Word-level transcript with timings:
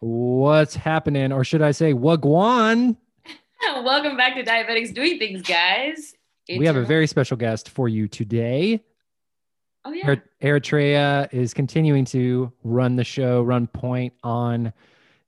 What's 0.00 0.74
happening? 0.74 1.30
Or 1.30 1.44
should 1.44 1.60
I 1.60 1.72
say, 1.72 1.92
Wagwan? 1.92 2.96
Welcome 3.62 4.16
back 4.16 4.34
to 4.34 4.42
Diabetics 4.42 4.94
Doing 4.94 5.18
Things, 5.18 5.42
guys. 5.42 6.14
It's 6.48 6.58
we 6.58 6.66
have 6.66 6.76
a 6.76 6.84
very 6.84 7.06
special 7.06 7.36
guest 7.36 7.68
for 7.68 7.88
you 7.88 8.08
today. 8.08 8.82
Oh, 9.84 9.92
yeah. 9.92 10.08
Er- 10.08 10.24
Eritrea 10.42 11.32
is 11.32 11.52
continuing 11.52 12.06
to 12.06 12.50
run 12.64 12.96
the 12.96 13.04
show, 13.04 13.42
run 13.42 13.66
point 13.66 14.14
on 14.22 14.72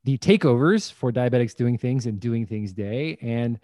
the 0.04 0.16
takeovers 0.18 0.90
for 0.90 1.12
Diabetics 1.12 1.54
Doing 1.54 1.76
Things 1.76 2.06
and 2.06 2.18
Doing 2.18 2.46
Things 2.46 2.72
Day. 2.72 3.18
And 3.20 3.60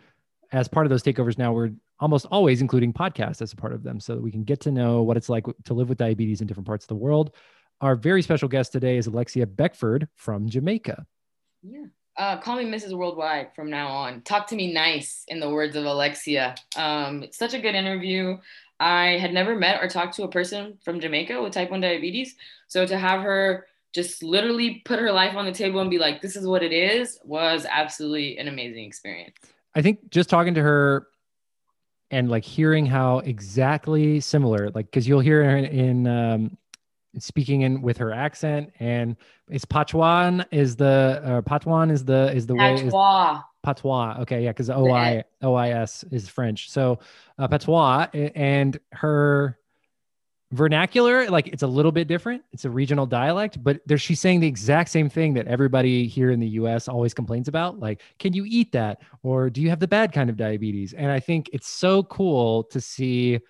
as 0.53 0.69
part 0.69 0.85
of 0.85 0.91
those 0.91 1.03
takeovers 1.03 1.39
now, 1.39 1.53
we're 1.53 1.73
almost 2.01 2.27
always 2.31 2.61
including 2.61 2.93
podcasts 2.93 3.43
as 3.43 3.53
a 3.53 3.57
part 3.57 3.73
of 3.73 3.83
them 3.83 3.99
so 3.99 4.15
that 4.15 4.23
we 4.23 4.31
can 4.31 4.45
get 4.45 4.61
to 4.61 4.71
know 4.71 5.03
what 5.03 5.17
it's 5.17 5.29
like 5.29 5.47
to 5.65 5.75
live 5.75 5.89
with 5.89 5.99
diabetes 5.99 6.43
in 6.43 6.47
different 6.47 6.67
parts 6.67 6.85
of 6.85 6.89
the 6.89 6.95
world. 6.95 7.35
Our 7.81 7.95
very 7.95 8.23
special 8.23 8.49
guest 8.49 8.73
today 8.73 8.97
is 8.97 9.07
Alexia 9.07 9.47
Beckford 9.47 10.09
from 10.17 10.49
Jamaica. 10.49 11.07
Yeah. 11.63 11.85
Uh, 12.17 12.37
call 12.41 12.57
me 12.57 12.65
Mrs. 12.65 12.93
Worldwide 12.93 13.55
from 13.55 13.71
now 13.71 13.87
on. 13.87 14.23
Talk 14.23 14.49
to 14.49 14.57
me 14.57 14.73
nice, 14.73 15.25
in 15.29 15.39
the 15.39 15.49
words 15.49 15.77
of 15.77 15.85
Alexia. 15.85 16.57
Um, 16.77 17.23
it's 17.23 17.39
such 17.39 17.55
a 17.55 17.61
good 17.61 17.77
interview. 17.77 18.37
I 18.81 19.19
had 19.19 19.33
never 19.33 19.55
met 19.55 19.81
or 19.81 19.89
talked 19.89 20.17
to 20.17 20.25
a 20.25 20.29
person 20.29 20.79
from 20.85 20.99
Jamaica 20.99 21.41
with 21.41 21.53
type 21.53 21.71
1 21.71 21.81
diabetes. 21.81 22.35
So 22.67 22.85
to 22.85 22.99
have 22.99 23.23
her 23.23 23.67
just 23.95 24.25
literally 24.25 24.83
put 24.85 24.99
her 24.99 25.13
life 25.13 25.37
on 25.37 25.45
the 25.45 25.53
table 25.53 25.81
and 25.81 25.89
be 25.89 25.99
like, 25.99 26.21
this 26.21 26.35
is 26.35 26.47
what 26.47 26.65
it 26.65 26.73
is, 26.73 27.21
was 27.23 27.65
absolutely 27.71 28.39
an 28.39 28.49
amazing 28.49 28.85
experience. 28.85 29.37
I 29.77 29.83
think 29.83 30.11
just 30.11 30.29
talking 30.29 30.55
to 30.55 30.63
her 30.63 31.07
and 32.11 32.29
like 32.29 32.45
hearing 32.45 32.87
how 32.87 33.19
exactly 33.19 34.19
similar, 34.19 34.71
like, 34.71 34.87
because 34.87 35.07
you'll 35.07 35.21
hear 35.21 35.43
in, 35.43 35.65
in 35.67 36.07
um, 36.09 36.59
speaking 37.19 37.63
in 37.63 37.81
with 37.83 37.97
her 37.99 38.13
accent, 38.13 38.73
and 38.81 39.17
it's 39.49 39.65
Patois 39.65 40.45
is 40.51 40.77
the 40.77 41.23
uh, 41.25 41.43
Patois 41.43 41.91
is 41.91 42.05
the 42.05 42.33
is 42.35 42.47
the 42.47 42.55
way 42.55 42.75
is 42.75 42.83
Patois. 42.83 43.43
patois. 43.63 44.17
Okay, 44.21 44.45
yeah, 44.45 44.51
because 44.51 44.71
O 44.71 44.93
I 44.93 45.25
O 45.43 45.55
I 45.55 45.71
S 45.71 46.05
is 46.11 46.29
French. 46.29 46.71
So 46.71 46.99
uh, 47.39 47.49
patois 47.49 48.09
and 48.13 48.79
her 48.93 49.59
vernacular, 50.53 51.29
like 51.29 51.49
it's 51.49 51.63
a 51.63 51.67
little 51.67 51.93
bit 51.93 52.09
different. 52.09 52.43
It's 52.53 52.65
a 52.65 52.71
regional 52.71 53.07
dialect, 53.07 53.63
but 53.63 53.81
there 53.87 53.99
she's 53.99 54.21
saying 54.21 54.41
the 54.41 54.47
exact 54.47 54.91
same 54.91 55.09
thing 55.09 55.35
that 55.35 55.47
everybody 55.47 56.07
here 56.07 56.31
in 56.31 56.41
the 56.41 56.49
U.S. 56.49 56.89
always 56.89 57.15
complains 57.15 57.49
about. 57.49 57.79
Like, 57.79 58.03
can 58.19 58.33
you 58.33 58.45
eat 58.47 58.73
that, 58.73 59.03
or 59.23 59.51
do 59.51 59.61
you 59.61 59.71
have 59.71 59.81
the 59.81 59.89
bad 59.89 60.13
kind 60.13 60.31
of 60.31 60.37
diabetes? 60.37 60.93
And 60.95 61.11
I 61.11 61.21
think 61.21 61.51
it's 61.53 61.69
so 61.69 62.03
cool 62.05 62.65
to 62.65 62.81
see 62.81 63.41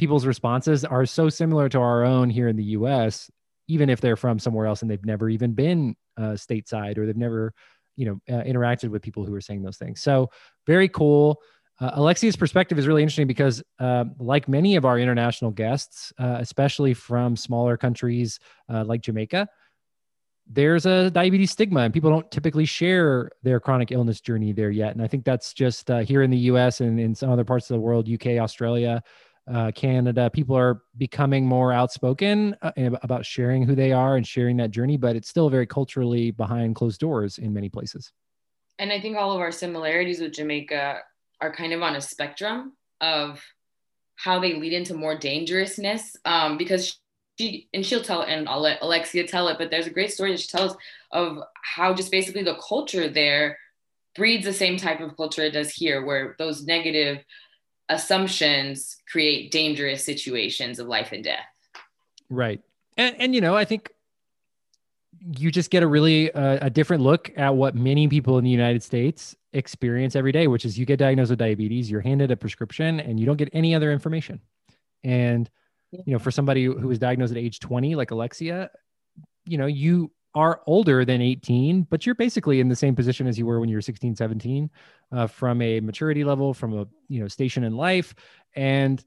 people's 0.00 0.26
responses 0.26 0.84
are 0.84 1.06
so 1.06 1.28
similar 1.28 1.68
to 1.68 1.78
our 1.78 2.04
own 2.04 2.30
here 2.30 2.48
in 2.48 2.56
the 2.56 2.64
U.S. 2.64 3.30
Even 3.68 3.88
if 3.90 4.00
they're 4.00 4.16
from 4.16 4.38
somewhere 4.38 4.66
else 4.66 4.82
and 4.82 4.90
they've 4.90 5.04
never 5.04 5.28
even 5.28 5.52
been 5.52 5.94
uh, 6.16 6.32
stateside 6.32 6.98
or 6.98 7.06
they've 7.06 7.16
never 7.16 7.52
you 7.96 8.06
know 8.06 8.34
uh, 8.34 8.42
interacted 8.44 8.88
with 8.88 9.02
people 9.02 9.24
who 9.26 9.34
are 9.34 9.40
saying 9.40 9.62
those 9.62 9.76
things 9.76 10.00
so 10.00 10.30
very 10.66 10.88
cool 10.88 11.40
uh, 11.80 11.90
alexia's 11.94 12.36
perspective 12.36 12.78
is 12.78 12.86
really 12.86 13.02
interesting 13.02 13.26
because 13.26 13.62
uh, 13.78 14.04
like 14.18 14.48
many 14.48 14.76
of 14.76 14.84
our 14.84 14.98
international 14.98 15.50
guests 15.50 16.12
uh, 16.18 16.36
especially 16.40 16.94
from 16.94 17.36
smaller 17.36 17.76
countries 17.76 18.38
uh, 18.72 18.84
like 18.84 19.02
jamaica 19.02 19.46
there's 20.52 20.86
a 20.86 21.10
diabetes 21.10 21.50
stigma 21.50 21.80
and 21.80 21.92
people 21.92 22.10
don't 22.10 22.30
typically 22.30 22.64
share 22.64 23.30
their 23.42 23.60
chronic 23.60 23.92
illness 23.92 24.20
journey 24.20 24.52
there 24.52 24.70
yet 24.70 24.92
and 24.92 25.02
i 25.02 25.06
think 25.06 25.24
that's 25.24 25.52
just 25.52 25.90
uh, 25.90 25.98
here 25.98 26.22
in 26.22 26.30
the 26.30 26.38
us 26.38 26.80
and 26.80 26.98
in 26.98 27.14
some 27.14 27.30
other 27.30 27.44
parts 27.44 27.68
of 27.68 27.74
the 27.74 27.80
world 27.80 28.08
uk 28.08 28.26
australia 28.26 29.02
uh, 29.52 29.70
Canada, 29.72 30.30
people 30.30 30.56
are 30.56 30.82
becoming 30.96 31.46
more 31.46 31.72
outspoken 31.72 32.56
uh, 32.62 32.72
about 33.02 33.24
sharing 33.24 33.62
who 33.62 33.74
they 33.74 33.92
are 33.92 34.16
and 34.16 34.26
sharing 34.26 34.56
that 34.58 34.70
journey, 34.70 34.96
but 34.96 35.16
it's 35.16 35.28
still 35.28 35.50
very 35.50 35.66
culturally 35.66 36.30
behind 36.30 36.74
closed 36.74 37.00
doors 37.00 37.38
in 37.38 37.52
many 37.52 37.68
places. 37.68 38.12
And 38.78 38.92
I 38.92 39.00
think 39.00 39.16
all 39.16 39.32
of 39.32 39.40
our 39.40 39.52
similarities 39.52 40.20
with 40.20 40.32
Jamaica 40.32 41.00
are 41.40 41.54
kind 41.54 41.72
of 41.72 41.82
on 41.82 41.96
a 41.96 42.00
spectrum 42.00 42.72
of 43.00 43.42
how 44.16 44.38
they 44.38 44.54
lead 44.54 44.72
into 44.72 44.94
more 44.94 45.18
dangerousness. 45.18 46.16
Um, 46.24 46.58
because 46.58 46.98
she, 47.38 47.68
and 47.72 47.84
she'll 47.84 48.02
tell, 48.02 48.22
and 48.22 48.48
I'll 48.48 48.60
let 48.60 48.82
Alexia 48.82 49.26
tell 49.26 49.48
it, 49.48 49.58
but 49.58 49.70
there's 49.70 49.86
a 49.86 49.90
great 49.90 50.12
story 50.12 50.32
that 50.32 50.40
she 50.40 50.48
tells 50.48 50.76
of 51.10 51.38
how 51.62 51.94
just 51.94 52.10
basically 52.10 52.42
the 52.42 52.56
culture 52.56 53.08
there 53.08 53.58
breeds 54.14 54.44
the 54.44 54.52
same 54.52 54.76
type 54.76 55.00
of 55.00 55.16
culture 55.16 55.42
it 55.42 55.52
does 55.52 55.70
here, 55.70 56.04
where 56.04 56.34
those 56.38 56.64
negative 56.64 57.24
assumptions 57.90 58.96
create 59.10 59.50
dangerous 59.50 60.04
situations 60.04 60.78
of 60.78 60.86
life 60.86 61.12
and 61.12 61.24
death. 61.24 61.44
Right. 62.30 62.60
And, 62.96 63.16
and 63.18 63.34
you 63.34 63.40
know, 63.40 63.56
I 63.56 63.64
think 63.64 63.90
you 65.36 65.50
just 65.50 65.70
get 65.70 65.82
a 65.82 65.86
really 65.86 66.32
uh, 66.32 66.58
a 66.62 66.70
different 66.70 67.02
look 67.02 67.30
at 67.36 67.54
what 67.54 67.74
many 67.74 68.08
people 68.08 68.38
in 68.38 68.44
the 68.44 68.50
United 68.50 68.82
States 68.82 69.36
experience 69.52 70.16
every 70.16 70.32
day, 70.32 70.46
which 70.46 70.64
is 70.64 70.78
you 70.78 70.86
get 70.86 70.98
diagnosed 70.98 71.30
with 71.30 71.38
diabetes, 71.38 71.90
you're 71.90 72.00
handed 72.00 72.30
a 72.30 72.36
prescription, 72.36 73.00
and 73.00 73.18
you 73.20 73.26
don't 73.26 73.36
get 73.36 73.50
any 73.52 73.74
other 73.74 73.92
information. 73.92 74.40
And 75.04 75.50
you 75.92 76.12
know, 76.12 76.18
for 76.18 76.30
somebody 76.30 76.64
who 76.64 76.86
was 76.86 76.98
diagnosed 76.98 77.32
at 77.32 77.38
age 77.38 77.58
20, 77.58 77.96
like 77.96 78.12
Alexia, 78.12 78.70
you 79.44 79.58
know, 79.58 79.66
you 79.66 80.12
are 80.34 80.60
older 80.66 81.04
than 81.04 81.20
18, 81.20 81.82
but 81.90 82.06
you're 82.06 82.14
basically 82.14 82.60
in 82.60 82.68
the 82.68 82.76
same 82.76 82.94
position 82.94 83.26
as 83.26 83.38
you 83.38 83.46
were 83.46 83.60
when 83.60 83.68
you 83.68 83.76
were 83.76 83.82
16, 83.82 84.14
17, 84.14 84.70
uh, 85.12 85.26
from 85.26 85.60
a 85.60 85.80
maturity 85.80 86.24
level, 86.24 86.54
from 86.54 86.78
a 86.78 86.86
you 87.08 87.20
know 87.20 87.28
station 87.28 87.64
in 87.64 87.76
life, 87.76 88.14
and 88.54 89.04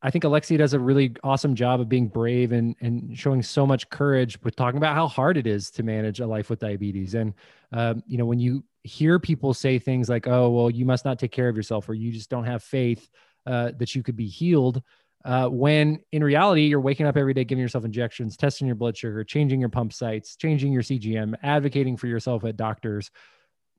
I 0.00 0.10
think 0.10 0.24
Alexi 0.24 0.56
does 0.56 0.74
a 0.74 0.78
really 0.78 1.14
awesome 1.24 1.54
job 1.56 1.80
of 1.80 1.88
being 1.88 2.08
brave 2.08 2.52
and 2.52 2.76
and 2.80 3.18
showing 3.18 3.42
so 3.42 3.66
much 3.66 3.88
courage 3.90 4.40
with 4.42 4.54
talking 4.54 4.78
about 4.78 4.94
how 4.94 5.08
hard 5.08 5.36
it 5.36 5.46
is 5.46 5.70
to 5.72 5.82
manage 5.82 6.20
a 6.20 6.26
life 6.26 6.50
with 6.50 6.60
diabetes. 6.60 7.14
And 7.14 7.34
um, 7.72 8.02
you 8.06 8.16
know, 8.16 8.24
when 8.24 8.38
you 8.38 8.64
hear 8.84 9.18
people 9.18 9.54
say 9.54 9.78
things 9.78 10.08
like, 10.08 10.28
"Oh, 10.28 10.50
well, 10.50 10.70
you 10.70 10.84
must 10.84 11.04
not 11.04 11.18
take 11.18 11.32
care 11.32 11.48
of 11.48 11.56
yourself," 11.56 11.88
or 11.88 11.94
"You 11.94 12.12
just 12.12 12.30
don't 12.30 12.44
have 12.44 12.62
faith 12.62 13.08
uh, 13.44 13.72
that 13.78 13.94
you 13.94 14.02
could 14.04 14.16
be 14.16 14.28
healed," 14.28 14.82
uh, 15.24 15.48
when 15.48 16.00
in 16.12 16.22
reality, 16.22 16.66
you're 16.66 16.80
waking 16.80 17.06
up 17.06 17.16
every 17.16 17.34
day, 17.34 17.44
giving 17.44 17.62
yourself 17.62 17.84
injections, 17.84 18.36
testing 18.36 18.66
your 18.66 18.76
blood 18.76 18.96
sugar, 18.96 19.24
changing 19.24 19.60
your 19.60 19.68
pump 19.68 19.92
sites, 19.92 20.36
changing 20.36 20.72
your 20.72 20.82
CGM, 20.82 21.34
advocating 21.42 21.96
for 21.96 22.06
yourself 22.06 22.44
at 22.44 22.56
doctors. 22.56 23.10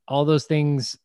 All 0.06 0.24
those 0.24 0.44
things 0.44 0.98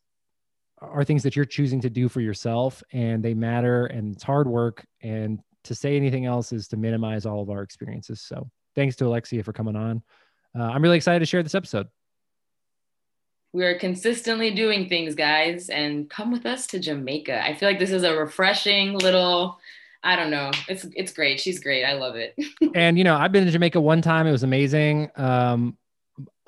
are 0.78 1.04
things 1.04 1.22
that 1.22 1.36
you're 1.36 1.44
choosing 1.44 1.80
to 1.80 1.90
do 1.90 2.08
for 2.08 2.20
yourself 2.20 2.82
and 2.92 3.22
they 3.22 3.34
matter 3.34 3.86
and 3.86 4.14
it's 4.14 4.22
hard 4.22 4.46
work 4.46 4.84
and 5.02 5.40
to 5.64 5.74
say 5.74 5.96
anything 5.96 6.26
else 6.26 6.52
is 6.52 6.68
to 6.68 6.76
minimize 6.76 7.26
all 7.26 7.42
of 7.42 7.50
our 7.50 7.62
experiences 7.62 8.20
so 8.20 8.48
thanks 8.74 8.96
to 8.96 9.06
alexia 9.06 9.42
for 9.42 9.52
coming 9.52 9.74
on 9.74 10.02
uh, 10.58 10.64
i'm 10.64 10.82
really 10.82 10.96
excited 10.96 11.20
to 11.20 11.26
share 11.26 11.42
this 11.42 11.54
episode 11.54 11.86
We 13.52 13.64
are 13.64 13.78
consistently 13.78 14.50
doing 14.54 14.86
things, 14.86 15.14
guys, 15.14 15.70
and 15.70 16.10
come 16.10 16.30
with 16.30 16.44
us 16.44 16.66
to 16.68 16.78
Jamaica. 16.78 17.42
I 17.42 17.54
feel 17.54 17.70
like 17.70 17.78
this 17.78 17.90
is 17.90 18.02
a 18.02 18.14
refreshing 18.14 18.98
little. 18.98 19.58
I 20.02 20.16
don't 20.16 20.30
know. 20.30 20.50
It's 20.68 20.86
it's 20.94 21.12
great. 21.12 21.40
She's 21.40 21.58
great. 21.58 21.84
I 21.84 21.94
love 21.94 22.16
it. 22.16 22.36
and 22.74 22.98
you 22.98 23.04
know 23.04 23.16
i've 23.16 23.32
been 23.32 23.44
to 23.44 23.50
jamaica 23.50 23.80
one 23.80 24.02
time 24.02 24.26
it 24.26 24.32
was 24.32 24.42
amazing 24.42 25.10
um 25.16 25.76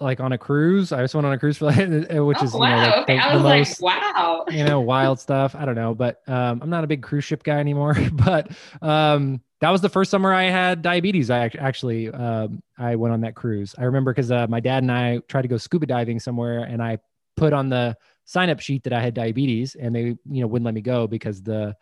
like 0.00 0.20
on 0.20 0.32
a 0.32 0.38
cruise 0.38 0.92
i 0.92 1.00
just 1.00 1.14
went 1.14 1.26
on 1.26 1.32
a 1.32 1.38
cruise 1.38 1.58
for 1.58 1.64
like 1.66 1.76
which 1.78 2.42
is 2.42 2.54
oh, 2.54 2.64
you 2.64 2.70
know 2.70 2.76
wow. 2.76 2.91
like 2.91 3.03
okay. 3.03 3.16
the, 3.16 3.25
I 3.25 3.37
the 3.37 3.42
like, 3.42 3.58
most 3.60 3.81
wow. 3.81 4.44
you 4.48 4.64
know 4.64 4.81
wild 4.81 5.19
stuff 5.20 5.54
i 5.54 5.64
don't 5.64 5.75
know 5.75 5.94
but 5.94 6.20
um 6.28 6.60
i'm 6.62 6.70
not 6.70 6.84
a 6.84 6.87
big 6.87 7.03
cruise 7.03 7.25
ship 7.25 7.42
guy 7.42 7.58
anymore 7.58 7.97
but 8.12 8.50
um 8.82 9.41
that 9.60 9.70
was 9.70 9.81
the 9.81 9.88
first 9.88 10.10
summer 10.10 10.32
i 10.32 10.44
had 10.44 10.82
diabetes 10.82 11.31
i 11.31 11.38
actually 11.58 12.08
um 12.10 12.62
i 12.78 12.94
went 12.94 13.12
on 13.12 13.20
that 13.22 13.34
cruise 13.34 13.75
i 13.78 13.84
remember 13.84 14.12
because 14.12 14.31
uh, 14.31 14.47
my 14.48 14.60
dad 14.60 14.82
and 14.82 14.92
i 14.92 15.19
tried 15.28 15.42
to 15.42 15.48
go 15.48 15.56
scuba 15.56 15.87
diving 15.87 16.20
somewhere 16.20 16.62
and 16.64 16.82
i 16.82 16.98
put 17.37 17.53
on 17.53 17.69
the 17.69 17.97
sign 18.25 18.50
up 18.50 18.60
sheet 18.60 18.84
that 18.84 18.92
i 18.92 19.00
had 19.00 19.14
diabetes 19.14 19.75
and 19.75 19.94
they 19.94 20.00
you 20.00 20.41
know 20.41 20.47
wouldn't 20.47 20.66
let 20.66 20.75
me 20.75 20.81
go 20.81 21.06
because 21.06 21.42
the 21.42 21.75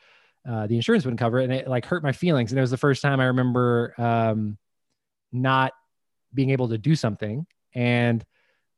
uh, 0.48 0.66
the 0.66 0.76
insurance 0.76 1.04
wouldn't 1.04 1.20
cover 1.20 1.40
it 1.40 1.44
and 1.44 1.52
it 1.52 1.68
like 1.68 1.84
hurt 1.84 2.02
my 2.02 2.12
feelings 2.12 2.52
and 2.52 2.58
it 2.58 2.60
was 2.60 2.70
the 2.70 2.76
first 2.76 3.02
time 3.02 3.20
i 3.20 3.24
remember 3.24 3.94
um 3.98 4.56
not 5.32 5.72
being 6.34 6.50
able 6.50 6.68
to 6.68 6.78
do 6.78 6.94
something 6.94 7.46
and 7.74 8.24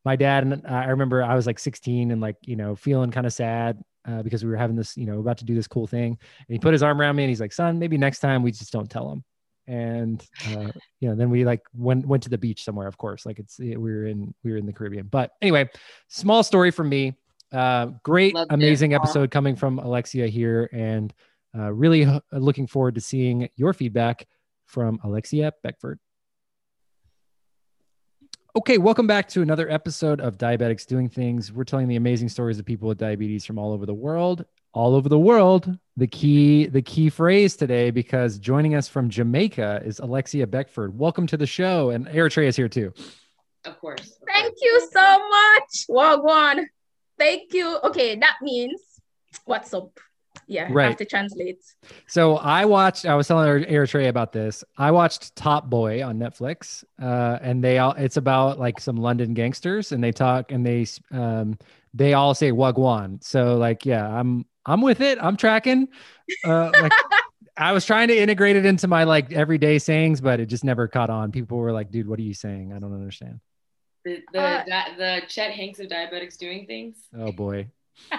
my 0.05 0.17
dad 0.17 0.43
and 0.43 0.67
I 0.67 0.87
remember 0.87 1.23
I 1.23 1.35
was 1.35 1.47
like 1.47 1.59
16 1.59 2.11
and 2.11 2.21
like, 2.21 2.37
you 2.43 2.57
know, 2.57 2.75
feeling 2.75 3.11
kind 3.11 3.27
of 3.27 3.33
sad 3.33 3.83
uh, 4.07 4.23
because 4.23 4.43
we 4.43 4.51
were 4.51 4.57
having 4.57 4.75
this, 4.75 4.97
you 4.97 5.05
know, 5.05 5.21
about 5.21 5.39
to 5.39 5.45
do 5.45 5.55
this 5.55 5.67
cool 5.67 5.87
thing. 5.87 6.13
And 6.13 6.49
he 6.49 6.59
put 6.59 6.73
his 6.73 6.83
arm 6.83 7.01
around 7.01 7.17
me 7.17 7.25
and 7.25 7.29
he's 7.29 7.41
like, 7.41 7.53
son, 7.53 7.79
maybe 7.79 7.99
next 7.99 8.21
time 8.21 8.43
we 8.43 8.51
just 8.51 8.73
don't 8.73 8.91
tell 8.91 9.11
him. 9.13 9.25
And, 9.67 10.27
uh, 10.47 10.71
you 11.01 11.11
know, 11.11 11.15
then 11.15 11.29
we 11.29 11.45
like 11.45 11.61
went, 11.75 12.07
went 12.07 12.23
to 12.23 12.31
the 12.31 12.39
beach 12.39 12.65
somewhere, 12.65 12.87
of 12.87 12.97
course, 12.97 13.27
like 13.27 13.39
it's, 13.39 13.59
we 13.59 13.77
were 13.77 14.07
in, 14.07 14.35
we 14.43 14.51
were 14.51 14.57
in 14.57 14.65
the 14.65 14.73
Caribbean, 14.73 15.09
but 15.09 15.33
anyway, 15.43 15.69
small 16.09 16.43
story 16.43 16.71
from 16.71 16.89
me. 16.89 17.15
Uh, 17.53 17.87
great, 18.03 18.35
Loved 18.35 18.53
amazing 18.53 18.95
Aw. 18.95 18.97
episode 18.97 19.31
coming 19.31 19.57
from 19.57 19.79
Alexia 19.79 20.27
here 20.27 20.71
and 20.73 21.13
uh, 21.57 21.73
really 21.73 22.03
h- 22.03 22.23
looking 22.33 22.67
forward 22.67 22.95
to 22.97 23.01
seeing 23.01 23.49
your 23.57 23.73
feedback 23.73 24.27
from 24.67 24.99
Alexia 25.05 25.53
Beckford. 25.63 25.99
Okay, 28.57 28.79
welcome 28.79 29.07
back 29.07 29.29
to 29.29 29.43
another 29.43 29.71
episode 29.71 30.21
of 30.21 30.37
Diabetics 30.37 30.85
Doing 30.87 31.09
Things. 31.09 31.53
We're 31.53 31.65
telling 31.65 31.87
the 31.87 31.97
amazing 31.97 32.29
stories 32.29 32.59
of 32.59 32.65
people 32.65 32.89
with 32.89 32.99
diabetes 32.99 33.45
from 33.45 33.59
all 33.59 33.73
over 33.73 33.87
the 33.87 33.95
world. 33.95 34.45
All 34.75 34.95
over 34.95 35.09
the 35.09 35.19
world. 35.19 35.79
The 35.97 36.07
key, 36.07 36.67
the 36.67 36.83
key 36.83 37.09
phrase 37.09 37.57
today, 37.57 37.91
because 37.91 38.39
joining 38.39 38.75
us 38.75 38.89
from 38.89 39.11
Jamaica 39.11 39.83
is 39.85 39.99
Alexia 40.01 40.47
Beckford. 40.47 40.99
Welcome 40.99 41.27
to 41.29 41.37
the 41.37 41.47
show, 41.47 41.91
and 41.91 42.07
Eritrea 42.09 42.49
is 42.49 42.57
here 42.57 42.69
too. 42.69 42.93
of 43.65 43.79
course. 43.81 44.01
Of 44.01 44.27
Thank 44.27 44.49
course. 44.49 44.61
you 44.63 44.89
so 44.93 45.29
much. 45.29 45.87
Wagwan. 45.89 46.65
Thank 47.19 47.53
you. 47.55 47.79
Okay, 47.85 48.17
that 48.17 48.37
means 48.43 48.81
what's 49.45 49.73
up? 49.75 49.99
Yeah, 50.49 50.67
Right. 50.71 50.89
Have 50.89 50.97
to 50.97 51.05
translate. 51.05 51.63
So 52.07 52.39
I 52.39 52.65
watched. 52.65 53.05
I 53.05 53.15
was 53.15 53.29
telling 53.29 53.65
Eritrea 53.65 54.09
about 54.09 54.33
this. 54.33 54.65
I 54.79 54.91
watched 54.91 55.37
Top 55.37 55.69
Boy 55.69 56.03
on 56.03 56.19
Netflix, 56.19 56.85
uh, 57.01 57.39
and 57.43 57.63
they 57.63 57.79
all. 57.79 57.93
It's 57.93 58.17
about 58.17 58.59
like 58.59 58.81
some 58.81 58.97
London 58.97 59.35
gangsters, 59.35 59.93
and 59.93 60.03
they 60.03 60.11
talk 60.11 60.51
and 60.51 60.65
they 60.65 60.87
um 61.13 61.59
they 61.93 62.15
all 62.15 62.35
say 62.35 62.51
wagwan. 62.51 63.23
So 63.23 63.57
like 63.57 63.85
yeah, 63.85 64.09
I'm 64.09 64.47
I'm 64.65 64.81
with 64.81 65.03
it. 65.03 65.19
I'm 65.21 65.37
tracking. 65.37 65.89
Uh, 66.45 66.71
like 66.81 66.93
I 67.59 67.73
was 67.73 67.85
trying 67.85 68.09
to 68.09 68.17
integrate 68.17 68.57
it 68.57 68.65
into 68.65 68.89
my 68.89 69.05
like 69.05 69.31
everyday 69.33 69.79
sayings, 69.79 70.23
but 70.23 70.41
it 70.41 70.47
just 70.47 70.65
never 70.65 70.89
caught 70.89 71.11
on. 71.11 71.31
People 71.31 71.59
were 71.59 71.73
like, 71.73 71.91
"Dude, 71.91 72.09
what 72.09 72.19
are 72.19 72.23
you 72.23 72.35
saying? 72.35 72.73
I 72.73 72.79
don't 72.79 72.95
understand." 72.95 73.41
The 74.07 74.23
the, 74.33 74.41
Uh, 74.41 74.65
that, 74.67 74.95
the 74.97 75.23
Chet 75.29 75.51
Hanks 75.51 75.79
of 75.79 75.89
diabetics 75.89 76.39
doing 76.39 76.65
things. 76.67 76.97
Oh 77.15 77.33
boy. 77.33 77.69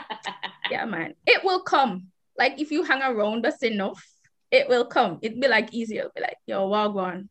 Yeah, 0.70 0.86
man. 0.86 1.16
It 1.26 1.44
will 1.44 1.62
come. 1.62 2.08
Like 2.40 2.60
if 2.60 2.72
you 2.72 2.82
hang 2.84 3.02
around 3.04 3.46
us 3.46 3.62
enough, 3.62 4.04
it 4.50 4.68
will 4.70 4.86
come. 4.86 5.20
It'll 5.22 5.40
be 5.40 5.48
like 5.48 5.74
easier. 5.74 6.00
It'll 6.00 6.12
be 6.16 6.22
like, 6.22 6.38
yo, 6.48 6.68
Wagwan. 6.68 7.28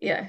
Yeah. 0.00 0.28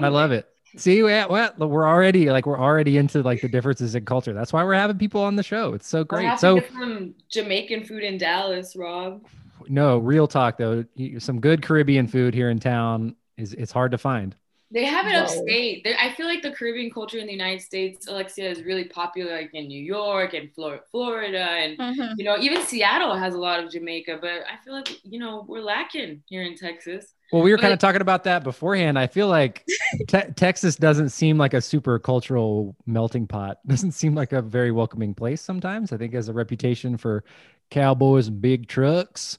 I 0.00 0.08
love 0.08 0.32
it. 0.32 0.46
See, 0.76 1.02
we- 1.02 1.08
well, 1.10 1.52
we're 1.58 1.88
already 1.88 2.30
like 2.30 2.46
we're 2.46 2.60
already 2.60 2.96
into 2.96 3.22
like 3.22 3.40
the 3.40 3.48
differences 3.48 3.94
in 3.94 4.04
culture. 4.04 4.32
That's 4.32 4.52
why 4.52 4.62
we're 4.64 4.74
having 4.74 4.98
people 4.98 5.22
on 5.22 5.34
the 5.36 5.42
show. 5.42 5.72
It's 5.74 5.86
so 5.88 5.98
We'll 5.98 6.04
great. 6.04 6.26
have 6.26 6.38
So 6.38 6.56
get 6.56 6.72
some 6.72 7.14
Jamaican 7.30 7.84
food 7.84 8.02
in 8.04 8.18
Dallas, 8.18 8.76
Rob. 8.76 9.24
no, 9.68 9.98
real 9.98 10.26
talk 10.28 10.58
though. 10.58 10.84
Some 11.18 11.40
good 11.40 11.62
Caribbean 11.62 12.06
food 12.06 12.34
here 12.34 12.50
in 12.50 12.58
town 12.60 13.16
is 13.36 13.52
it's 13.54 13.72
hard 13.72 13.92
to 13.92 13.98
find. 13.98 14.36
They 14.72 14.84
have 14.84 15.06
it 15.06 15.12
Whoa. 15.14 15.20
upstate. 15.22 15.82
There- 15.82 15.96
I 16.00 16.10
feel 16.10 16.26
like 16.26 16.42
the 16.42 16.52
Caribbean 16.52 16.90
culture 16.92 17.18
in 17.18 17.26
the 17.26 17.32
United 17.32 17.60
States, 17.60 18.06
Alexia, 18.06 18.48
is 18.48 18.62
really 18.62 18.84
popular, 18.84 19.32
like 19.32 19.50
in 19.52 19.66
New 19.66 19.82
York 19.82 20.32
and 20.34 20.52
Flor- 20.54 20.84
Florida, 20.92 21.40
and 21.40 21.76
Mhm. 21.78 22.14
you 22.16 22.24
know, 22.24 22.38
even 22.38 22.62
Seattle 22.62 23.16
has 23.16 23.34
a 23.34 23.38
lot 23.38 23.62
of 23.64 23.70
Jamaica. 23.72 24.18
But 24.20 24.44
I 24.48 24.62
feel 24.64 24.72
like 24.74 25.04
you 25.04 25.18
know 25.18 25.44
we're 25.48 25.60
lacking 25.60 26.22
here 26.28 26.42
in 26.42 26.54
Texas. 26.56 27.14
Well, 27.32 27.42
we 27.42 27.50
were 27.52 27.58
kind 27.58 27.72
of 27.72 27.78
talking 27.78 28.00
about 28.00 28.24
that 28.24 28.42
beforehand. 28.44 28.98
I 28.98 29.06
feel 29.06 29.28
like 29.28 29.64
te- 30.08 30.32
Texas 30.36 30.76
doesn't 30.76 31.10
seem 31.10 31.36
like 31.38 31.54
a 31.54 31.60
super 31.60 31.98
cultural 31.98 32.74
melting 32.86 33.26
pot. 33.26 33.58
Doesn't 33.66 33.92
seem 33.92 34.14
like 34.14 34.32
a 34.32 34.42
very 34.42 34.70
welcoming 34.72 35.14
place 35.14 35.40
sometimes. 35.40 35.92
I 35.92 35.96
think 35.96 36.12
it 36.12 36.16
has 36.16 36.28
a 36.28 36.32
reputation 36.32 36.96
for 36.96 37.24
cowboys 37.70 38.26
and 38.28 38.40
big 38.40 38.66
trucks. 38.68 39.38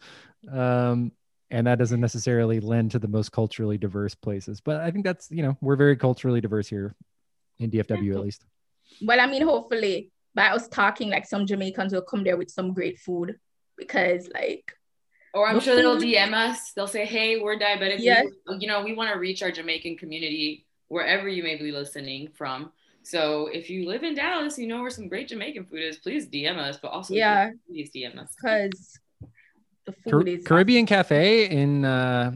Um, 0.52 1.12
and 1.52 1.68
that 1.68 1.78
doesn't 1.78 2.00
necessarily 2.00 2.60
lend 2.60 2.92
to 2.92 3.00
the 3.00 3.08
most 3.08 3.32
culturally 3.32 3.78
diverse 3.78 4.16
places. 4.16 4.62
But 4.62 4.82
I 4.82 4.90
think 4.90 5.06
that's, 5.06 5.30
you 5.30 5.44
know, 5.44 5.58
we're 5.62 5.76
very 5.76 5.98
culturally 5.98 6.42
diverse 6.42 6.68
here 6.68 6.96
in 7.60 7.70
DFW 7.70 7.92
at 7.92 8.00
mm-hmm. 8.00 8.20
least. 8.20 8.46
Well, 9.02 9.20
I 9.20 9.28
mean, 9.28 9.42
hopefully, 9.42 10.12
but 10.34 10.46
I 10.46 10.54
was 10.54 10.68
talking 10.70 11.10
like 11.10 11.26
some 11.28 11.46
Jamaicans 11.46 11.94
will 11.94 12.02
come 12.02 12.24
there 12.24 12.38
with 12.38 12.50
some 12.50 12.74
great 12.74 13.00
food 13.00 13.38
because, 13.78 14.30
like, 14.34 14.74
Or 15.34 15.48
I'm 15.48 15.60
sure 15.60 15.76
they'll 15.76 15.98
DM 15.98 16.34
us. 16.34 16.74
They'll 16.74 16.88
say, 16.88 17.06
"Hey, 17.06 17.40
we're 17.40 17.58
diabetic. 17.58 18.00
We- 18.00 18.58
you 18.60 18.68
know, 18.68 18.84
we 18.84 18.94
want 18.94 19.14
to 19.14 19.20
reach 19.20 19.42
our 19.44 19.52
Jamaican 19.52 19.98
community 19.98 20.66
wherever 20.88 21.28
you 21.28 21.44
may 21.44 21.56
be 21.56 21.72
listening 21.72 22.30
from." 22.34 22.72
So 23.04 23.48
if 23.48 23.70
you 23.70 23.88
live 23.88 24.04
in 24.04 24.14
Dallas, 24.14 24.58
you 24.60 24.68
know 24.68 24.82
where 24.82 24.90
some 24.90 25.08
great 25.08 25.28
Jamaican 25.30 25.66
food 25.66 25.84
is. 25.84 25.98
Please 25.98 26.28
DM 26.28 26.58
us, 26.58 26.78
but 26.82 26.90
also 26.90 27.14
Yeah. 27.14 27.52
please 27.68 27.90
DM 27.92 28.20
us. 28.20 28.36
because 28.36 29.00
the 30.06 30.12
Car- 30.12 30.22
is 30.28 30.46
Caribbean 30.46 30.86
Cafe 30.86 31.46
in 31.50 31.86
uh, 31.86 32.32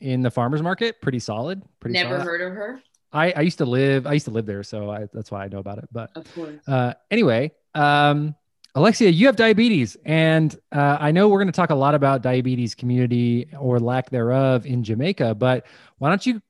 in 0.00 0.22
the 0.22 0.30
farmers 0.30 0.62
market, 0.62 1.00
pretty 1.00 1.18
solid. 1.18 1.62
Pretty 1.80 1.94
Never 1.94 2.10
solid. 2.16 2.24
heard 2.24 2.40
of 2.42 2.52
her. 2.52 2.80
I, 3.12 3.32
I 3.32 3.40
used 3.42 3.58
to 3.58 3.64
live 3.64 4.06
I 4.06 4.12
used 4.14 4.26
to 4.26 4.30
live 4.30 4.46
there, 4.46 4.62
so 4.62 4.90
I, 4.90 5.06
that's 5.12 5.30
why 5.30 5.44
I 5.44 5.48
know 5.48 5.58
about 5.58 5.78
it. 5.78 5.88
But 5.92 6.10
Of 6.16 6.32
course. 6.34 6.68
uh, 6.68 6.94
anyway, 7.10 7.52
um, 7.74 8.34
Alexia, 8.74 9.08
you 9.08 9.26
have 9.26 9.36
diabetes, 9.36 9.96
and 10.04 10.54
uh, 10.70 10.98
I 11.00 11.10
know 11.12 11.28
we're 11.28 11.38
going 11.38 11.46
to 11.46 11.52
talk 11.52 11.70
a 11.70 11.74
lot 11.74 11.94
about 11.94 12.20
diabetes 12.20 12.74
community 12.74 13.48
or 13.58 13.80
lack 13.80 14.10
thereof 14.10 14.66
in 14.66 14.84
Jamaica. 14.84 15.34
But 15.36 15.66
why 15.98 16.10
don't 16.10 16.26
you 16.26 16.42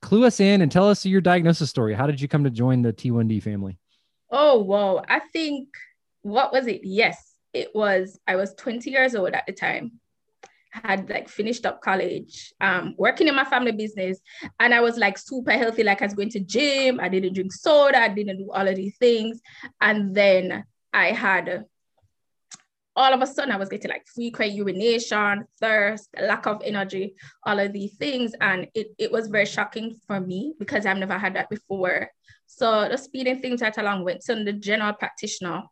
clue 0.00 0.24
us 0.24 0.40
in 0.40 0.62
and 0.62 0.72
tell 0.72 0.88
us 0.88 1.04
your 1.04 1.20
diagnosis 1.20 1.68
story? 1.68 1.92
How 1.92 2.06
did 2.06 2.20
you 2.22 2.28
come 2.28 2.42
to 2.44 2.50
join 2.50 2.80
the 2.80 2.92
T1D 2.92 3.42
family? 3.42 3.76
Oh, 4.30 4.60
whoa. 4.62 5.02
I 5.08 5.20
think, 5.32 5.68
what 6.22 6.52
was 6.52 6.66
it? 6.66 6.82
Yes, 6.84 7.27
it 7.52 7.74
was, 7.74 8.18
I 8.26 8.36
was 8.36 8.54
20 8.54 8.90
years 8.90 9.14
old 9.14 9.30
at 9.30 9.46
the 9.46 9.52
time. 9.52 9.92
Had 10.70 11.08
like 11.08 11.30
finished 11.30 11.64
up 11.64 11.80
college, 11.80 12.52
um, 12.60 12.94
working 12.98 13.26
in 13.26 13.34
my 13.34 13.44
family 13.44 13.72
business, 13.72 14.20
and 14.60 14.74
I 14.74 14.80
was 14.80 14.98
like 14.98 15.16
super 15.16 15.52
healthy. 15.52 15.82
Like 15.82 16.02
I 16.02 16.04
was 16.04 16.14
going 16.14 16.28
to 16.30 16.40
gym, 16.40 17.00
I 17.00 17.08
didn't 17.08 17.32
drink 17.32 17.52
soda, 17.54 17.98
I 17.98 18.08
didn't 18.08 18.36
do 18.36 18.52
all 18.52 18.68
of 18.68 18.76
these 18.76 18.96
things. 18.98 19.40
And 19.80 20.14
then 20.14 20.64
I 20.92 21.12
had 21.12 21.64
all 22.98 23.14
of 23.14 23.22
a 23.22 23.26
sudden 23.26 23.52
I 23.52 23.56
was 23.56 23.68
getting 23.68 23.90
like 23.90 24.06
frequent 24.08 24.52
urination, 24.52 25.46
thirst, 25.60 26.08
lack 26.20 26.46
of 26.46 26.60
energy, 26.64 27.14
all 27.44 27.60
of 27.60 27.72
these 27.72 27.94
things. 27.94 28.32
And 28.40 28.66
it, 28.74 28.88
it 28.98 29.12
was 29.12 29.28
very 29.28 29.46
shocking 29.46 29.96
for 30.06 30.20
me 30.20 30.54
because 30.58 30.84
I've 30.84 30.98
never 30.98 31.16
had 31.16 31.34
that 31.36 31.48
before. 31.48 32.10
So 32.46 32.88
the 32.88 32.98
speeding 32.98 33.40
things 33.40 33.62
right 33.62 33.78
along 33.78 34.02
went 34.02 34.22
to 34.22 34.42
the 34.42 34.52
general 34.52 34.94
practitioner. 34.94 35.62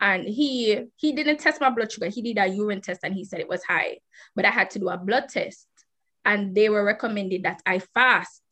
And 0.00 0.24
he 0.28 0.84
he 0.96 1.12
didn't 1.12 1.38
test 1.38 1.60
my 1.60 1.70
blood 1.70 1.90
sugar. 1.90 2.08
He 2.08 2.22
did 2.22 2.38
a 2.38 2.46
urine 2.46 2.80
test 2.80 3.00
and 3.02 3.14
he 3.14 3.24
said 3.24 3.40
it 3.40 3.48
was 3.48 3.64
high. 3.64 3.98
But 4.36 4.44
I 4.44 4.50
had 4.50 4.70
to 4.70 4.78
do 4.78 4.88
a 4.88 4.96
blood 4.96 5.28
test. 5.28 5.66
And 6.24 6.54
they 6.54 6.68
were 6.68 6.84
recommended 6.84 7.44
that 7.44 7.62
I 7.66 7.80
fast. 7.80 8.42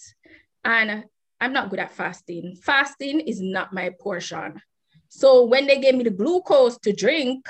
And 0.65 1.05
I'm 1.41 1.53
not 1.53 1.71
good 1.71 1.79
at 1.79 1.93
fasting. 1.93 2.57
Fasting 2.63 3.21
is 3.21 3.41
not 3.41 3.73
my 3.73 3.91
portion. 4.01 4.61
So 5.09 5.45
when 5.45 5.67
they 5.67 5.81
gave 5.81 5.95
me 5.95 6.05
the 6.05 6.11
glucose 6.11 6.79
to 6.79 6.93
drink, 6.93 7.49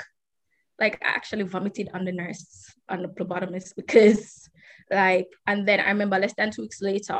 like 0.79 1.01
I 1.03 1.09
actually 1.09 1.43
vomited 1.43 1.89
on 1.93 2.05
the 2.05 2.11
nurse, 2.11 2.75
on 2.89 3.01
the 3.01 3.07
phlebotomist, 3.07 3.75
because 3.75 4.49
like, 4.91 5.27
and 5.45 5.67
then 5.67 5.79
I 5.79 5.89
remember 5.89 6.19
less 6.19 6.33
than 6.35 6.51
two 6.51 6.63
weeks 6.63 6.81
later, 6.81 7.19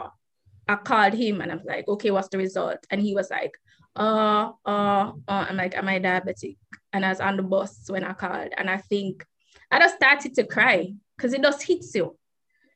I 0.67 0.75
called 0.75 1.13
him 1.13 1.41
and 1.41 1.51
i'm 1.51 1.61
like, 1.65 1.87
okay, 1.87 2.11
what's 2.11 2.27
the 2.29 2.37
result? 2.37 2.79
And 2.91 3.01
he 3.01 3.15
was 3.15 3.29
like, 3.29 3.51
uh, 3.95 4.51
uh, 4.65 5.11
uh, 5.27 5.45
I'm 5.49 5.55
like, 5.55 5.75
am 5.75 5.87
I 5.87 5.99
diabetic? 5.99 6.57
And 6.93 7.05
I 7.05 7.09
was 7.09 7.19
on 7.19 7.37
the 7.37 7.43
bus 7.43 7.85
when 7.87 8.03
I 8.03 8.13
called. 8.13 8.49
And 8.57 8.69
I 8.69 8.77
think 8.77 9.25
I 9.71 9.79
just 9.79 9.95
started 9.95 10.33
to 10.35 10.45
cry 10.45 10.93
because 11.15 11.33
it 11.33 11.41
just 11.41 11.63
hits 11.63 11.93
you. 11.95 12.17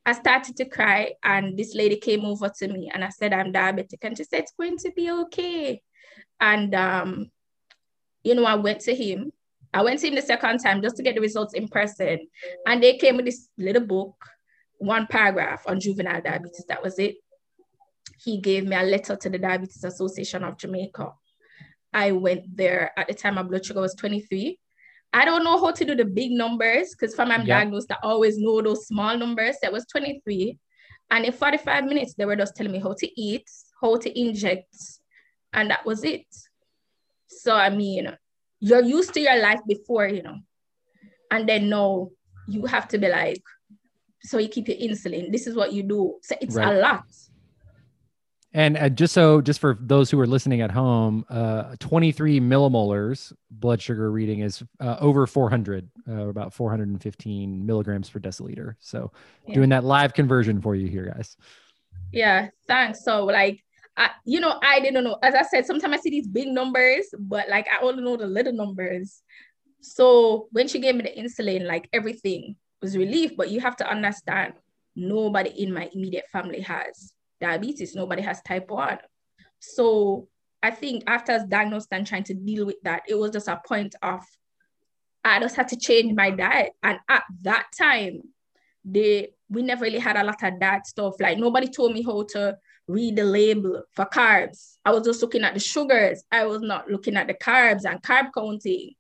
I 0.06 0.14
started 0.14 0.58
to 0.58 0.66
cry 0.66 1.14
and 1.24 1.58
this 1.58 1.76
lady 1.76 1.96
came 1.96 2.26
over 2.26 2.50
to 2.58 2.68
me 2.68 2.90
and 2.92 3.04
I 3.04 3.10
said, 3.10 3.34
I'm 3.34 3.54
diabetic. 3.54 4.00
And 4.02 4.18
she 4.18 4.24
said, 4.24 4.42
it's 4.42 4.54
going 4.60 4.78
to 4.78 4.92
be 4.96 5.12
okay. 5.12 5.82
And, 6.40 6.74
um, 6.74 7.32
you 8.24 8.34
know, 8.34 8.46
I 8.46 8.56
went 8.56 8.82
to 8.82 8.96
him. 8.96 9.32
I 9.74 9.84
went 9.84 10.00
to 10.00 10.08
him 10.08 10.16
the 10.16 10.22
second 10.22 10.60
time 10.60 10.82
just 10.82 10.98
to 10.98 11.04
get 11.04 11.16
the 11.16 11.22
results 11.22 11.54
in 11.54 11.68
person. 11.68 12.28
And 12.66 12.82
they 12.82 12.98
came 12.98 13.16
with 13.16 13.26
this 13.26 13.48
little 13.58 13.86
book, 13.86 14.16
one 14.80 15.06
paragraph 15.08 15.64
on 15.68 15.80
juvenile 15.80 16.22
diabetes. 16.22 16.66
That 16.68 16.84
was 16.84 16.98
it. 16.98 17.18
He 18.24 18.40
gave 18.40 18.66
me 18.66 18.76
a 18.76 18.84
letter 18.84 19.16
to 19.16 19.30
the 19.30 19.38
Diabetes 19.38 19.84
Association 19.84 20.44
of 20.44 20.58
Jamaica. 20.58 21.14
I 21.94 22.12
went 22.12 22.56
there 22.56 22.92
at 22.98 23.08
the 23.08 23.14
time 23.14 23.36
my 23.36 23.44
blood 23.44 23.66
sugar 23.66 23.82
was 23.82 23.96
23. 23.96 24.58
I 25.14 25.26
don't 25.26 25.44
know 25.44 25.60
how 25.60 25.72
to 25.72 25.86
do 25.86 25.94
the 25.96 26.06
big 26.06 26.32
numbers 26.32 26.96
because 26.96 27.14
from 27.16 27.32
I'm 27.32 27.46
Yeah. 27.46 27.60
diagnosed, 27.60 27.92
I 27.92 27.98
always 28.04 28.38
know 28.38 28.62
those 28.62 28.88
small 28.88 29.18
numbers. 29.18 29.58
That 29.62 29.74
was 29.74 29.86
23. 29.88 30.58
And 31.10 31.26
in 31.26 31.34
45 31.34 31.84
minutes, 31.86 32.14
they 32.14 32.26
were 32.26 32.38
just 32.38 32.56
telling 32.56 32.72
me 32.72 32.80
how 32.80 32.94
to 32.98 33.22
eat, 33.22 33.44
how 33.82 33.98
to 33.98 34.20
inject, 34.20 34.74
and 35.52 35.70
that 35.70 35.86
was 35.86 36.06
it. 36.06 36.26
So 37.28 37.54
I 37.56 37.70
mean, 37.70 38.16
you're 38.62 38.84
used 38.84 39.14
to 39.16 39.20
your 39.20 39.38
life 39.42 39.60
before, 39.68 40.08
you 40.08 40.22
know, 40.24 40.38
and 41.30 41.50
then 41.50 41.68
now 41.70 42.10
you 42.48 42.66
have 42.66 42.88
to 42.90 42.98
be 42.98 43.10
like, 43.10 43.42
so 44.22 44.38
you 44.38 44.48
keep 44.48 44.68
your 44.70 44.78
insulin. 44.78 45.32
This 45.32 45.48
is 45.48 45.56
what 45.56 45.74
you 45.74 45.84
do. 45.84 46.16
So 46.22 46.36
it's 46.40 46.56
Right. 46.56 46.74
a 46.74 46.80
lot. 46.80 47.04
And 48.54 48.78
uh, 48.78 48.90
just 48.90 49.14
so, 49.14 49.40
just 49.40 49.60
for 49.60 49.78
those 49.80 50.12
who 50.12 50.20
are 50.20 50.28
listening 50.28 50.62
at 50.62 50.72
home, 50.72 51.26
uh, 51.30 51.76
23 51.80 52.42
millimolars 52.42 53.32
blood 53.50 53.82
sugar 53.82 54.12
reading 54.12 54.40
is 54.42 54.62
uh, 54.82 54.98
over 55.00 55.26
400, 55.26 55.90
uh, 56.10 56.28
about 56.28 56.54
415 56.54 57.66
milligrams 57.66 58.10
per 58.10 58.20
deciliter. 58.20 58.76
So, 58.80 59.12
Yeah. 59.48 59.56
doing 59.56 59.70
that 59.70 59.86
live 59.86 60.14
conversion 60.14 60.62
for 60.62 60.76
you 60.76 60.88
here, 60.88 61.14
guys. 61.16 61.38
Yeah, 62.12 62.50
thanks. 62.68 63.06
So 63.06 63.26
like, 63.26 63.64
I, 63.96 64.10
you 64.26 64.40
know, 64.42 64.60
I 64.62 64.82
didn't 64.82 65.04
know. 65.04 65.18
As 65.24 65.34
I 65.34 65.44
said, 65.44 65.66
sometimes 65.66 65.94
I 65.94 65.98
see 65.98 66.10
these 66.10 66.28
big 66.28 66.48
numbers, 66.50 67.06
but 67.18 67.48
like 67.48 67.68
I 67.72 67.82
only 67.84 68.04
know 68.04 68.18
the 68.18 68.28
little 68.28 68.54
numbers. 68.54 69.22
So 69.82 70.48
when 70.52 70.68
she 70.68 70.80
gave 70.80 70.96
me 70.96 71.04
the 71.04 71.22
insulin, 71.22 71.66
like 71.66 71.88
everything 71.94 72.56
was 72.82 72.98
relief. 72.98 73.38
But 73.38 73.50
you 73.50 73.62
have 73.62 73.78
to 73.78 73.90
understand, 73.90 74.54
nobody 74.94 75.50
in 75.52 75.74
my 75.74 75.90
immediate 75.94 76.26
family 76.32 76.60
has 76.62 77.14
diabetes. 77.42 77.96
Nobody 77.96 78.22
has 78.22 78.42
type 78.44 78.70
one. 78.70 79.00
So 79.60 80.28
I 80.64 80.72
think 80.72 81.04
after 81.08 81.34
I 81.34 81.38
was 81.38 81.48
diagnosed 81.48 81.90
and 81.92 82.06
trying 82.06 82.24
to 82.26 82.34
deal 82.34 82.66
with 82.66 82.82
that, 82.84 83.04
it 83.08 83.16
was 83.16 83.32
just 83.32 83.48
a 83.48 83.62
point 83.68 83.96
of 84.02 84.22
I 85.24 85.40
just 85.40 85.56
had 85.56 85.68
to 85.70 85.78
change 85.78 86.16
my 86.16 86.32
diet. 86.32 86.72
And 86.82 87.00
at 87.10 87.24
that 87.42 87.68
time, 87.78 88.22
the 88.84 89.30
we 89.50 89.62
never 89.62 89.84
really 89.84 90.00
had 90.00 90.16
a 90.16 90.24
lot 90.24 90.42
of 90.42 90.60
that 90.60 90.88
stuff. 90.88 91.16
Like 91.20 91.38
nobody 91.38 91.68
told 91.68 91.94
me 91.94 92.04
how 92.04 92.24
to 92.30 92.58
read 92.88 93.18
the 93.18 93.24
label 93.24 93.84
for 93.92 94.06
carbs. 94.06 94.78
I 94.86 94.92
was 94.92 95.06
just 95.06 95.22
looking 95.22 95.44
at 95.44 95.54
the 95.54 95.60
sugars. 95.60 96.24
I 96.32 96.46
was 96.46 96.62
not 96.62 96.90
looking 96.90 97.18
at 97.18 97.28
the 97.28 97.34
carbs 97.34 97.84
and 97.86 98.02
carb 98.02 98.30
counting. 98.34 98.94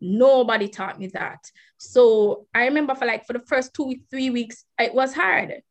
Nobody 0.00 0.68
taught 0.68 0.98
me 0.98 1.06
that. 1.08 1.38
So 1.78 2.46
I 2.54 2.64
remember 2.64 2.94
for 2.94 3.06
like 3.06 3.26
for 3.26 3.32
the 3.34 3.44
first 3.46 3.72
two, 3.74 3.94
three 4.10 4.30
weeks, 4.30 4.64
it 4.78 4.92
was 4.92 5.14
hard. 5.14 5.62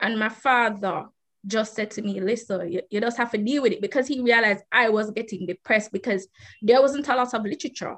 And 0.00 0.18
my 0.18 0.28
father 0.28 1.06
just 1.46 1.74
said 1.74 1.90
to 1.92 2.02
me, 2.02 2.20
listen, 2.20 2.70
you, 2.70 2.82
you 2.90 3.00
just 3.00 3.16
have 3.16 3.30
to 3.32 3.38
deal 3.38 3.62
with 3.62 3.72
it 3.72 3.80
because 3.80 4.06
he 4.06 4.20
realized 4.20 4.64
I 4.70 4.88
was 4.88 5.10
getting 5.10 5.46
depressed 5.46 5.92
because 5.92 6.28
there 6.60 6.80
wasn't 6.80 7.08
a 7.08 7.16
lot 7.16 7.34
of 7.34 7.42
literature. 7.42 7.96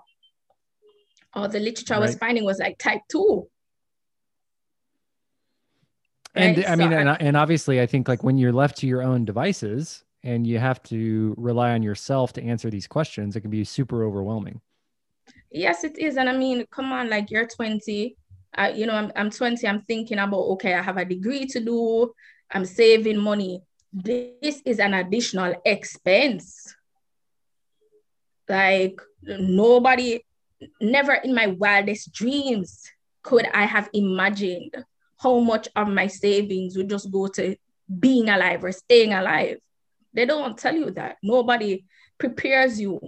Or 1.35 1.49
the 1.49 1.61
literature 1.61 1.95
right. 1.95 1.99
I 1.99 2.07
was 2.07 2.17
finding 2.17 2.45
was 2.45 2.59
like 2.59 2.79
type 2.79 3.03
two. 3.11 3.49
And 6.35 6.57
right? 6.57 6.69
I 6.69 6.77
mean, 6.77 6.91
so 6.91 6.97
and, 6.97 7.09
and 7.21 7.37
obviously, 7.37 7.81
I 7.81 7.87
think 7.87 8.09
like 8.09 8.25
when 8.25 8.39
you're 8.39 8.53
left 8.53 8.79
to 8.79 8.87
your 8.87 9.03
own 9.03 9.25
devices 9.25 10.05
and 10.23 10.47
you 10.47 10.59
have 10.59 10.83
to 10.85 11.35
rely 11.37 11.73
on 11.73 11.83
yourself 11.83 12.33
to 12.35 12.43
answer 12.43 12.71
these 12.71 12.87
questions, 12.87 13.37
it 13.37 13.43
can 13.43 13.51
be 13.51 13.65
super 13.65 14.05
overwhelming. 14.05 14.61
Yes, 15.51 15.85
it 15.85 15.99
is. 15.99 16.17
And 16.17 16.29
I 16.29 16.37
mean, 16.37 16.67
come 16.71 16.93
on, 16.93 17.09
like 17.09 17.31
you're 17.31 17.47
20. 17.47 18.17
Uh, 18.57 18.73
you 18.75 18.87
know, 18.87 18.95
I'm, 18.95 19.13
I'm 19.17 19.31
20. 19.31 19.67
I'm 19.67 19.83
thinking 19.83 20.19
about, 20.19 20.41
okay, 20.55 20.75
I 20.75 20.83
have 20.83 20.97
a 20.97 21.05
degree 21.05 21.47
to 21.47 21.61
do. 21.61 22.13
I'm 22.55 22.65
saving 22.65 23.19
money. 23.19 23.63
This 23.93 24.63
is 24.65 24.79
an 24.79 24.95
additional 24.95 25.55
expense. 25.65 26.75
Like 28.49 29.01
nobody, 29.23 30.25
never 30.81 31.15
in 31.15 31.35
my 31.35 31.49
wildest 31.49 32.13
dreams 32.13 32.89
could 33.23 33.47
I 33.53 33.65
have 33.65 33.91
imagined 33.93 34.75
how 35.19 35.41
much 35.41 35.69
of 35.75 35.89
my 35.89 36.07
savings 36.07 36.77
would 36.77 36.91
just 36.91 37.11
go 37.11 37.27
to 37.29 37.57
being 37.99 38.29
alive 38.29 38.63
or 38.63 38.71
staying 38.71 39.13
alive. 39.13 39.59
They 40.13 40.27
don't 40.27 40.57
tell 40.57 40.77
you 40.77 40.93
that. 40.93 41.17
Nobody 41.23 41.85
prepares 42.19 42.81
you 42.81 43.01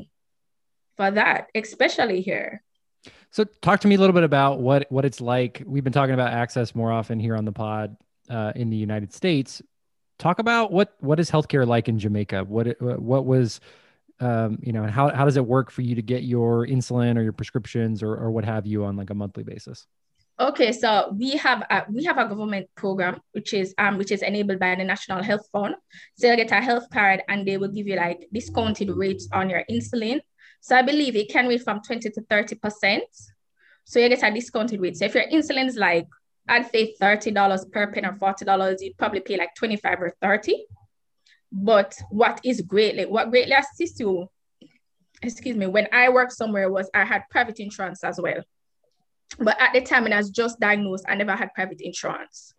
for 0.97 1.11
that, 1.11 1.49
especially 1.55 2.21
here. 2.21 2.63
So 3.31 3.45
talk 3.45 3.81
to 3.81 3.89
me 3.89 3.95
a 3.95 3.99
little 3.99 4.15
bit 4.15 4.25
about 4.25 4.61
what 4.61 4.87
what 4.91 5.05
it's 5.05 5.21
like. 5.21 5.63
We've 5.67 5.85
been 5.85 5.93
talking 5.93 6.15
about 6.15 6.33
access 6.33 6.75
more 6.75 6.91
often 6.91 7.21
here 7.21 7.37
on 7.37 7.45
the 7.45 7.53
pod 7.53 7.97
uh, 8.31 8.53
in 8.55 8.71
the 8.71 8.77
United 8.77 9.13
States. 9.13 9.63
Talk 10.19 10.39
about 10.39 10.73
what 10.73 10.95
what 11.01 11.21
is 11.21 11.31
healthcare 11.31 11.67
like 11.67 11.89
in 11.89 11.99
Jamaica? 11.99 12.45
What 12.45 12.81
what 12.81 13.27
was 13.27 13.61
um, 14.21 14.59
you 14.63 14.73
know, 14.73 14.85
and 14.85 14.91
how 14.91 15.15
how 15.15 15.25
does 15.25 15.37
it 15.37 15.47
work 15.47 15.71
for 15.71 15.83
you 15.83 15.95
to 15.95 16.03
get 16.03 16.23
your 16.23 16.67
insulin 16.67 17.19
or 17.19 17.23
your 17.23 17.33
prescriptions 17.33 18.03
or 18.03 18.15
or 18.17 18.31
what 18.31 18.45
have 18.45 18.67
you 18.67 18.85
on 18.85 18.97
like 18.97 19.11
a 19.11 19.15
monthly 19.15 19.43
basis? 19.43 19.87
Okay, 20.39 20.71
so 20.71 21.15
we 21.19 21.31
have 21.39 21.63
a, 21.71 21.85
we 21.91 22.05
have 22.05 22.19
a 22.19 22.29
government 22.29 22.69
program 22.77 23.21
which 23.33 23.55
is 23.55 23.75
um 23.79 23.99
which 23.99 24.11
is 24.11 24.23
enabled 24.23 24.59
by 24.59 24.75
the 24.75 24.85
National 24.85 25.23
Health 25.23 25.47
Fund. 25.53 25.75
So 26.17 26.31
you 26.31 26.37
get 26.37 26.51
a 26.51 26.61
health 26.61 26.89
card 26.93 27.23
and 27.29 27.47
they 27.47 27.57
will 27.57 27.69
give 27.69 27.87
you 27.87 27.97
like 27.97 28.27
discounted 28.33 28.91
rates 28.91 29.29
on 29.33 29.51
your 29.51 29.65
insulin 29.71 30.21
so 30.67 30.75
I 30.75 30.83
believe 30.83 31.15
it 31.15 31.31
can 31.31 31.47
reach 31.47 31.63
from 31.63 31.81
20 31.81 32.11
to 32.11 32.21
30%. 32.23 33.01
So 33.85 34.01
you 34.01 34.09
get 34.09 34.23
a 34.25 34.35
discounted 34.35 34.81
rate. 34.81 34.97
So 34.97 35.05
if 35.05 35.15
your 35.15 35.23
insulin 35.29 35.69
is 35.69 35.77
like, 35.77 36.09
I'd 36.49 36.71
say 36.71 36.95
$30 37.01 37.73
per 37.73 37.93
pen 37.93 38.07
or 38.07 38.13
$40, 38.13 38.77
you'd 38.81 38.97
probably 38.97 39.21
pay 39.21 39.37
like 39.37 39.55
25 39.57 40.03
or 40.03 40.15
30. 40.23 40.65
But 41.53 41.97
what 42.11 42.41
is 42.45 42.61
greatly, 42.63 43.07
what 43.07 43.31
greatly 43.31 43.55
assists 43.55 44.01
you, 44.01 44.29
excuse 45.23 45.57
me, 45.57 45.67
when 45.67 45.89
I 45.93 46.09
worked 46.09 46.33
somewhere 46.33 46.71
was 46.71 46.91
I 46.95 47.05
had 47.05 47.23
private 47.31 47.59
insurance 47.61 48.05
as 48.05 48.21
well. 48.21 48.43
But 49.39 49.61
at 49.61 49.73
the 49.73 49.81
time 49.81 50.05
when 50.05 50.13
I 50.13 50.19
was 50.19 50.31
just 50.31 50.61
diagnosed, 50.61 51.05
I 51.09 51.15
never 51.15 51.35
had 51.35 51.55
private 51.55 51.81
insurance. 51.81 52.53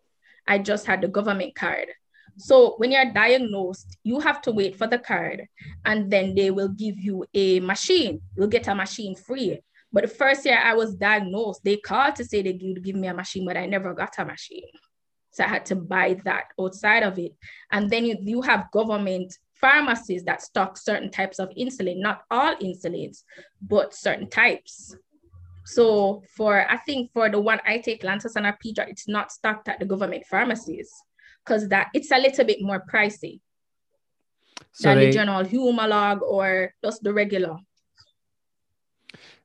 I 0.46 0.58
just 0.58 0.86
had 0.86 1.00
the 1.00 1.08
government 1.08 1.54
card. 1.54 1.88
So 2.36 2.74
when 2.76 2.92
you're 2.92 3.12
diagnosed, 3.12 3.98
you 4.04 4.20
have 4.20 4.40
to 4.42 4.52
wait 4.52 4.76
for 4.76 4.86
the 4.86 4.98
card 4.98 5.46
and 5.84 6.10
then 6.10 6.34
they 6.34 6.50
will 6.50 6.68
give 6.68 6.98
you 6.98 7.24
a 7.34 7.60
machine. 7.60 8.20
You'll 8.36 8.46
get 8.46 8.68
a 8.68 8.74
machine 8.74 9.16
free. 9.16 9.60
But 9.92 10.02
the 10.02 10.08
first 10.08 10.44
year 10.44 10.58
I 10.62 10.74
was 10.74 10.94
diagnosed, 10.94 11.62
they 11.64 11.76
called 11.76 12.16
to 12.16 12.24
say 12.24 12.42
they 12.42 12.58
would 12.60 12.84
give 12.84 12.96
me 12.96 13.08
a 13.08 13.14
machine, 13.14 13.46
but 13.46 13.56
I 13.56 13.66
never 13.66 13.94
got 13.94 14.18
a 14.18 14.24
machine. 14.24 14.68
So 15.30 15.44
I 15.44 15.48
had 15.48 15.66
to 15.66 15.76
buy 15.76 16.20
that 16.24 16.46
outside 16.60 17.02
of 17.02 17.18
it. 17.18 17.32
And 17.72 17.88
then 17.88 18.04
you, 18.04 18.16
you 18.20 18.42
have 18.42 18.70
government 18.72 19.34
pharmacies 19.54 20.24
that 20.24 20.42
stock 20.42 20.76
certain 20.76 21.10
types 21.10 21.38
of 21.38 21.48
insulin, 21.50 22.00
not 22.00 22.22
all 22.30 22.54
insulins, 22.56 23.22
but 23.62 23.94
certain 23.94 24.28
types. 24.28 24.94
So 25.64 26.22
for 26.34 26.70
I 26.70 26.76
think 26.78 27.12
for 27.12 27.28
the 27.28 27.40
one 27.40 27.60
I 27.66 27.78
take, 27.78 28.02
Lantus 28.02 28.36
and 28.36 28.46
Apidra, 28.46 28.88
it's 28.88 29.08
not 29.08 29.30
stocked 29.30 29.68
at 29.68 29.78
the 29.78 29.84
government 29.84 30.24
pharmacies 30.26 30.90
because 31.44 31.68
that 31.68 31.88
it's 31.92 32.10
a 32.10 32.18
little 32.18 32.44
bit 32.44 32.62
more 32.62 32.82
pricey 32.90 33.40
so 34.72 34.88
than 34.88 34.98
they, 34.98 35.06
the 35.06 35.12
general 35.12 35.44
Humalog 35.44 36.22
or 36.22 36.72
just 36.82 37.02
the 37.02 37.12
regular. 37.12 37.58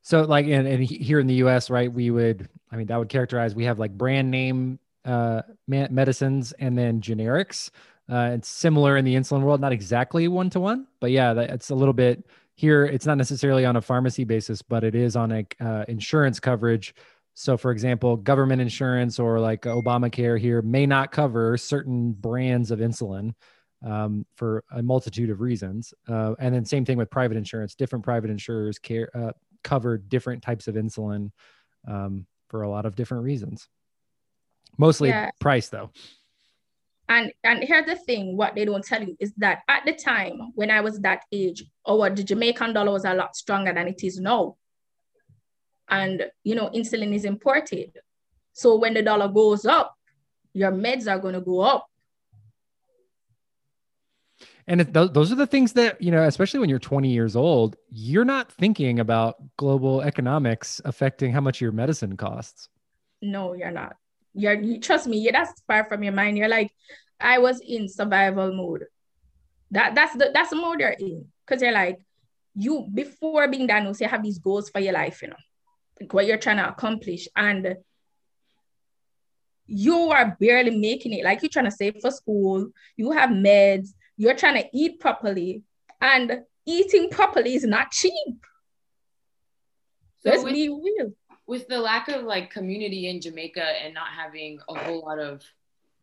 So 0.04 0.22
like 0.22 0.46
in, 0.46 0.66
in 0.68 0.82
here 0.82 1.20
in 1.20 1.28
the 1.28 1.36
US, 1.36 1.70
right, 1.70 1.92
we 1.92 2.12
would, 2.12 2.48
I 2.72 2.76
mean, 2.76 2.88
that 2.88 2.98
would 2.98 3.10
characterize, 3.10 3.56
we 3.56 3.66
have 3.66 3.80
like 3.80 3.98
brand 3.98 4.30
name 4.30 4.80
uh, 5.06 5.42
medicines 5.68 6.54
and 6.60 6.78
then 6.78 7.02
generics. 7.02 7.70
Uh, 8.10 8.32
it's 8.34 8.50
similar 8.50 8.98
in 8.98 9.06
the 9.06 9.16
insulin 9.16 9.42
world, 9.42 9.62
not 9.62 9.72
exactly 9.72 10.28
one 10.28 10.50
to 10.52 10.60
one, 10.60 10.88
but 11.00 11.12
yeah, 11.12 11.34
it's 11.34 11.70
a 11.70 11.76
little 11.76 11.94
bit 11.94 12.26
here. 12.56 12.86
It's 12.86 13.06
not 13.06 13.18
necessarily 13.18 13.66
on 13.66 13.78
a 13.78 13.82
pharmacy 13.82 14.26
basis, 14.26 14.62
but 14.62 14.84
it 14.84 14.94
is 14.94 15.16
on 15.16 15.32
a 15.32 15.46
uh, 15.62 15.86
insurance 15.88 16.40
coverage 16.40 16.94
so, 17.36 17.58
for 17.58 17.72
example, 17.72 18.16
government 18.18 18.62
insurance 18.62 19.20
or 19.20 19.40
like 19.40 19.64
Obamacare 19.64 20.40
here 20.40 20.62
may 20.62 20.86
not 20.86 21.12
cover 21.12 21.58
certain 21.58 22.12
brands 22.12 22.70
of 22.70 22.80
insulin 22.80 23.34
um, 23.84 24.26
for 24.36 24.64
a 24.72 24.84
multitude 24.84 25.30
of 25.30 25.42
reasons. 25.42 25.94
Uh, 26.08 26.36
and 26.40 26.54
then, 26.54 26.64
same 26.64 26.86
thing 26.86 26.98
with 26.98 27.10
private 27.10 27.38
insurance. 27.38 27.74
Different 27.74 28.06
private 28.06 28.30
insurers 28.30 28.78
care 28.78 29.10
uh, 29.16 29.32
cover 29.64 29.98
different 29.98 30.44
types 30.44 30.68
of 30.68 30.76
insulin 30.76 31.32
um, 31.88 32.26
for 32.50 32.64
a 32.64 32.70
lot 32.70 32.86
of 32.86 32.96
different 32.96 33.24
reasons. 33.24 33.68
Mostly 34.78 35.10
yeah. 35.10 35.32
price, 35.40 35.70
though. 35.70 35.92
And 37.10 37.34
and 37.44 37.64
here's 37.64 37.86
the 37.86 37.96
thing: 37.96 38.38
what 38.38 38.56
they 38.56 38.66
don't 38.66 38.84
tell 38.84 39.04
you 39.04 39.16
is 39.20 39.34
that 39.38 39.60
at 39.68 39.86
the 39.86 39.94
time 39.94 40.52
when 40.56 40.72
I 40.72 40.82
was 40.82 41.00
that 41.02 41.24
age, 41.32 41.64
our 41.88 42.10
the 42.10 42.24
Jamaican 42.24 42.74
dollar 42.74 42.92
was 42.92 43.06
a 43.06 43.14
lot 43.14 43.36
stronger 43.36 43.74
than 43.74 43.88
it 43.88 44.04
is 44.04 44.20
now 44.20 44.56
and 45.90 46.26
you 46.44 46.56
know 46.56 46.70
insulin 46.70 47.14
is 47.14 47.26
imported 47.26 47.92
so 48.54 48.76
when 48.76 48.94
the 48.94 49.02
dollar 49.02 49.28
goes 49.28 49.66
up 49.66 49.96
your 50.54 50.72
meds 50.72 51.12
are 51.12 51.20
going 51.20 51.34
to 51.34 51.42
go 51.42 51.60
up 51.60 51.88
and 54.68 54.94
th- 54.94 55.12
those 55.12 55.32
are 55.32 55.36
the 55.36 55.48
things 55.48 55.74
that 55.74 56.02
you 56.02 56.12
know 56.12 56.24
especially 56.24 56.60
when 56.60 56.70
you're 56.70 56.80
20 56.80 57.10
years 57.10 57.36
old 57.36 57.76
you're 57.90 58.26
not 58.26 58.52
thinking 58.52 59.00
about 59.00 59.36
global 59.58 60.02
economics 60.02 60.82
affecting 60.86 61.32
how 61.32 61.42
much 61.42 61.62
your 61.62 61.72
medicine 61.72 62.18
costs. 62.18 62.70
No 63.22 63.54
you're 63.54 63.72
not. 63.72 63.96
You're 64.34 64.60
you, 64.60 64.80
trust 64.80 65.08
me 65.08 65.30
that's 65.32 65.62
far 65.68 65.86
from 65.86 66.04
your 66.04 66.14
mind. 66.14 66.38
You're 66.38 66.48
like 66.48 66.72
i 67.20 67.38
was 67.38 67.62
in 67.62 67.88
survival 67.88 68.54
mode. 68.54 68.86
That 69.72 69.96
that's 69.96 70.14
the 70.14 70.32
that's 70.34 70.50
the 70.50 70.56
mode 70.58 70.80
you're 70.80 70.90
in. 70.90 71.26
Because 71.46 71.62
you're 71.62 71.72
like 71.72 72.00
you 72.56 72.88
before 72.94 73.48
being 73.48 73.66
diagnosed 73.66 74.00
you 74.00 74.08
have 74.08 74.22
these 74.22 74.38
goals 74.38 74.70
for 74.70 74.80
your 74.80 74.94
life 74.94 75.24
you 75.24 75.28
know 75.30 75.36
like 76.00 76.14
what 76.14 76.26
you're 76.26 76.38
trying 76.38 76.58
to 76.58 76.70
accomplish. 76.70 77.28
And 77.36 77.78
you 79.66 80.10
are 80.10 80.36
barely 80.40 80.78
making 80.78 81.14
it. 81.14 81.24
Like 81.24 81.42
you're 81.42 81.50
trying 81.50 81.66
to 81.66 81.72
save 81.72 81.96
for 82.02 82.12
school. 82.12 82.70
You 82.98 83.12
have 83.12 83.30
meds 83.30 83.90
you're 84.18 84.36
trying 84.36 84.62
to 84.62 84.70
eat 84.74 85.00
properly 85.00 85.64
and 86.02 86.42
eating 86.66 87.10
properly 87.10 87.56
is 87.56 87.64
not 87.64 87.92
cheap 87.92 88.38
so 90.20 90.30
let's 90.30 90.44
with, 90.44 90.54
be 90.54 90.70
real 90.70 91.12
with 91.48 91.68
the 91.68 91.80
lack 91.80 92.08
of 92.08 92.24
like 92.24 92.52
community 92.52 93.10
in 93.10 93.22
jamaica 93.22 93.64
and 93.84 93.94
not 93.94 94.08
having 94.08 94.60
a 94.70 94.76
whole 94.76 95.02
lot 95.06 95.20
of 95.20 95.44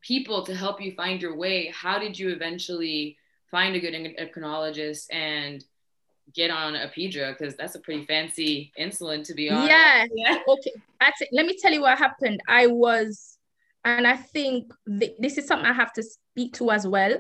people 0.01 0.45
to 0.45 0.55
help 0.55 0.81
you 0.81 0.93
find 0.93 1.21
your 1.21 1.37
way 1.37 1.73
how 1.75 1.99
did 1.99 2.19
you 2.19 2.31
eventually 2.31 3.17
find 3.51 3.75
a 3.75 3.81
good 3.81 3.95
endocrinologist 3.95 5.07
and 5.13 5.65
get 6.35 6.51
on 6.51 6.75
Apidra 6.75 7.37
because 7.37 7.57
that's 7.57 7.75
a 7.75 7.81
pretty 7.81 8.05
fancy 8.05 8.73
insulin 8.79 9.25
to 9.25 9.35
be 9.35 9.51
on. 9.51 9.67
Yeah. 9.67 10.07
yeah. 10.15 10.39
Okay. 10.49 10.73
Actually, 11.01 11.29
let 11.33 11.47
me 11.47 11.57
tell 11.61 11.73
you 11.73 11.81
what 11.81 11.99
happened. 11.99 12.41
I 12.47 12.67
was, 12.67 13.39
and 13.85 14.07
I 14.07 14.17
think 14.17 14.73
th- 14.87 15.17
this 15.19 15.39
is 15.39 15.47
something 15.47 15.67
I 15.67 15.73
have 15.73 15.93
to 15.95 16.03
speak 16.03 16.55
to 16.55 16.71
as 16.71 16.87
well. 16.87 17.19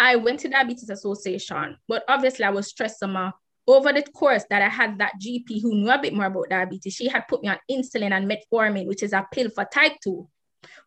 I 0.00 0.16
went 0.16 0.40
to 0.40 0.48
Diabetes 0.48 0.88
Association, 0.88 1.76
but 1.86 2.04
obviously 2.08 2.46
I 2.46 2.50
was 2.50 2.68
stressed 2.68 2.98
somehow. 2.98 3.32
Over 3.66 3.92
the 3.92 4.02
course 4.02 4.44
that 4.48 4.62
I 4.62 4.68
had 4.68 4.98
that 4.98 5.12
GP 5.22 5.60
who 5.60 5.74
knew 5.74 5.90
a 5.90 6.00
bit 6.00 6.14
more 6.14 6.24
about 6.24 6.48
diabetes, 6.48 6.94
she 6.94 7.06
had 7.06 7.28
put 7.28 7.42
me 7.42 7.50
on 7.50 7.58
insulin 7.70 8.10
and 8.10 8.28
metformin, 8.28 8.86
which 8.86 9.02
is 9.02 9.12
a 9.12 9.26
pill 9.30 9.50
for 9.50 9.66
type 9.66 9.92
2, 10.02 10.26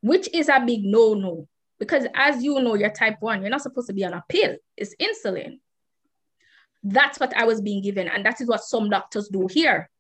which 0.02 0.28
is 0.34 0.50
a 0.50 0.60
big 0.66 0.84
no-no. 0.84 1.48
Because 1.80 2.08
as 2.16 2.44
you 2.44 2.60
know, 2.60 2.74
you're 2.74 2.90
type 2.90 3.18
1, 3.20 3.42
you're 3.42 3.52
not 3.52 3.62
supposed 3.62 3.88
to 3.88 3.94
be 3.94 4.04
on 4.04 4.14
a 4.14 4.24
pill. 4.28 4.56
It's 4.76 4.96
insulin. 5.00 5.60
That's 6.84 7.20
what 7.20 7.38
I 7.38 7.46
was 7.46 7.62
being 7.62 7.84
given. 7.84 8.08
And 8.08 8.26
that 8.26 8.42
is 8.42 8.48
what 8.48 8.64
some 8.64 8.90
doctors 8.90 9.30
do 9.30 9.48
here. 9.48 9.92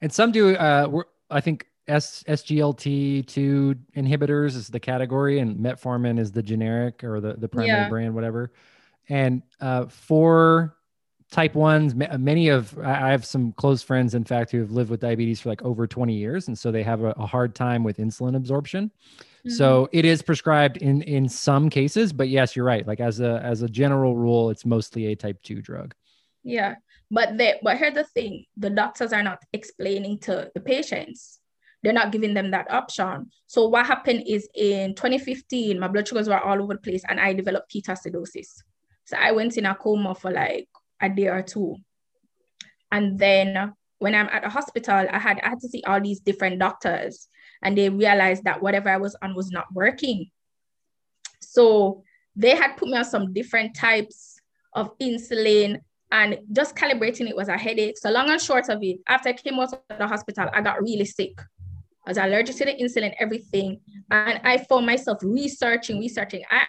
And 0.00 0.10
some 0.10 0.32
do, 0.32 0.56
uh, 0.56 1.02
I 1.28 1.42
think 1.42 1.66
S 1.88 2.22
SGLT2 2.28 3.76
inhibitors 3.96 4.54
is 4.56 4.68
the 4.68 4.80
category, 4.80 5.40
and 5.40 5.58
metformin 5.58 6.18
is 6.18 6.32
the 6.32 6.42
generic 6.42 7.02
or 7.02 7.20
the 7.20 7.34
the 7.34 7.48
primary 7.48 7.82
Yeah. 7.82 7.88
brand, 7.88 8.14
whatever. 8.14 8.52
And 9.08 9.42
uh, 9.60 9.86
for 9.86 10.76
type 11.30 11.54
ones, 11.54 11.94
many 11.94 12.48
of 12.48 12.78
I 12.78 13.10
have 13.10 13.24
some 13.24 13.52
close 13.52 13.82
friends, 13.82 14.14
in 14.14 14.24
fact, 14.24 14.52
who 14.52 14.60
have 14.60 14.70
lived 14.70 14.90
with 14.90 15.00
diabetes 15.00 15.40
for 15.40 15.48
like 15.48 15.62
over 15.62 15.86
20 15.86 16.14
years, 16.14 16.48
and 16.48 16.56
so 16.58 16.70
they 16.70 16.82
have 16.82 17.02
a, 17.02 17.10
a 17.16 17.26
hard 17.26 17.54
time 17.54 17.82
with 17.82 17.96
insulin 17.96 18.36
absorption. 18.36 18.90
So 19.48 19.88
it 19.90 20.04
is 20.04 20.22
prescribed 20.22 20.76
in 20.76 21.02
in 21.02 21.28
some 21.28 21.68
cases, 21.68 22.12
but 22.12 22.28
yes, 22.28 22.54
you're 22.54 22.64
right. 22.64 22.86
Like 22.86 23.00
as 23.00 23.18
a 23.18 23.40
as 23.42 23.62
a 23.62 23.68
general 23.68 24.16
rule, 24.16 24.50
it's 24.50 24.64
mostly 24.64 25.06
a 25.06 25.16
type 25.16 25.42
two 25.42 25.60
drug. 25.60 25.94
Yeah, 26.44 26.76
but 27.10 27.36
they 27.38 27.58
but 27.60 27.76
here's 27.76 27.94
the 27.94 28.04
thing: 28.04 28.46
the 28.56 28.70
doctors 28.70 29.12
are 29.12 29.22
not 29.22 29.42
explaining 29.52 30.20
to 30.20 30.50
the 30.54 30.60
patients. 30.60 31.40
They're 31.82 31.92
not 31.92 32.12
giving 32.12 32.34
them 32.34 32.50
that 32.52 32.70
option. 32.70 33.30
So 33.46 33.68
what 33.68 33.86
happened 33.86 34.24
is 34.26 34.48
in 34.54 34.94
2015, 34.94 35.78
my 35.78 35.88
blood 35.88 36.06
sugars 36.06 36.28
were 36.28 36.38
all 36.38 36.62
over 36.62 36.74
the 36.74 36.80
place, 36.80 37.02
and 37.08 37.18
I 37.18 37.32
developed 37.32 37.72
ketoacidosis. 37.72 38.62
So 39.04 39.16
I 39.18 39.32
went 39.32 39.56
in 39.56 39.66
a 39.66 39.74
coma 39.74 40.14
for 40.14 40.30
like 40.30 40.68
a 41.00 41.08
day 41.08 41.26
or 41.26 41.42
two, 41.42 41.76
and 42.92 43.18
then 43.18 43.72
when 43.98 44.14
I'm 44.14 44.28
at 44.32 44.42
the 44.42 44.48
hospital, 44.48 45.06
I 45.10 45.18
had 45.18 45.40
I 45.40 45.50
had 45.50 45.60
to 45.60 45.68
see 45.68 45.82
all 45.86 46.00
these 46.00 46.20
different 46.20 46.58
doctors, 46.58 47.28
and 47.62 47.76
they 47.76 47.88
realized 47.88 48.44
that 48.44 48.62
whatever 48.62 48.88
I 48.88 48.96
was 48.96 49.16
on 49.22 49.34
was 49.34 49.50
not 49.50 49.66
working. 49.72 50.30
So 51.40 52.02
they 52.34 52.56
had 52.56 52.76
put 52.76 52.88
me 52.88 52.96
on 52.96 53.04
some 53.04 53.32
different 53.32 53.76
types 53.76 54.40
of 54.72 54.96
insulin 54.98 55.80
and 56.10 56.38
just 56.52 56.76
calibrating 56.76 57.28
it 57.28 57.36
was 57.36 57.48
a 57.48 57.56
headache. 57.56 57.98
So 57.98 58.10
long 58.10 58.30
and 58.30 58.40
short 58.40 58.68
of 58.68 58.82
it, 58.82 58.98
after 59.06 59.30
I 59.30 59.32
came 59.32 59.58
out 59.58 59.72
of 59.72 59.98
the 59.98 60.06
hospital, 60.06 60.48
I 60.52 60.60
got 60.60 60.82
really 60.82 61.04
sick. 61.04 61.40
I 62.06 62.10
was 62.10 62.18
allergic 62.18 62.56
to 62.56 62.64
the 62.64 62.74
insulin, 62.74 63.14
everything. 63.20 63.80
And 64.10 64.40
I 64.44 64.58
found 64.58 64.86
myself 64.86 65.18
researching, 65.22 65.98
researching. 66.00 66.42
I 66.50 66.64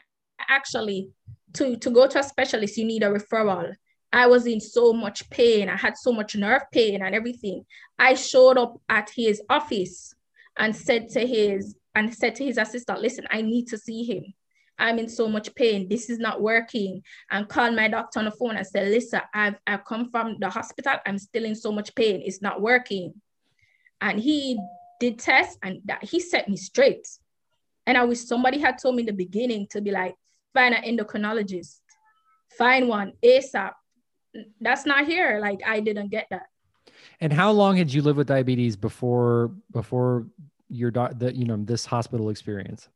actually, 0.47 1.09
to, 1.53 1.75
to 1.77 1.89
go 1.89 2.07
to 2.07 2.19
a 2.19 2.23
specialist, 2.23 2.77
you 2.77 2.85
need 2.85 3.03
a 3.03 3.09
referral. 3.09 3.73
I 4.11 4.27
was 4.27 4.45
in 4.45 4.61
so 4.61 4.93
much 4.93 5.27
pain. 5.31 5.69
I 5.69 5.75
had 5.75 5.97
so 5.97 6.11
much 6.11 6.35
nerve 6.35 6.61
pain 6.71 7.01
and 7.01 7.15
everything. 7.15 7.65
I 7.97 8.13
showed 8.13 8.57
up 8.57 8.79
at 8.89 9.09
his 9.09 9.41
office 9.49 10.13
and 10.57 10.75
said 10.75 11.09
to 11.09 11.25
his 11.25 11.75
and 11.95 12.13
said 12.13 12.35
to 12.35 12.45
his 12.45 12.57
assistant, 12.57 13.01
listen, 13.01 13.25
I 13.31 13.41
need 13.41 13.67
to 13.69 13.77
see 13.77 14.03
him. 14.03 14.33
I'm 14.79 14.99
in 14.99 15.09
so 15.09 15.27
much 15.27 15.53
pain. 15.55 15.87
This 15.87 16.09
is 16.09 16.19
not 16.19 16.41
working. 16.41 17.03
And 17.31 17.47
called 17.47 17.75
my 17.75 17.87
doctor 17.87 18.19
on 18.19 18.25
the 18.25 18.31
phone 18.31 18.57
and 18.57 18.65
said, 18.65 18.89
listen, 18.89 19.21
I've, 19.33 19.55
I've 19.65 19.85
come 19.85 20.09
from 20.09 20.37
the 20.39 20.49
hospital. 20.49 20.93
I'm 21.05 21.17
still 21.17 21.45
in 21.45 21.55
so 21.55 21.71
much 21.71 21.93
pain. 21.95 22.21
It's 22.23 22.41
not 22.41 22.61
working. 22.61 23.13
And 24.01 24.19
he 24.19 24.59
did 25.03 25.19
tests 25.19 25.57
and 25.61 25.81
that 25.83 26.01
he 26.03 26.19
set 26.19 26.47
me 26.47 26.55
straight. 26.55 27.07
And 27.85 27.97
I 27.97 28.05
wish 28.05 28.21
somebody 28.21 28.59
had 28.59 28.77
told 28.77 28.95
me 28.95 29.01
in 29.01 29.07
the 29.07 29.13
beginning 29.25 29.67
to 29.71 29.81
be 29.81 29.91
like, 29.91 30.15
find 30.53 30.73
an 30.73 30.83
endocrinologist, 30.83 31.81
find 32.57 32.87
one 32.87 33.11
ASAP. 33.21 33.71
That's 34.61 34.85
not 34.85 35.05
here. 35.05 35.39
Like 35.41 35.59
I 35.65 35.81
didn't 35.81 36.09
get 36.09 36.27
that. 36.29 36.47
And 37.19 37.33
how 37.33 37.51
long 37.51 37.75
had 37.75 37.91
you 37.91 38.01
lived 38.01 38.17
with 38.17 38.27
diabetes 38.27 38.75
before 38.77 39.51
before 39.71 40.27
your 40.69 40.89
doc 40.89 41.13
the 41.17 41.35
you 41.35 41.45
know 41.45 41.57
this 41.57 41.85
hospital 41.85 42.29
experience? 42.29 42.87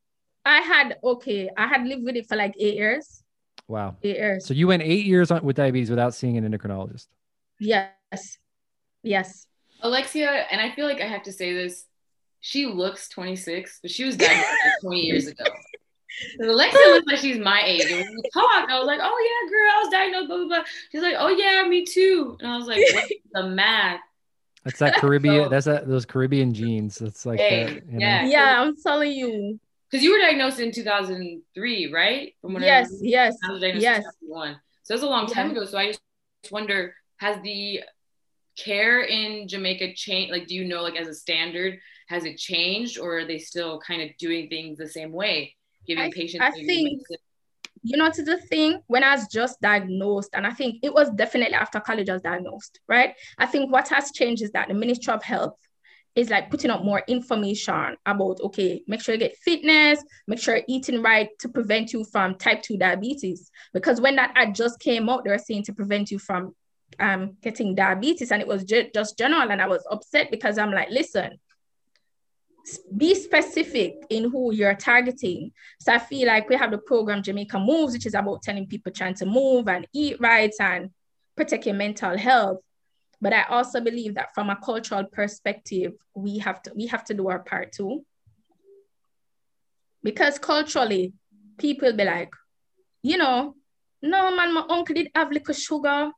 I 0.46 0.60
had 0.62 0.98
okay, 1.04 1.50
I 1.58 1.68
had 1.68 1.86
lived 1.86 2.06
with 2.06 2.16
it 2.16 2.28
for 2.28 2.38
like 2.38 2.56
eight 2.58 2.76
years. 2.76 3.24
Wow. 3.68 3.98
Eight 4.02 4.16
years. 4.16 4.46
So 4.46 4.54
you 4.54 4.68
went 4.68 4.82
eight 4.82 5.06
years 5.06 5.30
on, 5.30 5.44
with 5.44 5.58
diabetes 5.58 5.90
without 5.90 6.16
seeing 6.16 6.38
an 6.38 6.50
endocrinologist. 6.50 7.08
Yes. 7.60 8.38
Yes. 9.04 9.48
Alexia, 9.82 10.30
and 10.52 10.60
I 10.60 10.72
feel 10.72 10.86
like 10.86 11.02
I 11.02 11.06
have 11.06 11.24
to 11.24 11.32
say 11.32 11.54
this, 11.54 11.86
she 12.48 12.66
looks 12.66 13.10
26, 13.10 13.80
but 13.82 13.92
she 13.92 14.06
was 14.06 14.16
diagnosed 14.18 14.48
20 14.82 15.00
years 15.02 15.28
ago. 15.28 15.44
And 16.40 16.50
Alexia 16.50 16.80
looks 16.88 17.06
like 17.06 17.18
she's 17.20 17.38
my 17.38 17.62
age. 17.66 17.84
And 17.92 18.00
when 18.06 18.16
we 18.16 18.30
talked, 18.34 18.72
I 18.72 18.80
was 18.80 18.88
like, 18.88 19.00
oh 19.04 19.18
yeah, 19.44 19.50
girl, 19.52 19.70
I 19.70 19.80
was 19.84 19.90
diagnosed, 19.92 20.28
blah, 20.30 20.38
blah, 20.38 20.48
blah. 20.48 20.64
She's 20.92 21.02
like, 21.02 21.16
oh 21.20 21.28
yeah, 21.28 21.68
me 21.68 21.84
too. 21.86 22.38
And 22.40 22.50
I 22.50 22.56
was 22.58 22.68
like, 22.68 22.80
what's 22.94 23.12
the 23.34 23.44
math? 23.50 24.00
That's 24.64 24.80
that 24.80 24.96
Caribbean. 24.96 25.44
So- 25.44 25.50
that's 25.50 25.66
that 25.66 25.88
those 25.90 26.06
Caribbean 26.06 26.54
genes. 26.54 26.98
That's 27.00 27.26
like 27.26 27.40
Hey, 27.40 27.64
that, 27.66 27.74
you 27.86 27.92
know? 27.92 28.00
yeah. 28.00 28.26
Yeah, 28.26 28.62
I'm 28.62 28.76
telling 28.82 29.12
you. 29.12 29.60
Because 29.92 30.04
you 30.04 30.14
were 30.14 30.20
diagnosed 30.20 30.60
in 30.62 30.72
2003, 30.72 31.92
right? 31.94 32.34
From 32.42 32.54
when 32.54 32.64
Yes, 32.64 32.90
was- 32.92 33.02
yes, 33.04 33.36
I 33.48 33.52
was 33.52 33.62
diagnosed 33.62 33.84
yes. 33.84 33.98
in 33.98 34.28
2001. 34.30 34.54
So 34.84 34.94
that's 34.94 35.04
a 35.04 35.08
long 35.08 35.28
time 35.28 35.48
Yeah. 35.48 35.52
ago. 35.58 35.66
So 35.66 35.78
I 35.78 35.88
just 35.88 36.02
wonder, 36.52 36.94
has 37.18 37.42
the 37.44 37.82
care 38.58 39.02
in 39.02 39.48
Jamaica 39.48 39.94
changed? 39.96 40.32
Like, 40.32 40.48
do 40.48 40.56
you 40.56 40.66
know, 40.66 40.82
like 40.82 40.96
as 40.96 41.08
a 41.08 41.14
standard, 41.14 41.78
has 42.08 42.26
it 42.26 42.38
changed, 42.38 43.00
or 43.00 43.20
are 43.20 43.26
they 43.26 43.38
still 43.38 43.80
kind 43.80 44.02
of 44.02 44.10
doing 44.18 44.50
things 44.50 44.78
the 44.78 44.88
same 44.88 45.12
way, 45.12 45.56
giving 45.86 46.06
I- 46.06 46.12
patients? 46.12 46.44
I 46.44 46.52
think-? 46.52 47.04
You 47.84 47.96
know, 47.96 48.10
to 48.10 48.24
the 48.24 48.38
thing 48.38 48.82
when 48.88 49.04
I 49.04 49.16
was 49.16 49.28
just 49.28 49.62
diagnosed, 49.62 50.32
and 50.34 50.46
I 50.46 50.52
think 50.52 50.80
it 50.84 50.94
was 50.94 51.10
definitely 51.12 51.54
after 51.54 51.80
college 51.80 52.10
I 52.10 52.14
was 52.14 52.22
diagnosed, 52.22 52.80
right? 52.88 53.14
I 53.38 53.46
think 53.46 53.72
what 53.72 53.88
has 53.90 54.12
changed 54.12 54.42
is 54.42 54.52
that 54.52 54.68
the 54.68 54.74
Ministry 54.74 55.14
of 55.14 55.24
Health 55.24 55.56
is 56.16 56.32
like 56.32 56.50
putting 56.50 56.72
up 56.72 56.84
more 56.84 57.04
information 57.08 57.96
about 58.06 58.40
okay, 58.42 58.82
make 58.88 59.02
sure 59.02 59.14
you 59.14 59.20
get 59.20 59.38
fitness, 59.38 60.04
make 60.28 60.40
sure 60.40 60.56
you're 60.56 60.66
eating 60.68 61.02
right 61.02 61.30
to 61.40 61.48
prevent 61.48 61.94
you 61.94 62.04
from 62.04 62.36
type 62.36 62.64
2 62.64 62.78
diabetes. 62.78 63.52
Because 63.74 64.02
when 64.02 64.16
that 64.16 64.34
ad 64.36 64.56
just 64.56 64.80
came 64.80 65.08
out, 65.10 65.24
they 65.24 65.30
were 65.30 65.38
saying 65.38 65.64
to 65.66 65.74
prevent 65.74 66.10
you 66.10 66.18
from 66.18 66.56
um 67.00 67.38
getting 67.44 67.76
diabetes, 67.76 68.32
and 68.32 68.42
it 68.42 68.48
was 68.48 68.64
ju- 68.64 68.90
just 68.94 69.18
general, 69.18 69.52
and 69.52 69.62
I 69.62 69.68
was 69.68 69.86
upset 69.92 70.32
because 70.32 70.58
I'm 70.58 70.72
like, 70.72 70.90
listen, 70.90 71.38
be 72.96 73.16
specific 73.16 73.96
in 74.10 74.30
who 74.30 74.54
you're 74.54 74.76
targeting. 74.76 75.52
So 75.80 75.94
I 75.94 76.00
feel 76.00 76.28
like 76.28 76.50
we 76.50 76.56
have 76.56 76.72
the 76.72 76.78
program 76.78 77.24
Jamaica 77.24 77.60
Moves, 77.60 77.94
which 77.94 78.06
is 78.06 78.14
about 78.14 78.42
telling 78.42 78.68
people 78.68 78.92
trying 78.92 79.14
to 79.16 79.26
move 79.26 79.68
and 79.68 79.88
eat 79.94 80.20
right 80.20 80.54
and 80.60 80.90
protect 81.36 81.66
your 81.66 81.76
mental 81.76 82.18
health. 82.18 82.60
But 83.22 83.34
I 83.34 83.44
also 83.44 83.82
believe 83.82 84.16
that 84.16 84.34
from 84.34 84.50
a 84.50 84.58
cultural 84.58 85.06
perspective, 85.06 85.94
we 86.14 86.38
have 86.40 86.62
to 86.64 86.72
we 86.76 86.88
have 86.88 87.04
to 87.06 87.14
do 87.14 87.30
our 87.30 87.40
part 87.40 87.72
too. 87.72 88.06
Because 90.04 90.38
culturally, 90.38 91.14
people 91.58 91.94
be 91.94 92.04
like, 92.04 92.32
you 93.02 93.18
know, 93.18 93.56
no 94.02 94.36
man, 94.36 94.54
my 94.54 94.66
uncle 94.70 94.94
did 94.94 95.10
have 95.16 95.32
liquor 95.32 95.54
sugar 95.54 96.12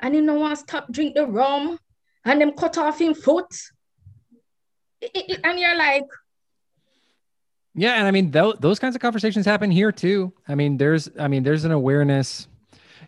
and 0.00 0.14
he 0.14 0.20
no 0.20 0.34
want 0.34 0.58
stop 0.58 0.90
drink 0.90 1.14
the 1.14 1.26
rum 1.26 1.78
and 2.24 2.40
them 2.40 2.52
cut 2.52 2.78
off 2.78 3.00
him 3.00 3.14
foot. 3.14 3.46
I- 5.02 5.10
I- 5.14 5.24
I- 5.30 5.50
And 5.50 5.58
you're 5.60 5.76
like, 5.76 6.04
Yeah, 7.74 7.94
and 7.94 8.06
I 8.06 8.10
mean 8.10 8.32
th- 8.32 8.56
those 8.60 8.78
kinds 8.78 8.94
of 8.94 9.02
conversations 9.02 9.44
happen 9.44 9.70
here 9.70 9.92
too. 9.92 10.32
I 10.48 10.54
mean, 10.54 10.76
there's 10.78 11.08
I 11.18 11.28
mean 11.28 11.42
there's 11.42 11.64
an 11.64 11.72
awareness, 11.72 12.48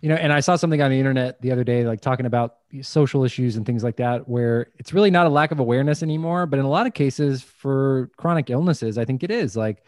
you 0.03 0.09
know, 0.11 0.15
and 0.17 0.33
I 0.33 0.41
saw 0.41 0.57
something 0.57 0.83
on 0.83 0.91
the 0.91 0.99
internet 0.99 1.41
the 1.41 1.53
other 1.53 1.65
day 1.65 1.85
like 1.87 2.01
talking 2.03 2.27
about 2.27 2.57
social 2.83 3.25
issues 3.25 3.57
and 3.57 3.65
things 3.65 3.83
like 3.83 3.97
that 3.97 4.29
where 4.29 4.69
it's 4.79 4.93
really 4.93 5.11
not 5.11 5.27
a 5.27 5.31
lack 5.31 5.53
of 5.53 5.59
awareness 5.59 6.03
anymore, 6.03 6.45
but 6.45 6.59
in 6.59 6.67
a 6.67 6.69
lot 6.69 6.87
of 6.87 6.93
cases 6.93 7.43
for 7.43 8.11
chronic 8.19 8.51
illnesses, 8.51 8.99
I 8.99 9.05
think 9.07 9.23
it 9.23 9.31
is 9.31 9.57
like 9.57 9.83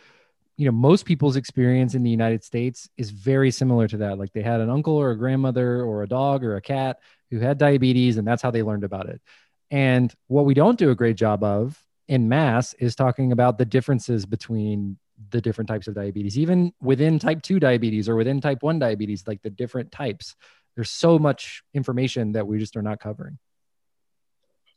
you 0.56 0.66
know, 0.66 0.72
most 0.72 1.06
people's 1.06 1.36
experience 1.36 1.94
in 1.94 2.02
the 2.02 2.10
United 2.10 2.44
States 2.44 2.86
is 2.98 3.08
very 3.10 3.50
similar 3.50 3.88
to 3.88 3.96
that. 3.98 4.18
Like 4.18 4.32
they 4.34 4.42
had 4.42 4.60
an 4.60 4.68
uncle 4.68 4.94
or 4.94 5.10
a 5.10 5.16
grandmother 5.16 5.82
or 5.82 6.02
a 6.02 6.08
dog 6.08 6.44
or 6.44 6.56
a 6.56 6.60
cat 6.60 6.98
who 7.30 7.38
had 7.38 7.56
diabetes 7.56 8.18
and 8.18 8.26
that's 8.26 8.42
how 8.42 8.50
they 8.50 8.62
learned 8.62 8.84
about 8.84 9.08
it. 9.08 9.22
And 9.70 10.12
what 10.26 10.44
we 10.44 10.52
don't 10.52 10.78
do 10.78 10.90
a 10.90 10.94
great 10.94 11.16
job 11.16 11.42
of 11.44 11.82
in 12.10 12.28
mass 12.28 12.74
is 12.80 12.96
talking 12.96 13.30
about 13.30 13.56
the 13.56 13.64
differences 13.64 14.26
between 14.26 14.98
the 15.30 15.40
different 15.40 15.68
types 15.68 15.86
of 15.86 15.94
diabetes, 15.94 16.36
even 16.36 16.72
within 16.82 17.20
type 17.20 17.40
2 17.40 17.60
diabetes 17.60 18.08
or 18.08 18.16
within 18.16 18.40
type 18.40 18.64
1 18.64 18.80
diabetes, 18.80 19.22
like 19.28 19.40
the 19.42 19.48
different 19.48 19.92
types. 19.92 20.34
There's 20.74 20.90
so 20.90 21.20
much 21.20 21.62
information 21.72 22.32
that 22.32 22.44
we 22.44 22.58
just 22.58 22.76
are 22.76 22.82
not 22.82 22.98
covering. 22.98 23.38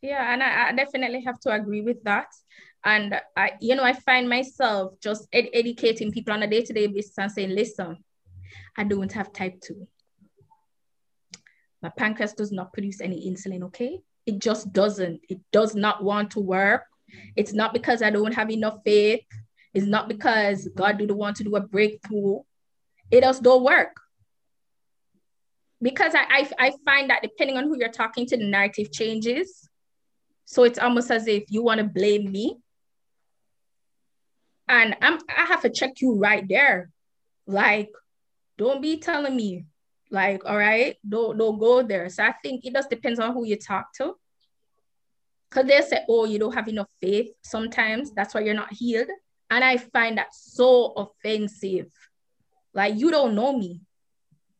Yeah, 0.00 0.32
and 0.32 0.44
I, 0.44 0.68
I 0.68 0.72
definitely 0.72 1.22
have 1.22 1.40
to 1.40 1.50
agree 1.50 1.80
with 1.80 2.04
that. 2.04 2.28
And 2.84 3.20
I, 3.36 3.52
you 3.60 3.74
know, 3.74 3.82
I 3.82 3.94
find 3.94 4.28
myself 4.28 4.92
just 5.00 5.26
ed- 5.32 5.48
educating 5.52 6.12
people 6.12 6.34
on 6.34 6.42
a 6.44 6.46
day-to-day 6.46 6.86
basis 6.86 7.18
and 7.18 7.32
saying, 7.32 7.50
listen, 7.50 7.96
I 8.76 8.84
don't 8.84 9.10
have 9.10 9.32
type 9.32 9.60
2. 9.60 9.88
My 11.82 11.88
pancreas 11.88 12.34
does 12.34 12.52
not 12.52 12.72
produce 12.72 13.00
any 13.00 13.28
insulin, 13.28 13.64
okay? 13.64 13.98
It 14.24 14.38
just 14.38 14.72
doesn't. 14.72 15.20
It 15.28 15.40
does 15.50 15.74
not 15.74 16.04
want 16.04 16.30
to 16.32 16.40
work. 16.40 16.84
It's 17.36 17.52
not 17.52 17.72
because 17.72 18.02
I 18.02 18.10
don't 18.10 18.34
have 18.34 18.50
enough 18.50 18.78
faith. 18.84 19.24
It's 19.72 19.86
not 19.86 20.08
because 20.08 20.68
God 20.74 20.98
didn't 20.98 21.16
want 21.16 21.36
to 21.36 21.44
do 21.44 21.56
a 21.56 21.60
breakthrough. 21.60 22.40
It 23.10 23.22
just 23.22 23.42
don't 23.42 23.64
work. 23.64 23.96
Because 25.82 26.14
I, 26.14 26.24
I, 26.30 26.66
I 26.66 26.72
find 26.84 27.10
that 27.10 27.22
depending 27.22 27.58
on 27.58 27.64
who 27.64 27.76
you're 27.78 27.90
talking 27.90 28.26
to, 28.26 28.36
the 28.36 28.44
narrative 28.44 28.92
changes. 28.92 29.68
So 30.44 30.64
it's 30.64 30.78
almost 30.78 31.10
as 31.10 31.26
if 31.26 31.44
you 31.48 31.62
want 31.62 31.78
to 31.78 31.84
blame 31.84 32.30
me. 32.30 32.56
And 34.68 34.96
I'm 35.02 35.18
I 35.28 35.44
have 35.44 35.62
to 35.62 35.70
check 35.70 36.00
you 36.00 36.14
right 36.14 36.46
there. 36.48 36.90
Like, 37.46 37.90
don't 38.56 38.80
be 38.80 38.98
telling 38.98 39.36
me, 39.36 39.66
like, 40.10 40.44
all 40.46 40.56
right, 40.56 40.96
don't 41.06 41.36
don't 41.36 41.58
go 41.58 41.82
there. 41.82 42.08
So 42.08 42.22
I 42.22 42.34
think 42.42 42.64
it 42.64 42.72
just 42.72 42.88
depends 42.88 43.18
on 43.20 43.34
who 43.34 43.44
you 43.44 43.56
talk 43.56 43.92
to. 43.96 44.14
Because 45.54 45.68
they 45.68 45.80
say, 45.82 46.04
oh, 46.08 46.24
you 46.24 46.38
don't 46.38 46.54
have 46.54 46.68
enough 46.68 46.88
faith. 47.00 47.30
Sometimes 47.42 48.10
that's 48.12 48.34
why 48.34 48.40
you're 48.40 48.54
not 48.54 48.72
healed. 48.72 49.08
And 49.50 49.62
I 49.62 49.76
find 49.76 50.18
that 50.18 50.34
so 50.34 50.92
offensive. 50.96 51.86
Like, 52.72 52.96
you 52.96 53.10
don't 53.10 53.36
know 53.36 53.56
me. 53.56 53.80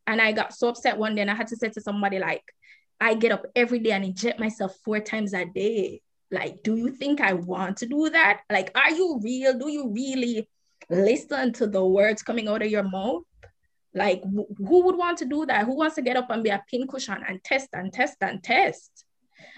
And 0.06 0.20
I 0.20 0.32
got 0.32 0.54
so 0.54 0.68
upset 0.68 0.96
one 0.96 1.16
day 1.16 1.22
and 1.22 1.30
I 1.30 1.34
had 1.34 1.48
to 1.48 1.56
say 1.56 1.68
to 1.70 1.80
somebody, 1.80 2.18
like, 2.18 2.44
I 3.00 3.14
get 3.14 3.32
up 3.32 3.44
every 3.56 3.80
day 3.80 3.90
and 3.90 4.04
inject 4.04 4.38
myself 4.38 4.76
four 4.84 5.00
times 5.00 5.34
a 5.34 5.44
day. 5.44 6.00
Like, 6.30 6.62
do 6.62 6.76
you 6.76 6.90
think 6.90 7.20
I 7.20 7.32
want 7.32 7.78
to 7.78 7.86
do 7.86 8.10
that? 8.10 8.42
Like, 8.50 8.70
are 8.76 8.92
you 8.92 9.20
real? 9.22 9.58
Do 9.58 9.68
you 9.68 9.90
really 9.92 10.48
listen 10.88 11.52
to 11.54 11.66
the 11.66 11.84
words 11.84 12.22
coming 12.22 12.46
out 12.46 12.62
of 12.62 12.70
your 12.70 12.84
mouth? 12.84 13.22
Like, 13.94 14.22
who 14.22 14.84
would 14.84 14.96
want 14.96 15.18
to 15.18 15.24
do 15.24 15.46
that? 15.46 15.66
Who 15.66 15.76
wants 15.76 15.96
to 15.96 16.02
get 16.02 16.16
up 16.16 16.30
and 16.30 16.44
be 16.44 16.50
a 16.50 16.62
pincushion 16.70 17.24
and 17.26 17.42
test 17.42 17.68
and 17.72 17.92
test 17.92 18.16
and 18.20 18.42
test? 18.42 19.04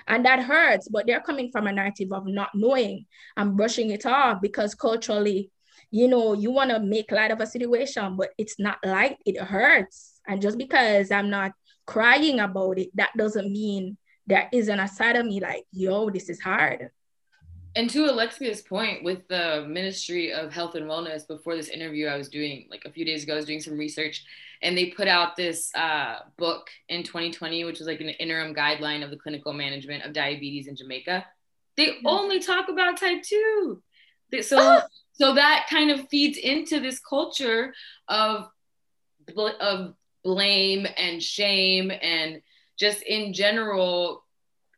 And 0.06 0.24
that 0.24 0.42
hurts, 0.42 0.88
but 0.88 1.06
they're 1.06 1.20
coming 1.20 1.50
from 1.50 1.66
a 1.66 1.72
narrative 1.72 2.12
of 2.12 2.26
not 2.26 2.50
knowing 2.54 3.06
and 3.36 3.56
brushing 3.56 3.90
it 3.90 4.06
off 4.06 4.40
because 4.40 4.74
culturally, 4.74 5.50
you 5.90 6.08
know, 6.08 6.32
you 6.32 6.50
want 6.50 6.70
to 6.70 6.80
make 6.80 7.12
light 7.12 7.30
of 7.30 7.40
a 7.40 7.46
situation, 7.46 8.16
but 8.16 8.30
it's 8.38 8.58
not 8.58 8.78
light, 8.84 9.16
it 9.24 9.40
hurts. 9.40 10.20
And 10.26 10.42
just 10.42 10.58
because 10.58 11.10
I'm 11.10 11.30
not 11.30 11.52
crying 11.86 12.40
about 12.40 12.78
it, 12.78 12.90
that 12.94 13.10
doesn't 13.16 13.50
mean 13.50 13.96
there 14.26 14.48
isn't 14.52 14.80
a 14.80 14.88
side 14.88 15.16
of 15.16 15.26
me 15.26 15.40
like, 15.40 15.64
yo, 15.72 16.10
this 16.10 16.28
is 16.28 16.40
hard. 16.40 16.90
And 17.76 17.90
to 17.90 18.06
Alexia's 18.06 18.62
point, 18.62 19.04
with 19.04 19.28
the 19.28 19.66
Ministry 19.68 20.32
of 20.32 20.50
Health 20.50 20.76
and 20.76 20.86
Wellness, 20.86 21.28
before 21.28 21.54
this 21.54 21.68
interview, 21.68 22.06
I 22.06 22.16
was 22.16 22.30
doing 22.30 22.66
like 22.70 22.86
a 22.86 22.90
few 22.90 23.04
days 23.04 23.22
ago, 23.22 23.34
I 23.34 23.36
was 23.36 23.44
doing 23.44 23.60
some 23.60 23.76
research, 23.76 24.24
and 24.62 24.76
they 24.76 24.86
put 24.86 25.08
out 25.08 25.36
this 25.36 25.70
uh, 25.74 26.20
book 26.38 26.68
in 26.88 27.02
2020, 27.02 27.64
which 27.64 27.78
was 27.78 27.86
like 27.86 28.00
an 28.00 28.08
interim 28.08 28.54
guideline 28.54 29.04
of 29.04 29.10
the 29.10 29.18
clinical 29.18 29.52
management 29.52 30.04
of 30.04 30.14
diabetes 30.14 30.68
in 30.68 30.74
Jamaica. 30.74 31.26
They 31.76 31.88
mm-hmm. 31.88 32.06
only 32.06 32.40
talk 32.40 32.70
about 32.70 32.96
type 32.98 33.22
two. 33.22 33.82
So, 34.40 34.56
oh. 34.58 34.80
so 35.12 35.34
that 35.34 35.66
kind 35.68 35.90
of 35.90 36.08
feeds 36.08 36.38
into 36.38 36.80
this 36.80 36.98
culture 36.98 37.74
of 38.08 38.48
of 39.60 39.94
blame 40.24 40.86
and 40.96 41.22
shame 41.22 41.92
and 42.00 42.40
just 42.78 43.02
in 43.02 43.32
general 43.32 44.24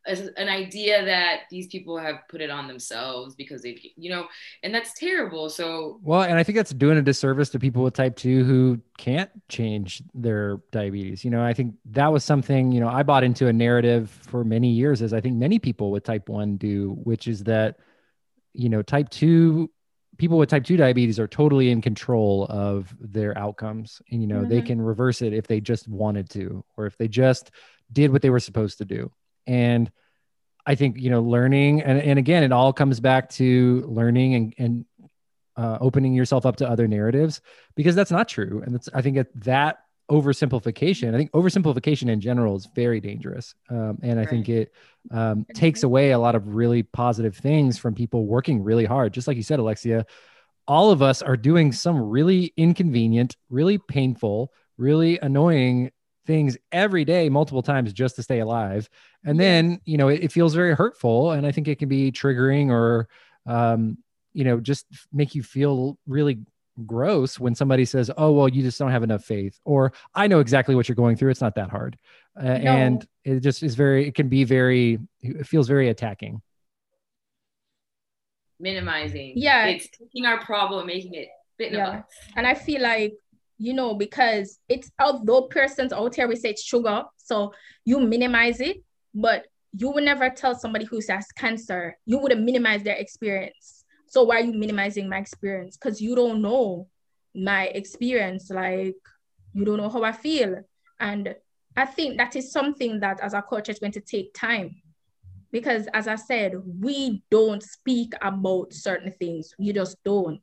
an 0.09 0.49
idea 0.49 1.05
that 1.05 1.41
these 1.49 1.67
people 1.67 1.97
have 1.97 2.15
put 2.27 2.41
it 2.41 2.49
on 2.49 2.67
themselves 2.67 3.35
because 3.35 3.61
they 3.61 3.79
you 3.95 4.09
know 4.09 4.27
and 4.63 4.73
that's 4.73 4.93
terrible 4.93 5.49
so 5.49 5.99
well 6.03 6.23
and 6.23 6.37
i 6.37 6.43
think 6.43 6.55
that's 6.55 6.73
doing 6.73 6.97
a 6.97 7.01
disservice 7.01 7.49
to 7.49 7.59
people 7.59 7.83
with 7.83 7.93
type 7.93 8.15
2 8.15 8.43
who 8.43 8.79
can't 8.97 9.29
change 9.49 10.01
their 10.13 10.57
diabetes 10.71 11.23
you 11.23 11.31
know 11.31 11.43
i 11.43 11.53
think 11.53 11.75
that 11.85 12.11
was 12.11 12.23
something 12.23 12.71
you 12.71 12.79
know 12.79 12.89
i 12.89 13.03
bought 13.03 13.23
into 13.23 13.47
a 13.47 13.53
narrative 13.53 14.09
for 14.09 14.43
many 14.43 14.69
years 14.69 15.01
as 15.01 15.13
i 15.13 15.21
think 15.21 15.35
many 15.35 15.59
people 15.59 15.91
with 15.91 16.03
type 16.03 16.27
1 16.27 16.57
do 16.57 16.97
which 17.03 17.27
is 17.27 17.43
that 17.43 17.77
you 18.53 18.69
know 18.69 18.81
type 18.81 19.09
2 19.09 19.69
people 20.17 20.37
with 20.37 20.49
type 20.49 20.63
2 20.63 20.75
diabetes 20.75 21.19
are 21.19 21.27
totally 21.27 21.69
in 21.69 21.81
control 21.81 22.45
of 22.49 22.93
their 22.99 23.37
outcomes 23.37 24.01
and 24.11 24.21
you 24.21 24.27
know 24.27 24.41
mm-hmm. 24.41 24.49
they 24.49 24.61
can 24.61 24.81
reverse 24.81 25.21
it 25.21 25.33
if 25.33 25.47
they 25.47 25.61
just 25.61 25.87
wanted 25.87 26.29
to 26.29 26.63
or 26.77 26.85
if 26.85 26.97
they 26.97 27.07
just 27.07 27.51
did 27.91 28.11
what 28.11 28.21
they 28.21 28.29
were 28.29 28.39
supposed 28.39 28.77
to 28.77 28.85
do 28.85 29.11
and 29.47 29.91
I 30.65 30.75
think, 30.75 30.97
you 30.99 31.09
know, 31.09 31.21
learning, 31.21 31.81
and, 31.81 31.99
and 31.99 32.19
again, 32.19 32.43
it 32.43 32.51
all 32.51 32.73
comes 32.73 32.99
back 32.99 33.29
to 33.31 33.83
learning 33.87 34.35
and, 34.35 34.53
and 34.57 34.85
uh, 35.57 35.77
opening 35.81 36.13
yourself 36.13 36.45
up 36.45 36.57
to 36.57 36.69
other 36.69 36.87
narratives 36.87 37.41
because 37.75 37.95
that's 37.95 38.11
not 38.11 38.27
true. 38.27 38.61
And 38.63 38.75
that's, 38.75 38.87
I 38.93 39.01
think 39.01 39.17
that 39.35 39.79
oversimplification, 40.11 41.13
I 41.13 41.17
think 41.17 41.31
oversimplification 41.31 42.09
in 42.09 42.21
general 42.21 42.55
is 42.55 42.67
very 42.75 42.99
dangerous. 42.99 43.55
Um, 43.69 43.99
and 44.01 44.19
I 44.19 44.23
right. 44.23 44.29
think 44.29 44.49
it 44.49 44.73
um, 45.11 45.45
takes 45.53 45.83
away 45.83 46.11
a 46.11 46.19
lot 46.19 46.35
of 46.35 46.47
really 46.47 46.83
positive 46.83 47.35
things 47.35 47.77
from 47.77 47.95
people 47.95 48.25
working 48.25 48.63
really 48.63 48.85
hard. 48.85 49.13
Just 49.13 49.27
like 49.27 49.37
you 49.37 49.43
said, 49.43 49.59
Alexia, 49.59 50.05
all 50.67 50.91
of 50.91 51.01
us 51.01 51.21
are 51.21 51.37
doing 51.37 51.71
some 51.71 51.99
really 51.99 52.53
inconvenient, 52.57 53.35
really 53.49 53.77
painful, 53.77 54.51
really 54.77 55.19
annoying 55.19 55.91
things 56.29 56.55
every 56.71 57.03
day 57.03 57.27
multiple 57.27 57.63
times 57.63 57.91
just 57.91 58.15
to 58.15 58.21
stay 58.21 58.37
alive. 58.37 58.87
And 59.25 59.39
then 59.39 59.81
you 59.83 59.97
know 59.97 60.09
it, 60.09 60.25
it, 60.25 60.31
feels 60.31 60.53
very 60.53 60.75
hurtful 60.75 61.31
and 61.31 61.45
i 61.47 61.51
think 61.51 61.67
it 61.67 61.79
can 61.79 61.89
be 61.89 62.11
triggering 62.11 62.69
or 62.69 63.09
um, 63.47 63.97
you 64.33 64.43
know 64.43 64.59
just 64.59 64.85
make 65.11 65.33
you 65.33 65.41
feel 65.41 65.97
really 66.05 66.37
gross 66.85 67.39
when 67.39 67.55
somebody 67.55 67.83
says 67.83 68.11
oh 68.15 68.31
well 68.31 68.47
you 68.47 68.61
just 68.61 68.77
don't 68.77 68.91
have 68.91 69.03
enough 69.03 69.25
faith 69.25 69.59
or 69.65 69.91
i 70.15 70.27
know 70.27 70.39
exactly 70.39 70.75
what 70.75 70.87
you're 70.87 70.95
going 70.95 71.17
through. 71.17 71.31
It's 71.31 71.41
not 71.41 71.55
that 71.55 71.71
hard. 71.71 71.97
Uh, 72.39 72.43
no. 72.43 72.71
and 72.71 73.07
it 73.25 73.39
just 73.39 73.63
is 73.63 73.73
very 73.73 74.07
it 74.07 74.13
can 74.13 74.29
be 74.29 74.43
very 74.43 74.99
it 75.21 75.47
feels 75.47 75.67
very 75.67 75.89
attacking. 75.89 76.41
Minimizing. 78.59 79.33
Yeah. 79.35 79.65
It's 79.65 79.89
taking 79.89 80.25
our 80.27 80.39
problem 80.41 80.85
making 80.85 81.15
it 81.15 81.29
bit 81.57 81.73
yeah. 81.73 82.03
and 82.37 82.47
i 82.47 82.53
feel 82.53 82.81
like 82.81 83.13
you 83.59 83.73
know, 83.73 83.93
because 83.93 84.57
it's 84.69 84.89
although 84.99 85.43
persons 85.43 85.93
out 85.93 86.15
here 86.15 86.27
we 86.27 86.35
say 86.37 86.51
it's 86.51 86.63
sugar, 86.63 87.03
so 87.17 87.53
you 87.85 87.99
minimize 87.99 88.61
it, 88.61 88.77
but 89.13 89.45
you 89.77 89.91
would 89.91 90.05
never 90.05 90.29
tell 90.29 90.57
somebody 90.57 90.85
who 90.85 90.99
has 91.09 91.27
cancer, 91.33 91.97
you 92.05 92.17
would 92.17 92.31
have 92.31 92.39
minimized 92.39 92.85
their 92.85 92.95
experience. 92.95 93.83
So 94.07 94.23
why 94.23 94.37
are 94.37 94.43
you 94.43 94.53
minimizing 94.53 95.09
my 95.09 95.17
experience? 95.17 95.77
Because 95.77 96.01
you 96.01 96.15
don't 96.15 96.41
know 96.41 96.87
my 97.35 97.65
experience, 97.65 98.49
like 98.49 98.95
you 99.53 99.65
don't 99.65 99.77
know 99.77 99.89
how 99.89 100.03
I 100.03 100.13
feel. 100.13 100.61
And 100.99 101.35
I 101.75 101.85
think 101.85 102.17
that 102.17 102.35
is 102.37 102.51
something 102.51 103.01
that 103.01 103.19
as 103.19 103.33
a 103.33 103.41
culture 103.41 103.71
is 103.71 103.79
going 103.79 103.91
to 103.91 104.01
take 104.01 104.33
time. 104.33 104.81
Because 105.51 105.87
as 105.93 106.07
I 106.07 106.15
said, 106.15 106.53
we 106.79 107.23
don't 107.29 107.61
speak 107.61 108.13
about 108.21 108.71
certain 108.71 109.11
things. 109.11 109.53
We 109.59 109.73
just 109.73 109.97
don't. 110.05 110.41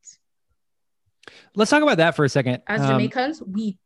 Let's 1.54 1.70
talk 1.70 1.82
about 1.82 1.98
that 1.98 2.16
for 2.16 2.24
a 2.24 2.28
second. 2.28 2.62
As 2.66 2.80
um, 2.80 2.88
Jamaicans, 2.88 3.42
we. 3.42 3.78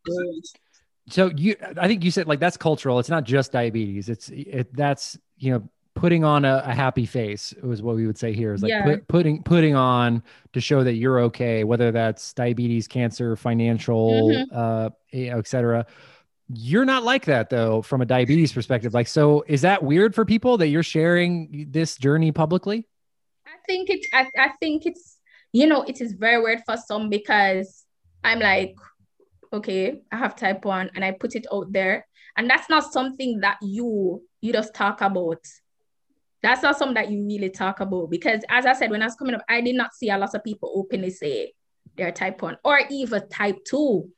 So 1.08 1.30
you, 1.36 1.56
I 1.76 1.88
think 1.88 2.04
you 2.04 2.10
said 2.10 2.28
like 2.28 2.40
that's 2.40 2.56
cultural. 2.56 2.98
It's 2.98 3.08
not 3.08 3.24
just 3.24 3.52
diabetes. 3.52 4.08
It's 4.08 4.28
it 4.30 4.74
that's 4.74 5.18
you 5.38 5.52
know 5.52 5.68
putting 5.94 6.24
on 6.24 6.44
a, 6.44 6.62
a 6.64 6.72
happy 6.72 7.04
face 7.04 7.52
was 7.62 7.82
what 7.82 7.96
we 7.96 8.06
would 8.06 8.16
say 8.16 8.32
here 8.32 8.54
is 8.54 8.62
like 8.62 8.70
yeah. 8.70 8.84
put, 8.84 9.08
putting 9.08 9.42
putting 9.42 9.74
on 9.74 10.22
to 10.52 10.60
show 10.60 10.84
that 10.84 10.94
you're 10.94 11.20
okay, 11.20 11.64
whether 11.64 11.90
that's 11.90 12.32
diabetes, 12.32 12.86
cancer, 12.86 13.36
financial, 13.36 14.30
mm-hmm. 14.30 14.56
uh, 14.56 14.90
etc. 15.12 15.86
You're 16.52 16.84
not 16.84 17.04
like 17.04 17.26
that 17.26 17.50
though, 17.50 17.82
from 17.82 18.00
a 18.00 18.06
diabetes 18.06 18.52
perspective. 18.52 18.94
Like, 18.94 19.08
so 19.08 19.44
is 19.46 19.62
that 19.62 19.82
weird 19.82 20.14
for 20.14 20.24
people 20.24 20.58
that 20.58 20.68
you're 20.68 20.82
sharing 20.82 21.68
this 21.70 21.96
journey 21.96 22.32
publicly? 22.32 22.86
I 23.46 23.56
think 23.66 23.90
it's. 23.90 24.08
I, 24.12 24.26
I 24.38 24.48
think 24.60 24.86
it's 24.86 25.18
you 25.52 25.66
know, 25.66 25.82
it 25.82 26.00
is 26.00 26.12
very 26.12 26.40
weird 26.40 26.62
for 26.64 26.76
some 26.76 27.08
because 27.08 27.84
I'm 28.22 28.38
like, 28.38 28.74
okay, 29.52 30.00
I 30.12 30.16
have 30.16 30.36
type 30.36 30.64
one 30.64 30.90
and 30.94 31.04
I 31.04 31.12
put 31.12 31.34
it 31.34 31.46
out 31.52 31.72
there. 31.72 32.06
And 32.36 32.48
that's 32.48 32.68
not 32.68 32.92
something 32.92 33.40
that 33.40 33.58
you 33.62 34.22
you 34.40 34.52
just 34.52 34.74
talk 34.74 35.00
about. 35.00 35.44
That's 36.42 36.62
not 36.62 36.78
something 36.78 36.94
that 36.94 37.10
you 37.10 37.26
really 37.26 37.50
talk 37.50 37.80
about. 37.80 38.10
Because 38.10 38.42
as 38.48 38.64
I 38.64 38.72
said, 38.72 38.90
when 38.90 39.02
I 39.02 39.06
was 39.06 39.16
coming 39.16 39.34
up, 39.34 39.44
I 39.48 39.60
did 39.60 39.74
not 39.74 39.94
see 39.94 40.08
a 40.08 40.16
lot 40.16 40.34
of 40.34 40.44
people 40.44 40.72
openly 40.74 41.10
say 41.10 41.52
they're 41.96 42.12
type 42.12 42.40
one 42.40 42.56
or 42.64 42.80
even 42.90 43.28
type 43.28 43.58
two. 43.68 44.08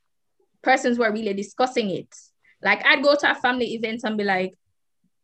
Persons 0.62 0.99
were 0.99 1.11
really 1.11 1.35
discussing 1.35 1.90
it. 1.90 2.14
Like 2.62 2.85
I'd 2.87 3.03
go 3.03 3.16
to 3.16 3.31
a 3.31 3.35
family 3.35 3.75
event 3.75 4.03
and 4.05 4.16
be 4.16 4.25
like, 4.25 4.55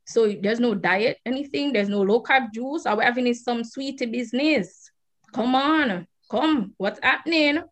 so 0.07 0.35
there's 0.41 0.59
no 0.59 0.75
diet, 0.75 1.19
anything, 1.27 1.73
there's 1.73 1.91
no 1.91 2.01
low 2.01 2.23
carb 2.23 2.51
juice, 2.53 2.85
we're 2.87 3.03
having 3.03 3.33
some 3.35 3.63
sweetie 3.63 4.07
business 4.07 4.88
come 5.33 5.55
on, 5.55 6.07
come, 6.31 6.75
what's 6.77 7.01
happening? 7.03 7.63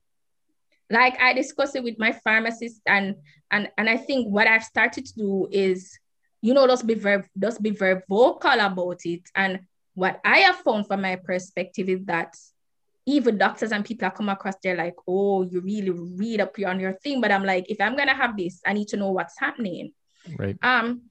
Like 0.91 1.21
I 1.21 1.33
discussed 1.33 1.77
it 1.77 1.83
with 1.83 1.99
my 1.99 2.13
pharmacist, 2.13 2.81
and 2.87 3.17
and 3.51 3.69
and 3.77 3.89
I 3.89 3.97
think 3.97 4.29
what 4.29 4.47
I've 4.47 4.63
started 4.63 5.07
to 5.07 5.15
do 5.15 5.49
is, 5.51 5.99
you 6.43 6.55
know, 6.55 6.67
just 6.67 6.87
be 6.87 6.95
very 6.95 7.25
just 7.39 7.61
be 7.61 7.71
very 7.71 8.03
vocal 8.09 8.61
about 8.61 9.01
it. 9.05 9.23
And 9.35 9.61
what 9.95 10.21
I 10.25 10.39
have 10.39 10.57
found 10.57 10.87
from 10.87 11.03
my 11.03 11.17
perspective 11.17 11.89
is 11.89 12.05
that 12.05 12.37
even 13.07 13.39
doctors 13.39 13.73
and 13.73 13.85
people 13.85 14.07
I 14.07 14.11
come 14.11 14.29
across, 14.29 14.55
they're 14.63 14.77
like, 14.77 14.97
oh, 15.09 15.43
you 15.43 15.61
really 15.61 15.91
read 15.91 16.41
up 16.41 16.55
on 16.65 16.81
your 16.81 16.93
thing. 16.93 17.21
But 17.21 17.33
I'm 17.33 17.45
like, 17.45 17.71
if 17.71 17.81
I'm 17.81 17.97
gonna 17.97 18.15
have 18.15 18.37
this, 18.37 18.61
I 18.67 18.73
need 18.73 18.89
to 18.89 18.97
know 18.97 19.11
what's 19.11 19.39
happening. 19.39 19.93
Right. 20.37 20.57
Um, 20.63 21.03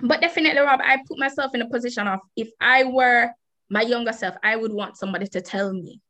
but 0.00 0.20
definitely, 0.20 0.60
Rob, 0.60 0.80
I 0.82 0.98
put 1.06 1.18
myself 1.18 1.54
in 1.54 1.62
a 1.62 1.68
position 1.68 2.08
of 2.08 2.20
if 2.36 2.50
I 2.60 2.84
were 2.84 3.30
my 3.68 3.82
younger 3.82 4.12
self, 4.12 4.34
I 4.42 4.56
would 4.56 4.72
want 4.72 4.96
somebody 4.96 5.26
to 5.28 5.40
tell 5.40 5.72
me. 5.72 6.00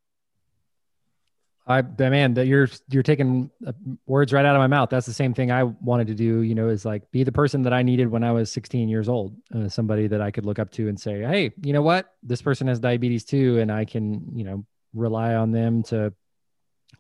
I 1.67 1.81
man, 1.81 2.35
that 2.35 2.47
you're 2.47 2.69
you're 2.91 3.03
taking 3.03 3.51
uh, 3.67 3.73
words 4.07 4.35
right 4.35 4.45
out 4.45 4.55
of 4.55 4.61
my 4.61 4.67
mouth. 4.67 4.91
That's 4.91 5.07
the 5.07 5.15
same 5.15 5.33
thing 5.33 5.51
I 5.51 5.63
wanted 5.63 6.09
to 6.09 6.15
do. 6.15 6.43
You 6.43 6.55
know, 6.55 6.69
is 6.69 6.85
like 6.85 7.11
be 7.11 7.25
the 7.25 7.33
person 7.33 7.63
that 7.63 7.73
I 7.73 7.83
needed 7.83 8.09
when 8.09 8.23
I 8.23 8.33
was 8.33 8.53
16 8.53 8.89
years 8.89 9.09
old. 9.09 9.35
Uh, 9.55 9.69
somebody 9.69 10.07
that 10.09 10.21
I 10.21 10.31
could 10.31 10.45
look 10.45 10.59
up 10.59 10.71
to 10.73 10.89
and 10.89 11.01
say, 11.01 11.23
"Hey, 11.23 11.53
you 11.63 11.73
know 11.73 11.81
what? 11.81 12.13
This 12.23 12.43
person 12.43 12.67
has 12.67 12.81
diabetes 12.81 13.25
too, 13.25 13.61
and 13.61 13.73
I 13.73 13.87
can, 13.87 14.37
you 14.37 14.45
know, 14.45 14.67
rely 14.93 15.37
on 15.37 15.53
them 15.53 15.83
to 15.85 16.13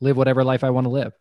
live 0.00 0.16
whatever 0.16 0.42
life 0.42 0.64
I 0.64 0.70
want 0.70 0.86
to 0.86 0.90
live." 0.90 1.12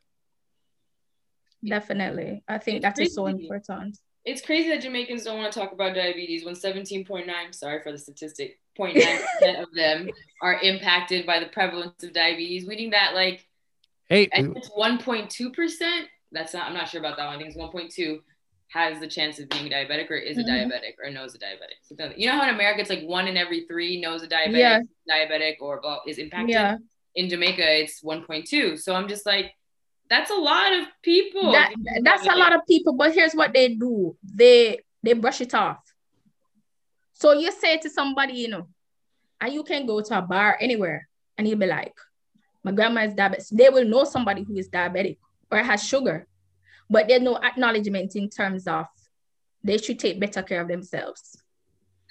Definitely, 1.65 2.43
I 2.47 2.59
think 2.59 2.81
that 2.83 2.97
is 2.97 3.13
so 3.13 3.27
important. 3.27 3.97
It's 4.25 4.41
crazy 4.41 4.69
that 4.69 4.81
Jamaicans 4.81 5.23
don't 5.23 5.37
want 5.37 5.51
to 5.51 5.59
talk 5.59 5.73
about 5.73 5.95
diabetes 5.95 6.45
when 6.45 6.55
17.9, 6.55 7.25
sorry 7.53 7.81
for 7.81 7.91
the 7.91 7.97
statistic, 7.97 8.59
0.9% 8.79 9.61
of 9.61 9.73
them 9.75 10.09
are 10.41 10.59
impacted 10.61 11.25
by 11.25 11.39
the 11.39 11.47
prevalence 11.47 12.03
of 12.03 12.13
diabetes. 12.13 12.67
We 12.67 12.75
think 12.75 12.93
that 12.93 13.13
like 13.13 13.45
Hey, 14.09 14.29
I 14.33 14.39
it's 14.55 14.69
1.2%. 14.69 16.03
That's 16.31 16.53
not, 16.53 16.67
I'm 16.67 16.73
not 16.73 16.89
sure 16.89 16.99
about 16.99 17.17
that 17.17 17.25
one. 17.25 17.35
I 17.35 17.37
think 17.37 17.49
it's 17.49 17.57
1.2 17.57 18.19
has 18.69 18.99
the 18.99 19.07
chance 19.07 19.39
of 19.39 19.47
being 19.49 19.69
diabetic 19.71 20.09
or 20.09 20.15
is 20.15 20.37
a 20.37 20.41
Mhm. 20.41 20.47
diabetic 20.49 20.93
or 21.03 21.09
knows 21.11 21.35
a 21.35 21.37
diabetic. 21.39 22.17
You 22.17 22.27
know 22.27 22.33
how 22.33 22.43
in 22.43 22.55
America 22.55 22.81
it's 22.81 22.89
like 22.89 23.03
one 23.03 23.27
in 23.27 23.37
every 23.37 23.65
three 23.65 24.01
knows 24.01 24.23
a 24.23 24.27
diabetic, 24.27 24.53
Yeah. 24.57 24.81
diabetic 25.09 25.57
or 25.59 25.79
blah, 25.79 25.99
is 26.07 26.17
impacted. 26.17 26.49
Yeah. 26.49 26.77
In 27.15 27.29
Jamaica, 27.29 27.81
it's 27.81 28.01
1.2. 28.03 28.75
So 28.77 28.95
I'm 28.95 29.07
just 29.07 29.25
like, 29.27 29.53
that's 30.13 30.31
a 30.31 30.35
lot 30.35 30.71
of 30.79 30.85
people. 31.01 31.51
that, 31.51 31.73
that's 32.03 32.27
a 32.27 32.35
lot 32.43 32.53
of 32.53 32.61
people 32.67 32.93
but 32.93 33.13
here's 33.13 33.33
what 33.33 33.51
they 33.53 33.67
do 33.85 34.15
they 34.23 34.79
they 35.01 35.13
brush 35.13 35.41
it 35.41 35.53
off 35.53 35.81
so 37.13 37.33
you 37.33 37.51
say 37.51 37.77
to 37.77 37.89
somebody 37.89 38.33
you 38.33 38.47
know 38.47 38.67
and 39.41 39.53
you 39.53 39.63
can 39.63 39.85
go 39.85 40.01
to 40.01 40.17
a 40.17 40.21
bar 40.21 40.57
anywhere 40.61 41.07
and 41.37 41.47
you'll 41.47 41.59
be 41.59 41.65
like 41.65 41.95
my 42.63 42.71
grandma 42.71 43.01
is 43.01 43.13
diabetic 43.13 43.49
they 43.49 43.69
will 43.69 43.85
know 43.85 44.03
somebody 44.03 44.43
who 44.43 44.55
is 44.55 44.69
diabetic 44.69 45.17
or 45.51 45.57
has 45.59 45.83
sugar 45.83 46.27
but 46.89 47.07
there's 47.07 47.21
no 47.21 47.35
acknowledgement 47.37 48.15
in 48.15 48.29
terms 48.29 48.67
of 48.67 48.85
they 49.63 49.77
should 49.77 49.97
take 49.99 50.19
better 50.19 50.43
care 50.43 50.61
of 50.61 50.67
themselves 50.67 51.41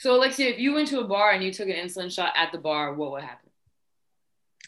So, 0.03 0.17
Alexia, 0.17 0.49
if 0.51 0.59
you 0.59 0.71
went 0.75 0.89
to 0.89 0.99
a 1.01 1.07
bar 1.07 1.31
and 1.35 1.43
you 1.45 1.53
took 1.53 1.69
an 1.69 1.79
insulin 1.85 2.11
shot 2.11 2.33
at 2.35 2.51
the 2.51 2.59
bar, 2.59 2.85
what 2.99 3.13
would 3.13 3.23
happen? 3.23 3.51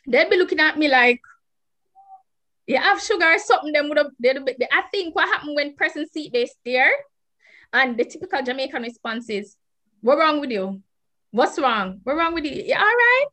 they'd 0.07 0.31
be 0.31 0.37
looking 0.37 0.61
at 0.61 0.79
me 0.79 0.87
like 0.89 1.21
you 2.67 2.77
have 2.77 3.01
sugar 3.01 3.27
or 3.27 3.39
something 3.39 3.73
them 3.73 3.89
would 3.89 3.99
have 3.99 4.11
I 4.73 4.83
think 4.93 5.15
what 5.15 5.29
happened 5.29 5.57
when 5.57 5.75
person 5.77 6.07
see 6.11 6.31
they 6.33 6.47
stare 6.47 6.93
and 7.73 7.99
the 7.99 8.05
typical 8.05 8.43
Jamaican 8.43 8.83
response 8.83 9.29
is 9.29 9.57
what 10.01 10.19
wrong 10.19 10.41
with 10.41 10.51
you? 10.51 10.83
What's 11.31 11.59
wrong? 11.59 12.01
What 12.05 12.17
wrong 12.17 12.35
with 12.35 12.45
you? 12.45 12.53
You 12.53 12.75
all 12.75 12.81
right? 12.81 13.27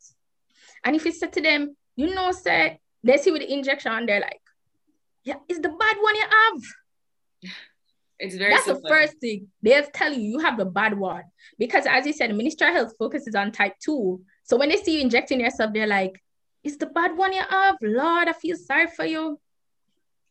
And 0.83 0.95
if 0.95 1.05
you 1.05 1.11
said 1.11 1.33
to 1.33 1.41
them 1.41 1.75
you 1.95 2.13
know 2.13 2.31
say 2.31 2.79
they 3.03 3.17
see 3.17 3.31
with 3.31 3.41
the 3.41 3.53
injection 3.53 3.91
and 3.91 4.07
they're 4.07 4.21
like 4.21 4.41
yeah 5.23 5.35
it's 5.47 5.59
the 5.59 5.69
bad 5.69 5.97
one 5.99 6.15
you 6.15 6.25
have. 6.29 7.51
It's 8.23 8.35
very 8.35 8.51
that's 8.51 8.65
simple. 8.65 8.83
the 8.83 8.87
first 8.87 9.17
thing. 9.17 9.47
They'll 9.63 9.83
tell 9.95 10.13
you 10.13 10.21
you 10.21 10.37
have 10.37 10.55
the 10.55 10.65
bad 10.65 10.95
one. 10.95 11.23
Because 11.57 11.87
as 11.87 12.05
you 12.05 12.13
said 12.13 12.29
the 12.29 12.35
ministry 12.35 12.67
of 12.67 12.75
health 12.75 12.93
focuses 12.99 13.33
on 13.33 13.51
type 13.51 13.73
2 13.83 14.21
so 14.43 14.57
when 14.57 14.69
they 14.69 14.77
see 14.77 14.97
you 14.97 15.01
injecting 15.01 15.39
yourself 15.39 15.73
they're 15.73 15.87
like 15.87 16.21
it's 16.63 16.77
the 16.77 16.85
bad 16.85 17.17
one 17.17 17.33
you 17.33 17.41
have 17.49 17.77
lord 17.81 18.27
i 18.27 18.33
feel 18.33 18.55
sorry 18.55 18.87
for 18.87 19.05
you. 19.05 19.39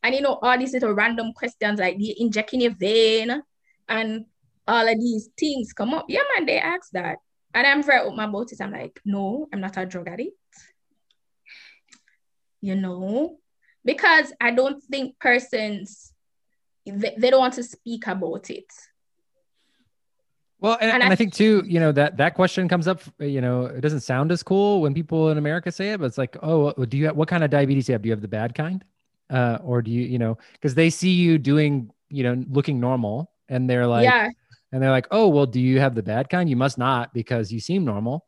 And 0.03 0.15
you 0.15 0.21
know 0.21 0.39
all 0.41 0.57
these 0.57 0.73
little 0.73 0.93
random 0.93 1.31
questions 1.33 1.79
like 1.79 1.97
the 1.97 2.15
injecting 2.19 2.61
your 2.61 2.73
vein 2.73 3.43
and 3.87 4.25
all 4.67 4.87
of 4.87 4.99
these 4.99 5.29
things 5.39 5.73
come 5.73 5.93
up. 5.93 6.05
Yeah 6.07 6.21
man 6.35 6.45
they 6.45 6.59
ask 6.59 6.89
that. 6.93 7.17
And 7.53 7.67
i'm 7.67 7.83
very 7.83 7.99
open 7.99 8.19
about 8.19 8.51
it. 8.51 8.61
I'm 8.61 8.71
like 8.71 8.99
no 9.05 9.47
i'm 9.53 9.61
not 9.61 9.77
a 9.77 9.85
drug 9.85 10.07
addict. 10.07 10.31
You 12.61 12.75
know? 12.75 13.37
Because 13.85 14.33
i 14.41 14.51
don't 14.51 14.81
think 14.83 15.19
persons 15.19 16.13
they, 16.85 17.15
they 17.17 17.29
don't 17.29 17.41
want 17.41 17.53
to 17.55 17.63
speak 17.63 18.07
about 18.07 18.49
it. 18.49 18.65
Well, 20.61 20.77
and, 20.79 20.91
And 20.91 21.01
and 21.01 21.09
I- 21.09 21.13
I 21.13 21.15
think 21.15 21.33
too, 21.33 21.63
you 21.65 21.79
know, 21.79 21.91
that 21.91 22.17
that 22.17 22.35
question 22.35 22.67
comes 22.69 22.87
up. 22.87 23.01
You 23.19 23.41
know, 23.41 23.65
it 23.65 23.81
doesn't 23.81 24.01
sound 24.01 24.31
as 24.31 24.43
cool 24.43 24.81
when 24.81 24.93
people 24.93 25.29
in 25.31 25.37
America 25.37 25.71
say 25.71 25.89
it, 25.91 25.99
but 25.99 26.05
it's 26.05 26.17
like, 26.19 26.37
oh, 26.43 26.71
do 26.85 26.97
you 26.97 27.05
have, 27.07 27.15
what 27.15 27.27
kind 27.27 27.43
of 27.43 27.49
diabetes 27.49 27.87
do 27.87 27.91
you 27.91 27.93
have? 27.95 28.01
Do 28.03 28.07
you 28.09 28.13
have 28.13 28.21
the 28.21 28.27
bad 28.27 28.53
kind, 28.55 28.83
uh, 29.31 29.57
or 29.63 29.81
do 29.81 29.89
you, 29.91 30.03
you 30.03 30.19
know, 30.19 30.37
because 30.53 30.75
they 30.75 30.89
see 30.91 31.11
you 31.11 31.37
doing, 31.39 31.89
you 32.09 32.23
know, 32.23 32.45
looking 32.49 32.79
normal, 32.79 33.31
and 33.49 33.67
they're 33.69 33.87
like, 33.87 34.03
yeah, 34.05 34.29
and 34.71 34.81
they're 34.83 34.91
like, 34.91 35.07
oh, 35.11 35.27
well, 35.27 35.45
do 35.47 35.59
you 35.59 35.79
have 35.79 35.95
the 35.95 36.03
bad 36.03 36.29
kind? 36.29 36.47
You 36.49 36.55
must 36.55 36.77
not 36.77 37.11
because 37.13 37.51
you 37.51 37.59
seem 37.59 37.83
normal. 37.83 38.25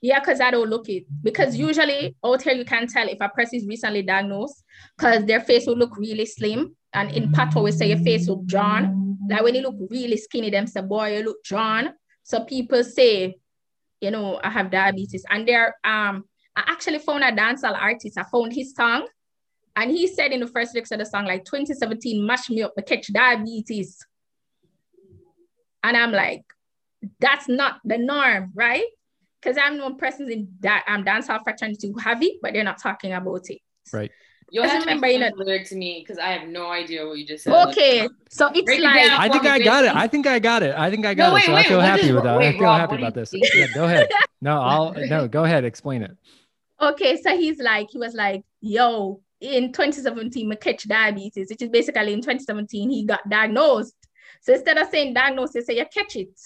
yeah, 0.00 0.20
because 0.20 0.40
I 0.40 0.50
don't 0.50 0.68
look 0.70 0.88
it. 0.88 1.04
Because 1.22 1.56
usually 1.56 2.16
out 2.24 2.42
here 2.42 2.54
you 2.54 2.64
can 2.64 2.86
tell 2.86 3.08
if 3.08 3.20
a 3.20 3.28
person 3.28 3.56
is 3.60 3.66
recently 3.66 4.02
diagnosed 4.02 4.62
because 4.96 5.24
their 5.26 5.40
face 5.40 5.66
will 5.66 5.76
look 5.76 5.96
really 5.98 6.26
slim. 6.26 6.74
And 6.92 7.10
in 7.12 7.30
Pato, 7.32 7.62
we 7.64 7.72
say 7.72 7.88
your 7.88 7.98
face 8.08 8.28
will 8.28 8.42
drawn. 8.44 8.84
Like 9.28 9.42
when 9.42 9.54
you 9.54 9.62
look 9.62 9.76
really 9.90 10.16
skinny, 10.16 10.50
them 10.50 10.66
say, 10.66 10.82
boy, 10.82 11.16
you 11.16 11.24
look 11.24 11.42
drawn. 11.44 11.94
So 12.22 12.44
people 12.44 12.82
say, 12.84 13.36
you 14.00 14.10
know, 14.10 14.40
I 14.42 14.50
have 14.50 14.70
diabetes. 14.70 15.24
And 15.28 15.46
there, 15.46 15.74
um, 15.84 16.24
I 16.56 16.64
actually 16.66 16.98
found 16.98 17.24
a 17.24 17.32
dancehall 17.32 17.76
artist. 17.76 18.18
I 18.18 18.24
found 18.24 18.52
his 18.52 18.74
song. 18.74 19.06
And 19.76 19.90
he 19.90 20.06
said 20.06 20.32
in 20.32 20.40
the 20.40 20.46
first 20.46 20.74
lyrics 20.74 20.92
of 20.92 20.98
the 20.98 21.06
song, 21.06 21.24
like 21.24 21.44
2017, 21.44 22.24
mash 22.24 22.48
me 22.48 22.62
up, 22.62 22.74
I 22.78 22.82
catch 22.82 23.12
diabetes. 23.12 23.98
And 25.82 25.96
I'm 25.96 26.12
like, 26.12 26.42
that's 27.20 27.48
not 27.48 27.80
the 27.84 27.98
norm, 27.98 28.52
right? 28.54 28.84
Because 29.40 29.58
I'm 29.58 29.76
known 29.76 29.96
persons 29.98 30.30
in 30.30 30.48
that 30.60 30.84
um, 30.88 31.04
dancehall 31.04 31.42
fraternity 31.42 31.88
who 31.88 31.98
have 31.98 32.22
it, 32.22 32.34
but 32.40 32.52
they're 32.52 32.64
not 32.64 32.80
talking 32.80 33.12
about 33.12 33.50
it. 33.50 33.58
Right. 33.92 34.10
You'll 34.54 34.62
have 34.62 34.72
to 34.74 34.78
remember, 34.88 35.06
explain 35.08 35.20
you 35.32 35.36
the 35.36 35.44
lyric 35.44 35.66
to 35.70 35.74
me 35.74 36.04
because 36.06 36.16
I 36.16 36.28
have 36.28 36.46
no 36.48 36.70
idea 36.70 37.04
what 37.04 37.18
you 37.18 37.26
just 37.26 37.42
said. 37.42 37.68
Okay, 37.70 38.08
so 38.30 38.52
it's 38.54 38.62
Break 38.62 38.82
like 38.82 39.08
down. 39.08 39.20
I 39.20 39.28
think 39.28 39.44
I 39.46 39.58
got 39.58 39.84
it. 39.84 39.92
I 39.96 40.06
think 40.06 40.28
I 40.28 40.38
got 40.38 40.62
it. 40.62 40.76
I 40.78 40.90
think 40.90 41.04
I 41.04 41.12
got 41.12 41.30
No, 41.30 41.36
it. 41.36 41.42
So 41.42 41.52
wait, 41.54 41.58
I 41.58 41.62
feel 41.64 41.78
wait, 41.78 41.84
happy 41.84 42.02
is- 42.02 42.12
with 42.12 42.22
that. 42.22 42.38
I 42.38 42.52
feel 42.52 42.60
Rob, 42.60 42.78
happy 42.78 42.94
about 42.94 43.14
this. 43.14 43.34
Yeah, 43.34 43.66
go 43.74 43.84
ahead. 43.86 44.08
No, 44.40 44.60
I'll 44.62 44.92
no, 44.92 45.26
go 45.26 45.42
ahead. 45.42 45.64
Explain 45.64 46.04
it. 46.04 46.12
okay, 46.80 47.20
so 47.20 47.36
he's 47.36 47.58
like, 47.58 47.88
he 47.90 47.98
was 47.98 48.14
like, 48.14 48.44
yo, 48.60 49.20
in 49.40 49.72
2017, 49.72 50.52
I 50.52 50.54
catch 50.54 50.86
diabetes, 50.86 51.50
which 51.50 51.60
is 51.60 51.68
basically 51.70 52.12
in 52.12 52.20
2017, 52.20 52.90
he 52.90 53.04
got 53.04 53.28
diagnosed. 53.28 53.96
So 54.40 54.54
instead 54.54 54.78
of 54.78 54.88
saying 54.88 55.14
diagnosed, 55.14 55.54
they 55.54 55.62
say 55.62 55.76
you 55.78 55.84
catch 55.92 56.14
it. 56.14 56.38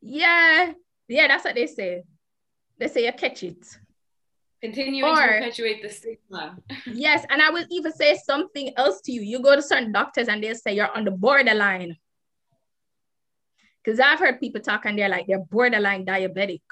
Yeah, 0.00 0.72
yeah, 1.08 1.28
that's 1.28 1.44
what 1.44 1.54
they 1.54 1.66
say. 1.66 2.04
They 2.78 2.88
say 2.88 3.04
you 3.04 3.12
catch 3.12 3.42
it. 3.42 3.66
Continuing 4.64 5.04
Or- 5.04 5.20
to 5.20 5.26
perpetuate 5.26 5.82
the 5.82 5.90
stigma. 5.90 6.56
Yes, 6.86 7.26
and 7.28 7.42
I 7.42 7.50
will 7.50 7.66
even 7.70 7.92
say 7.92 8.16
something 8.24 8.72
else 8.78 9.02
to 9.02 9.12
you. 9.12 9.20
You 9.20 9.40
go 9.40 9.54
to 9.54 9.60
certain 9.60 9.92
doctors 9.92 10.28
and 10.28 10.42
they'll 10.42 10.54
say 10.54 10.74
you're 10.74 10.96
on 10.96 11.04
the 11.04 11.10
borderline. 11.10 11.98
Because 13.84 14.00
I've 14.00 14.18
heard 14.18 14.40
people 14.40 14.62
talk 14.62 14.86
and 14.86 14.98
they're 14.98 15.10
like, 15.10 15.26
they're 15.26 15.44
borderline 15.44 16.06
diabetic. 16.06 16.62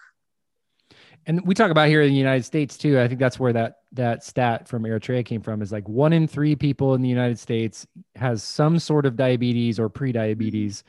And 1.26 1.46
we 1.46 1.54
talk 1.54 1.70
about 1.70 1.88
here 1.88 2.00
in 2.00 2.08
the 2.08 2.18
United 2.18 2.46
States 2.46 2.78
too. 2.78 2.98
I 2.98 3.08
think 3.08 3.20
that's 3.20 3.38
where 3.38 3.52
that 3.52 3.74
that 3.92 4.24
stat 4.24 4.66
from 4.66 4.84
Eritrea 4.84 5.22
came 5.22 5.42
from. 5.42 5.60
Is 5.60 5.70
like 5.70 5.86
one 5.86 6.14
in 6.14 6.26
three 6.26 6.56
people 6.56 6.94
in 6.94 7.02
the 7.02 7.10
United 7.10 7.38
States 7.38 7.86
has 8.16 8.42
some 8.42 8.78
sort 8.78 9.04
of 9.04 9.16
diabetes 9.16 9.78
or 9.78 9.90
pre-diabetes. 9.90 10.82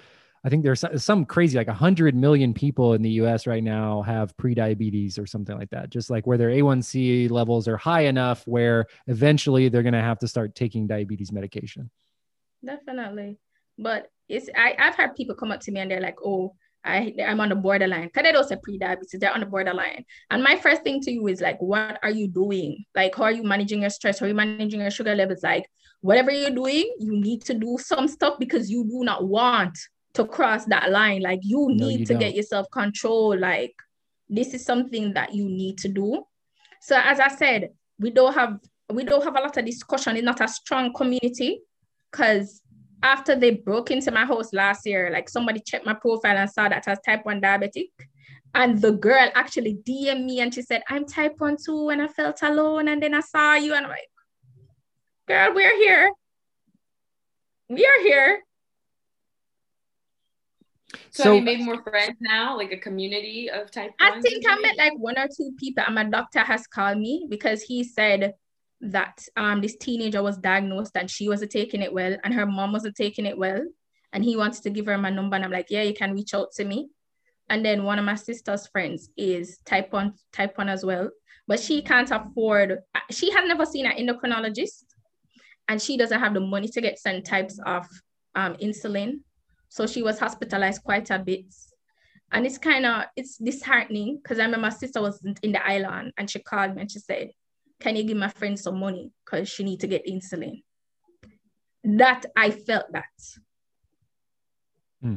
I 0.45 0.49
think 0.49 0.63
there's 0.63 0.83
some- 0.97 1.25
crazy 1.25 1.57
like 1.57 1.67
100 1.67 2.15
million 2.15 2.53
people 2.53 2.93
in 2.93 3.01
the 3.01 3.11
US 3.11 3.47
right 3.47 3.63
now 3.63 4.01
have 4.01 4.35
pre-diabetes 4.35 5.17
or 5.17 5.25
something 5.25 5.57
like 5.57 5.69
that. 5.69 5.89
Just 5.89 6.09
like 6.09 6.27
where 6.27 6.37
their 6.37 6.49
A1C 6.49 7.31
levels 7.31 7.67
are 7.67 7.77
high 7.77 8.01
enough 8.01 8.45
where 8.45 8.87
eventually 9.07 9.69
they're 9.69 9.83
going 9.83 9.93
to 9.93 10.01
have 10.01 10.19
to 10.19 10.27
start 10.27 10.53
taking 10.53 10.85
diabetes 10.85 11.31
medication. 11.31 11.89
Definitely. 12.65 13.37
But 13.77 14.09
it's 14.27 14.49
I, 14.55 14.75
I've 14.77 14.95
had 14.95 15.15
people 15.15 15.35
come 15.35 15.51
up 15.51 15.61
to 15.61 15.71
me 15.71 15.79
and 15.79 15.89
they're 15.89 16.01
like, 16.01 16.17
oh, 16.23 16.55
I, 16.85 17.15
I'm 17.25 17.39
on 17.39 17.49
the 17.49 17.55
borderline. 17.55 18.07
Because 18.07 18.23
they 18.23 18.31
don't 18.33 18.47
say 18.47 18.57
pre-diabetes, 18.61 19.19
they're 19.19 19.33
on 19.33 19.39
the 19.39 19.45
borderline. 19.45 20.03
And 20.29 20.43
my 20.43 20.57
first 20.57 20.83
thing 20.83 20.99
to 21.01 21.11
you 21.11 21.27
is 21.27 21.39
like, 21.39 21.61
what 21.61 21.99
are 22.03 22.11
you 22.11 22.27
doing? 22.27 22.83
Like, 22.93 23.15
how 23.15 23.23
are 23.23 23.31
you 23.31 23.43
managing 23.43 23.81
your 23.81 23.89
stress? 23.89 24.19
How 24.19 24.25
are 24.25 24.29
you 24.29 24.35
managing 24.35 24.81
your 24.81 24.91
sugar 24.91 25.15
levels? 25.15 25.43
Like, 25.43 25.65
whatever 26.01 26.31
you're 26.31 26.49
doing, 26.49 26.93
you 26.99 27.19
need 27.19 27.43
to 27.45 27.53
do 27.53 27.77
some 27.79 28.09
stuff 28.09 28.37
because 28.37 28.69
you 28.69 28.83
do 28.83 29.05
not 29.05 29.25
want 29.25 29.77
to 30.13 30.25
cross 30.25 30.65
that 30.65 30.91
line. 30.91 31.21
Like, 31.21 31.39
you 31.43 31.69
No, 31.69 31.87
need 31.87 31.99
you 32.01 32.05
to 32.05 32.13
don't. 32.13 32.19
get 32.19 32.35
yourself 32.35 32.67
control. 32.71 33.37
Like, 33.37 33.75
this 34.29 34.53
is 34.53 34.63
something 34.65 35.13
that 35.13 35.33
you 35.33 35.45
need 35.45 35.77
to 35.79 35.87
do. 35.87 36.23
So 36.81 36.99
as 37.01 37.19
I 37.19 37.29
said, 37.29 37.71
we 37.99 38.09
don't 38.09 38.33
have 38.33 38.59
we 38.91 39.03
don't 39.03 39.23
have 39.23 39.35
a 39.35 39.39
lot 39.39 39.57
of 39.57 39.65
discussion. 39.65 40.17
It's 40.17 40.25
not 40.25 40.41
a 40.41 40.47
strong 40.47 40.93
community 40.93 41.61
because 42.11 42.61
after 43.01 43.35
they 43.35 43.51
broke 43.51 43.91
into 43.91 44.11
my 44.11 44.25
house 44.25 44.53
last 44.53 44.85
year, 44.85 45.09
like 45.11 45.29
somebody 45.29 45.59
checked 45.59 45.85
my 45.85 45.93
profile 45.93 46.37
and 46.37 46.49
saw 46.49 46.69
that 46.69 46.83
I 46.87 46.91
was 46.91 46.99
type 47.05 47.25
1 47.25 47.41
diabetic. 47.41 47.87
And 48.53 48.79
the 48.81 48.91
girl 48.91 49.29
actually 49.33 49.79
DM 49.87 50.25
me 50.25 50.41
and 50.41 50.53
she 50.53 50.61
said, 50.61 50.83
I'm 50.89 51.05
type 51.05 51.35
1 51.39 51.57
too. 51.65 51.89
And 51.89 52.01
I 52.01 52.07
felt 52.07 52.41
alone. 52.43 52.87
And 52.87 53.01
then 53.01 53.13
I 53.15 53.21
saw 53.21 53.55
you 53.55 53.73
and 53.73 53.85
I'm 53.85 53.91
like, 53.91 54.09
girl, 55.27 55.55
we're 55.55 55.75
here. 55.77 56.11
We 57.69 57.85
are 57.85 58.01
here. 58.01 58.41
So, 61.11 61.23
So- 61.23 61.29
have 61.29 61.35
you 61.35 61.41
made 61.41 61.61
more 61.61 61.81
friends 61.83 62.17
now, 62.19 62.57
like 62.57 62.71
a 62.71 62.77
community 62.77 63.49
of 63.49 63.71
type 63.71 63.91
I 63.99 64.19
think 64.21 64.43
in 64.43 64.49
I 64.51 64.59
met 64.59 64.77
like 64.77 64.97
one 64.97 65.17
or 65.17 65.27
two 65.27 65.51
people, 65.57 65.83
and 65.85 65.95
my 65.95 66.03
doctor 66.03 66.39
has 66.39 66.67
called 66.67 66.97
me 66.97 67.27
because 67.29 67.61
he 67.63 67.83
said 67.83 68.33
that 68.81 69.25
um 69.37 69.61
this 69.61 69.77
teenager 69.77 70.21
was 70.21 70.37
diagnosed 70.37 70.97
and 70.97 71.09
she 71.09 71.29
wasn't 71.29 71.51
taking 71.51 71.81
it 71.81 71.93
well, 71.93 72.17
and 72.23 72.33
her 72.33 72.45
mom 72.45 72.71
wasn't 72.73 72.95
taking 72.95 73.25
it 73.25 73.37
well, 73.37 73.61
and 74.11 74.23
he 74.23 74.35
wants 74.35 74.59
to 74.61 74.69
give 74.69 74.85
her 74.87 74.97
my 74.97 75.09
number, 75.09 75.35
and 75.35 75.45
I'm 75.45 75.51
like, 75.51 75.67
yeah, 75.69 75.83
you 75.83 75.93
can 75.93 76.13
reach 76.13 76.33
out 76.33 76.51
to 76.53 76.65
me. 76.65 76.89
And 77.49 77.63
then 77.65 77.83
one 77.83 77.99
of 77.99 78.05
my 78.05 78.15
sister's 78.15 78.67
friends 78.67 79.09
is 79.17 79.57
type 79.65 79.91
one, 79.91 80.13
type 80.31 80.57
one 80.57 80.69
as 80.69 80.85
well, 80.85 81.09
but 81.47 81.59
she 81.59 81.81
can't 81.81 82.09
afford. 82.11 82.79
She 83.11 83.31
has 83.31 83.47
never 83.47 83.65
seen 83.65 83.85
an 83.85 83.97
endocrinologist, 83.97 84.83
and 85.67 85.81
she 85.81 85.97
doesn't 85.97 86.19
have 86.19 86.33
the 86.33 86.39
money 86.39 86.67
to 86.69 86.81
get 86.81 86.99
certain 86.99 87.23
types 87.23 87.59
of 87.65 87.85
um, 88.35 88.55
insulin. 88.55 89.19
So 89.73 89.87
she 89.87 90.03
was 90.03 90.19
hospitalized 90.19 90.83
quite 90.83 91.09
a 91.09 91.17
bit. 91.17 91.45
And 92.31 92.45
it's 92.45 92.59
kind 92.59 92.85
of, 92.85 93.05
it's 93.15 93.39
disheartening 93.39 94.19
because 94.21 94.37
I 94.37 94.43
remember 94.43 94.67
my 94.67 94.69
sister 94.69 95.01
was 95.01 95.19
in 95.41 95.51
the 95.51 95.67
island 95.67 96.13
and 96.15 96.29
she 96.29 96.37
called 96.37 96.75
me 96.75 96.81
and 96.81 96.91
she 96.91 96.99
said, 96.99 97.31
can 97.79 97.95
you 97.95 98.03
give 98.03 98.17
my 98.17 98.27
friend 98.27 98.59
some 98.59 98.79
money? 98.79 99.11
Because 99.25 99.49
she 99.49 99.63
need 99.63 99.79
to 99.79 99.87
get 99.87 100.05
insulin. 100.05 100.61
That 101.83 102.27
I 102.37 102.51
felt 102.51 102.85
that. 102.91 103.05
Hmm. 105.01 105.15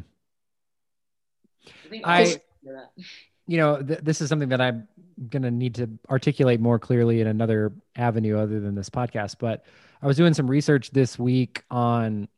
I, 2.03 2.41
you 3.47 3.59
know, 3.59 3.83
th- 3.83 4.01
this 4.01 4.23
is 4.23 4.31
something 4.31 4.49
that 4.49 4.63
I'm 4.63 4.89
going 5.29 5.43
to 5.43 5.51
need 5.51 5.75
to 5.75 5.91
articulate 6.09 6.61
more 6.61 6.79
clearly 6.79 7.21
in 7.21 7.27
another 7.27 7.75
avenue 7.95 8.39
other 8.39 8.59
than 8.61 8.75
this 8.75 8.89
podcast. 8.89 9.37
But 9.39 9.67
I 10.01 10.07
was 10.07 10.17
doing 10.17 10.33
some 10.33 10.49
research 10.49 10.93
this 10.93 11.19
week 11.19 11.63
on 11.71 12.29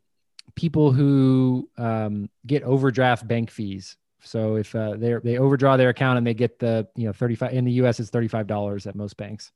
people 0.58 0.90
who 0.90 1.70
um, 1.78 2.28
get 2.44 2.64
overdraft 2.64 3.26
bank 3.28 3.48
fees. 3.48 3.96
So 4.24 4.56
if 4.56 4.74
uh, 4.74 4.96
they 4.96 5.14
they 5.22 5.38
overdraw 5.38 5.76
their 5.76 5.90
account 5.90 6.18
and 6.18 6.26
they 6.26 6.34
get 6.34 6.58
the 6.58 6.88
you 6.96 7.06
know 7.06 7.12
35 7.12 7.52
in 7.52 7.64
the 7.64 7.72
U.S. 7.72 8.00
it's 8.00 8.10
35 8.10 8.48
dollars 8.48 8.86
at 8.86 8.96
most 8.96 9.16
banks. 9.16 9.52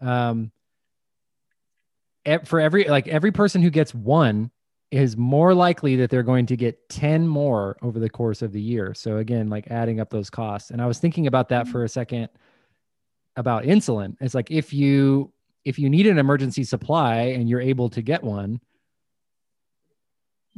Um, 0.00 0.50
for 2.44 2.58
every 2.58 2.84
like 2.84 3.06
every 3.06 3.32
person 3.32 3.60
who 3.60 3.68
gets 3.68 3.94
one 3.94 4.50
is 4.90 5.16
more 5.16 5.54
likely 5.54 5.96
that 5.96 6.08
they're 6.08 6.22
going 6.22 6.46
to 6.46 6.56
get 6.56 6.88
10 6.88 7.26
more 7.26 7.76
over 7.82 8.00
the 8.00 8.10
course 8.10 8.42
of 8.42 8.52
the 8.52 8.60
year. 8.60 8.92
So 8.94 9.18
again, 9.18 9.48
like 9.48 9.70
adding 9.70 10.00
up 10.00 10.10
those 10.10 10.30
costs. 10.30 10.70
And 10.70 10.82
I 10.82 10.86
was 10.86 10.98
thinking 10.98 11.26
about 11.26 11.50
that 11.50 11.68
for 11.68 11.84
a 11.84 11.88
second 11.88 12.28
about 13.36 13.64
insulin. 13.64 14.16
It's 14.20 14.34
like 14.34 14.50
if 14.50 14.72
you 14.72 15.32
if 15.66 15.78
you 15.78 15.90
need 15.90 16.06
an 16.06 16.18
emergency 16.18 16.64
supply 16.64 17.16
and 17.16 17.48
you're 17.48 17.60
able 17.60 17.90
to 17.90 18.00
get 18.00 18.24
one, 18.24 18.60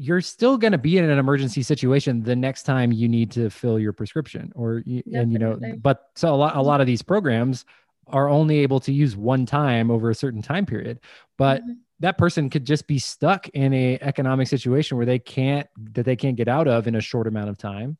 you're 0.02 0.20
still 0.20 0.58
going 0.58 0.72
to 0.72 0.78
be 0.78 0.98
in 0.98 1.08
an 1.08 1.16
emergency 1.16 1.62
situation 1.62 2.24
the 2.24 2.34
next 2.34 2.64
time 2.64 2.90
you 2.90 3.08
need 3.08 3.30
to 3.30 3.48
fill 3.48 3.78
your 3.78 3.92
prescription 3.92 4.50
or 4.56 4.80
Definitely. 4.80 5.14
and 5.14 5.32
you 5.32 5.38
know 5.38 5.60
but 5.80 6.10
so 6.16 6.34
a 6.34 6.36
lot 6.36 6.56
a 6.56 6.60
lot 6.60 6.80
of 6.80 6.88
these 6.88 7.02
programs 7.02 7.64
are 8.08 8.28
only 8.28 8.58
able 8.58 8.80
to 8.80 8.92
use 8.92 9.16
one 9.16 9.46
time 9.46 9.92
over 9.92 10.10
a 10.10 10.14
certain 10.14 10.42
time 10.42 10.66
period 10.66 10.98
but 11.38 11.62
mm-hmm. 11.62 11.74
that 12.00 12.18
person 12.18 12.50
could 12.50 12.64
just 12.64 12.88
be 12.88 12.98
stuck 12.98 13.48
in 13.50 13.72
a 13.72 13.96
economic 14.00 14.48
situation 14.48 14.96
where 14.96 15.06
they 15.06 15.20
can't 15.20 15.68
that 15.92 16.04
they 16.04 16.16
can't 16.16 16.36
get 16.36 16.48
out 16.48 16.66
of 16.66 16.88
in 16.88 16.96
a 16.96 17.00
short 17.00 17.28
amount 17.28 17.48
of 17.48 17.56
time 17.56 17.96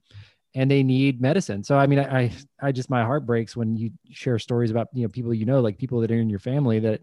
and 0.56 0.68
they 0.68 0.82
need 0.82 1.20
medicine 1.20 1.62
so 1.62 1.78
i 1.78 1.86
mean 1.86 2.00
i 2.00 2.32
i 2.60 2.72
just 2.72 2.90
my 2.90 3.04
heart 3.04 3.24
breaks 3.24 3.54
when 3.54 3.76
you 3.76 3.90
share 4.10 4.40
stories 4.40 4.72
about 4.72 4.88
you 4.92 5.02
know 5.02 5.08
people 5.08 5.32
you 5.32 5.46
know 5.46 5.60
like 5.60 5.78
people 5.78 6.00
that 6.00 6.10
are 6.10 6.18
in 6.18 6.28
your 6.28 6.40
family 6.40 6.80
that 6.80 7.00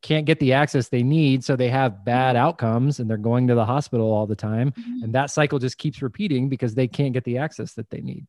can't 0.00 0.26
get 0.26 0.38
the 0.38 0.52
access 0.52 0.88
they 0.88 1.02
need 1.02 1.42
so 1.42 1.56
they 1.56 1.68
have 1.68 2.04
bad 2.04 2.36
mm-hmm. 2.36 2.46
outcomes 2.46 3.00
and 3.00 3.10
they're 3.10 3.16
going 3.16 3.48
to 3.48 3.54
the 3.54 3.64
hospital 3.64 4.12
all 4.12 4.26
the 4.26 4.36
time 4.36 4.70
mm-hmm. 4.72 5.02
and 5.02 5.12
that 5.12 5.30
cycle 5.30 5.58
just 5.58 5.76
keeps 5.78 6.02
repeating 6.02 6.48
because 6.48 6.74
they 6.74 6.86
can't 6.86 7.12
get 7.12 7.24
the 7.24 7.38
access 7.38 7.72
that 7.74 7.90
they 7.90 8.00
need 8.00 8.26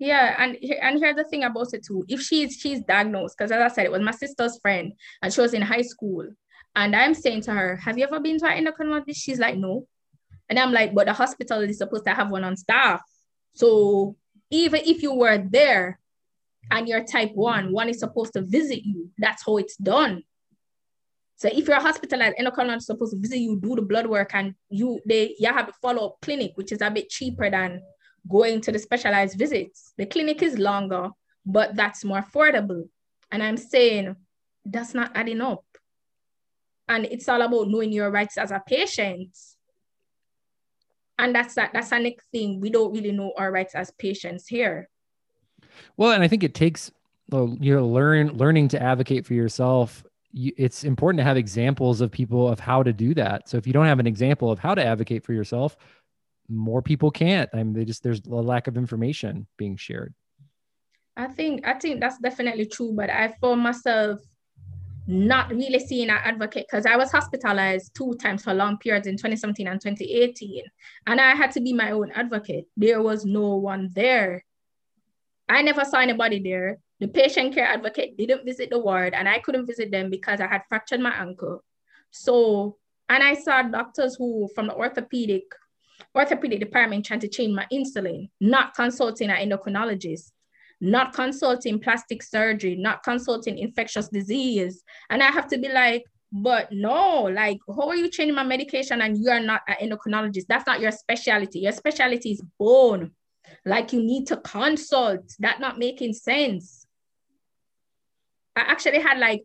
yeah, 0.00 0.34
and 0.38 0.56
and 0.80 0.98
here's 0.98 1.16
the 1.16 1.24
thing 1.24 1.44
about 1.44 1.74
it 1.74 1.84
too. 1.84 2.06
If 2.08 2.22
she's 2.22 2.56
she's 2.56 2.80
diagnosed, 2.80 3.36
because 3.36 3.52
as 3.52 3.60
I 3.60 3.68
said, 3.68 3.84
it 3.84 3.92
was 3.92 4.00
my 4.00 4.12
sister's 4.12 4.58
friend, 4.58 4.94
and 5.20 5.30
she 5.30 5.42
was 5.42 5.52
in 5.52 5.60
high 5.60 5.82
school, 5.82 6.26
and 6.74 6.96
I'm 6.96 7.12
saying 7.12 7.42
to 7.42 7.52
her, 7.52 7.76
"Have 7.76 7.98
you 7.98 8.04
ever 8.04 8.18
been 8.18 8.38
to 8.38 8.46
an 8.46 8.64
endocrinologist?" 8.64 9.16
She's 9.16 9.38
like, 9.38 9.58
"No," 9.58 9.86
and 10.48 10.58
I'm 10.58 10.72
like, 10.72 10.94
"But 10.94 11.04
the 11.04 11.12
hospital 11.12 11.60
is 11.60 11.76
supposed 11.76 12.06
to 12.06 12.14
have 12.14 12.30
one 12.30 12.44
on 12.44 12.56
staff, 12.56 13.02
so 13.52 14.16
even 14.48 14.80
if 14.86 15.02
you 15.02 15.12
were 15.12 15.36
there, 15.36 16.00
and 16.70 16.88
you're 16.88 17.04
type 17.04 17.32
one, 17.34 17.70
one 17.70 17.90
is 17.90 18.00
supposed 18.00 18.32
to 18.32 18.40
visit 18.40 18.82
you. 18.82 19.10
That's 19.18 19.44
how 19.44 19.58
it's 19.58 19.76
done." 19.76 20.22
So 21.40 21.48
if 21.50 21.66
you're 21.66 21.80
hospitalized, 21.80 22.36
endocrinologist 22.36 22.76
is 22.76 22.86
supposed 22.86 23.14
to 23.14 23.18
visit 23.18 23.38
you, 23.38 23.58
do 23.58 23.74
the 23.74 23.80
blood 23.80 24.06
work, 24.06 24.34
and 24.34 24.54
you 24.68 25.00
they 25.06 25.34
you 25.38 25.50
have 25.50 25.70
a 25.70 25.72
follow 25.72 26.08
up 26.08 26.16
clinic, 26.20 26.52
which 26.56 26.70
is 26.70 26.82
a 26.82 26.90
bit 26.90 27.08
cheaper 27.08 27.48
than 27.48 27.80
going 28.30 28.60
to 28.60 28.70
the 28.70 28.78
specialized 28.78 29.38
visits. 29.38 29.94
The 29.96 30.04
clinic 30.04 30.42
is 30.42 30.58
longer, 30.58 31.08
but 31.46 31.74
that's 31.74 32.04
more 32.04 32.20
affordable. 32.20 32.86
And 33.32 33.42
I'm 33.42 33.56
saying 33.56 34.16
that's 34.66 34.92
not 34.92 35.12
adding 35.14 35.40
up. 35.40 35.64
And 36.90 37.06
it's 37.06 37.26
all 37.26 37.40
about 37.40 37.68
knowing 37.68 37.90
your 37.90 38.10
rights 38.10 38.36
as 38.36 38.50
a 38.50 38.62
patient. 38.66 39.34
And 41.18 41.34
that's 41.34 41.54
that 41.54 41.70
that's 41.72 41.90
a 41.92 42.00
next 42.00 42.26
thing. 42.30 42.60
We 42.60 42.68
don't 42.68 42.92
really 42.92 43.12
know 43.12 43.32
our 43.38 43.50
rights 43.50 43.74
as 43.74 43.90
patients 43.92 44.46
here. 44.46 44.90
Well, 45.96 46.12
and 46.12 46.22
I 46.22 46.28
think 46.28 46.44
it 46.44 46.52
takes 46.52 46.92
you 47.32 47.74
know 47.74 47.88
learn 47.88 48.36
learning 48.36 48.68
to 48.68 48.82
advocate 48.82 49.24
for 49.24 49.32
yourself 49.32 50.04
it's 50.32 50.84
important 50.84 51.18
to 51.18 51.24
have 51.24 51.36
examples 51.36 52.00
of 52.00 52.10
people 52.10 52.48
of 52.48 52.60
how 52.60 52.82
to 52.82 52.92
do 52.92 53.14
that. 53.14 53.48
So 53.48 53.56
if 53.56 53.66
you 53.66 53.72
don't 53.72 53.86
have 53.86 53.98
an 53.98 54.06
example 54.06 54.50
of 54.50 54.58
how 54.58 54.74
to 54.74 54.84
advocate 54.84 55.24
for 55.24 55.32
yourself, 55.32 55.76
more 56.48 56.82
people 56.82 57.10
can't. 57.10 57.48
I 57.52 57.58
mean, 57.58 57.72
they 57.72 57.84
just 57.84 58.02
there's 58.02 58.20
a 58.26 58.34
lack 58.34 58.66
of 58.66 58.76
information 58.76 59.46
being 59.56 59.76
shared. 59.76 60.14
I 61.16 61.26
think 61.28 61.66
I 61.66 61.74
think 61.74 62.00
that's 62.00 62.18
definitely 62.18 62.66
true, 62.66 62.92
but 62.94 63.10
I 63.10 63.34
found 63.40 63.62
myself 63.62 64.20
not 65.06 65.50
really 65.50 65.78
seeing 65.80 66.08
an 66.08 66.18
advocate 66.22 66.66
because 66.70 66.86
I 66.86 66.96
was 66.96 67.10
hospitalized 67.10 67.94
two 67.94 68.14
times 68.14 68.44
for 68.44 68.54
long 68.54 68.78
periods 68.78 69.06
in 69.06 69.16
2017 69.16 69.66
and 69.66 69.80
2018, 69.80 70.62
and 71.06 71.20
I 71.20 71.34
had 71.34 71.50
to 71.52 71.60
be 71.60 71.72
my 71.72 71.90
own 71.90 72.10
advocate. 72.12 72.66
There 72.76 73.02
was 73.02 73.24
no 73.24 73.56
one 73.56 73.90
there. 73.92 74.44
I 75.48 75.62
never 75.62 75.84
saw 75.84 75.98
anybody 75.98 76.40
there. 76.40 76.78
The 77.00 77.08
patient 77.08 77.54
care 77.54 77.66
advocate 77.66 78.16
didn't 78.16 78.44
visit 78.44 78.70
the 78.70 78.78
ward, 78.78 79.14
and 79.14 79.28
I 79.28 79.38
couldn't 79.38 79.66
visit 79.66 79.90
them 79.90 80.10
because 80.10 80.40
I 80.40 80.46
had 80.46 80.62
fractured 80.68 81.00
my 81.00 81.10
ankle. 81.10 81.64
So, 82.10 82.76
and 83.08 83.22
I 83.22 83.34
saw 83.34 83.62
doctors 83.62 84.16
who 84.16 84.48
from 84.54 84.66
the 84.66 84.74
orthopedic 84.74 85.44
orthopedic 86.14 86.60
department 86.60 87.04
trying 87.04 87.20
to 87.20 87.28
change 87.28 87.54
my 87.54 87.66
insulin, 87.72 88.28
not 88.40 88.74
consulting 88.74 89.30
an 89.30 89.48
endocrinologist, 89.48 90.32
not 90.80 91.12
consulting 91.12 91.78
plastic 91.78 92.22
surgery, 92.22 92.74
not 92.76 93.02
consulting 93.02 93.58
infectious 93.58 94.08
disease. 94.08 94.82
And 95.10 95.22
I 95.22 95.26
have 95.26 95.46
to 95.48 95.58
be 95.58 95.68
like, 95.68 96.04
but 96.32 96.70
no, 96.70 97.22
like, 97.24 97.58
how 97.66 97.88
are 97.88 97.96
you 97.96 98.08
changing 98.08 98.34
my 98.34 98.44
medication 98.44 99.02
and 99.02 99.18
you 99.18 99.30
are 99.30 99.40
not 99.40 99.62
an 99.68 99.76
endocrinologist? 99.82 100.46
That's 100.48 100.66
not 100.66 100.80
your 100.80 100.92
specialty. 100.92 101.60
Your 101.60 101.72
specialty 101.72 102.32
is 102.32 102.42
bone. 102.58 103.12
Like, 103.64 103.92
you 103.92 104.02
need 104.02 104.26
to 104.28 104.36
consult. 104.38 105.32
That 105.40 105.60
not 105.60 105.78
making 105.78 106.14
sense. 106.14 106.79
I 108.56 108.62
actually 108.62 109.00
had 109.00 109.18
like 109.18 109.44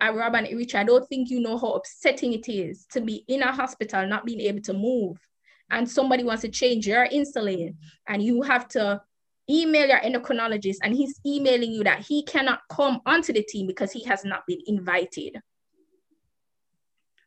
a 0.00 0.12
rub 0.12 0.34
and 0.34 0.46
itch. 0.46 0.74
I 0.74 0.84
don't 0.84 1.08
think 1.08 1.30
you 1.30 1.40
know 1.40 1.58
how 1.58 1.72
upsetting 1.72 2.32
it 2.32 2.48
is 2.48 2.86
to 2.92 3.00
be 3.00 3.24
in 3.28 3.42
a 3.42 3.52
hospital, 3.52 4.06
not 4.06 4.24
being 4.24 4.40
able 4.40 4.62
to 4.62 4.72
move 4.72 5.18
and 5.72 5.90
somebody 5.90 6.22
wants 6.22 6.42
to 6.42 6.48
change 6.48 6.86
your 6.86 7.08
insulin 7.08 7.74
and 8.06 8.22
you 8.22 8.42
have 8.42 8.68
to 8.68 9.00
email 9.50 9.88
your 9.88 10.00
endocrinologist 10.00 10.76
and 10.82 10.94
he's 10.94 11.18
emailing 11.26 11.72
you 11.72 11.82
that 11.82 12.00
he 12.00 12.22
cannot 12.22 12.60
come 12.70 13.00
onto 13.06 13.32
the 13.32 13.42
team 13.42 13.66
because 13.66 13.90
he 13.90 14.04
has 14.04 14.24
not 14.24 14.46
been 14.46 14.60
invited 14.66 15.40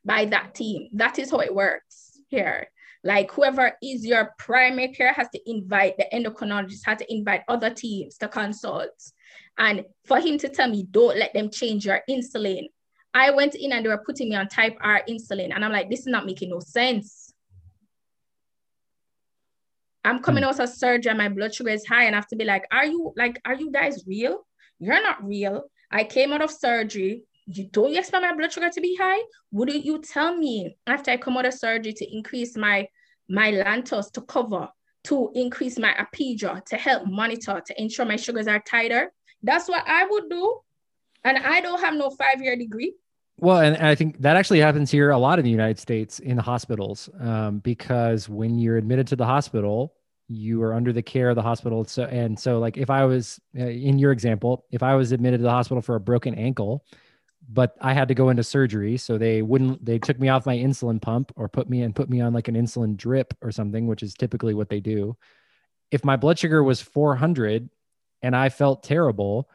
by 0.05 0.25
that 0.25 0.53
team. 0.53 0.87
That 0.93 1.19
is 1.19 1.31
how 1.31 1.39
it 1.39 1.53
works 1.53 2.21
here. 2.27 2.67
Like 3.03 3.31
whoever 3.31 3.73
is 3.83 4.05
your 4.05 4.31
primary 4.37 4.93
care 4.93 5.13
has 5.13 5.27
to 5.29 5.49
invite 5.49 5.97
the 5.97 6.05
endocrinologist, 6.13 6.85
has 6.85 6.99
to 6.99 7.13
invite 7.13 7.41
other 7.47 7.71
teams 7.71 8.17
to 8.19 8.27
consult. 8.27 8.89
And 9.57 9.85
for 10.05 10.19
him 10.19 10.37
to 10.39 10.49
tell 10.49 10.69
me, 10.69 10.85
don't 10.89 11.17
let 11.17 11.33
them 11.33 11.49
change 11.49 11.85
your 11.85 12.01
insulin. 12.09 12.67
I 13.13 13.31
went 13.31 13.55
in 13.55 13.71
and 13.71 13.85
they 13.85 13.89
were 13.89 14.03
putting 14.05 14.29
me 14.29 14.35
on 14.35 14.49
type 14.49 14.77
R 14.81 15.01
insulin. 15.07 15.53
And 15.55 15.63
I'm 15.63 15.71
like, 15.71 15.89
this 15.89 16.01
is 16.01 16.07
not 16.07 16.25
making 16.25 16.49
no 16.49 16.59
sense 16.59 17.25
I'm 20.05 20.19
coming 20.19 20.43
mm. 20.43 20.47
out 20.47 20.59
of 20.59 20.69
surgery 20.69 21.09
and 21.09 21.17
my 21.17 21.29
blood 21.29 21.53
sugar 21.53 21.71
is 21.71 21.85
high, 21.85 22.03
and 22.03 22.15
I 22.15 22.19
have 22.19 22.27
to 22.27 22.35
be 22.35 22.45
like, 22.45 22.65
are 22.71 22.85
you 22.85 23.11
like, 23.17 23.41
are 23.43 23.55
you 23.55 23.71
guys 23.71 24.03
real? 24.05 24.45
You're 24.79 25.01
not 25.01 25.25
real. 25.25 25.63
I 25.91 26.03
came 26.03 26.31
out 26.31 26.43
of 26.43 26.51
surgery. 26.51 27.23
You 27.47 27.67
don't 27.71 27.91
you 27.91 27.99
expect 27.99 28.21
my 28.21 28.35
blood 28.35 28.53
sugar 28.53 28.69
to 28.69 28.81
be 28.81 28.95
high? 28.95 29.21
Wouldn't 29.51 29.83
you 29.83 30.01
tell 30.01 30.37
me 30.37 30.77
after 30.85 31.11
I 31.11 31.17
come 31.17 31.37
out 31.37 31.45
of 31.45 31.53
surgery 31.53 31.93
to 31.93 32.15
increase 32.15 32.55
my 32.55 32.87
my 33.27 33.51
Lantus 33.51 34.11
to 34.13 34.21
cover, 34.21 34.69
to 35.05 35.31
increase 35.33 35.79
my 35.79 35.93
Apidra, 35.93 36.63
to 36.65 36.77
help 36.77 37.07
monitor, 37.07 37.61
to 37.65 37.81
ensure 37.81 38.05
my 38.05 38.15
sugars 38.15 38.47
are 38.47 38.59
tighter? 38.59 39.11
That's 39.43 39.67
what 39.67 39.83
I 39.87 40.05
would 40.05 40.29
do. 40.29 40.59
And 41.23 41.37
I 41.37 41.61
don't 41.61 41.79
have 41.81 41.95
no 41.95 42.09
five-year 42.09 42.55
degree. 42.55 42.93
Well, 43.37 43.59
and 43.59 43.75
I 43.77 43.95
think 43.95 44.21
that 44.21 44.37
actually 44.37 44.59
happens 44.59 44.89
here 44.89 45.09
a 45.09 45.17
lot 45.17 45.39
in 45.39 45.45
the 45.45 45.51
United 45.51 45.77
States 45.77 46.19
in 46.19 46.37
the 46.37 46.41
hospitals 46.41 47.09
um, 47.19 47.59
because 47.59 48.29
when 48.29 48.57
you're 48.59 48.77
admitted 48.77 49.07
to 49.07 49.15
the 49.15 49.25
hospital, 49.25 49.93
you 50.27 50.63
are 50.63 50.73
under 50.73 50.93
the 50.93 51.01
care 51.01 51.29
of 51.29 51.35
the 51.35 51.41
hospital. 51.41 51.83
So, 51.83 52.03
and 52.03 52.39
so, 52.39 52.59
like, 52.59 52.77
if 52.77 52.89
I 52.89 53.03
was 53.05 53.39
uh, 53.57 53.65
in 53.65 53.99
your 53.99 54.11
example, 54.11 54.65
if 54.71 54.81
I 54.81 54.95
was 54.95 55.11
admitted 55.11 55.37
to 55.37 55.43
the 55.43 55.51
hospital 55.51 55.81
for 55.81 55.95
a 55.95 55.99
broken 55.99 56.33
ankle, 56.35 56.85
but 57.49 57.75
I 57.81 57.93
had 57.93 58.07
to 58.07 58.15
go 58.15 58.29
into 58.29 58.43
surgery, 58.43 58.97
so 58.97 59.17
they 59.17 59.41
wouldn't, 59.41 59.83
they 59.85 59.99
took 59.99 60.19
me 60.19 60.29
off 60.29 60.45
my 60.45 60.55
insulin 60.55 61.01
pump 61.01 61.31
or 61.35 61.47
put 61.47 61.69
me 61.69 61.83
and 61.83 61.95
put 61.95 62.09
me 62.09 62.21
on 62.21 62.33
like 62.33 62.47
an 62.47 62.55
insulin 62.55 62.97
drip 62.97 63.33
or 63.41 63.51
something, 63.51 63.85
which 63.85 64.01
is 64.01 64.13
typically 64.15 64.53
what 64.53 64.69
they 64.69 64.79
do. 64.79 65.15
If 65.91 66.03
my 66.03 66.15
blood 66.15 66.39
sugar 66.39 66.63
was 66.63 66.81
400 66.81 67.69
and 68.25 68.35
I 68.35 68.49
felt 68.49 68.83
terrible, 68.83 69.49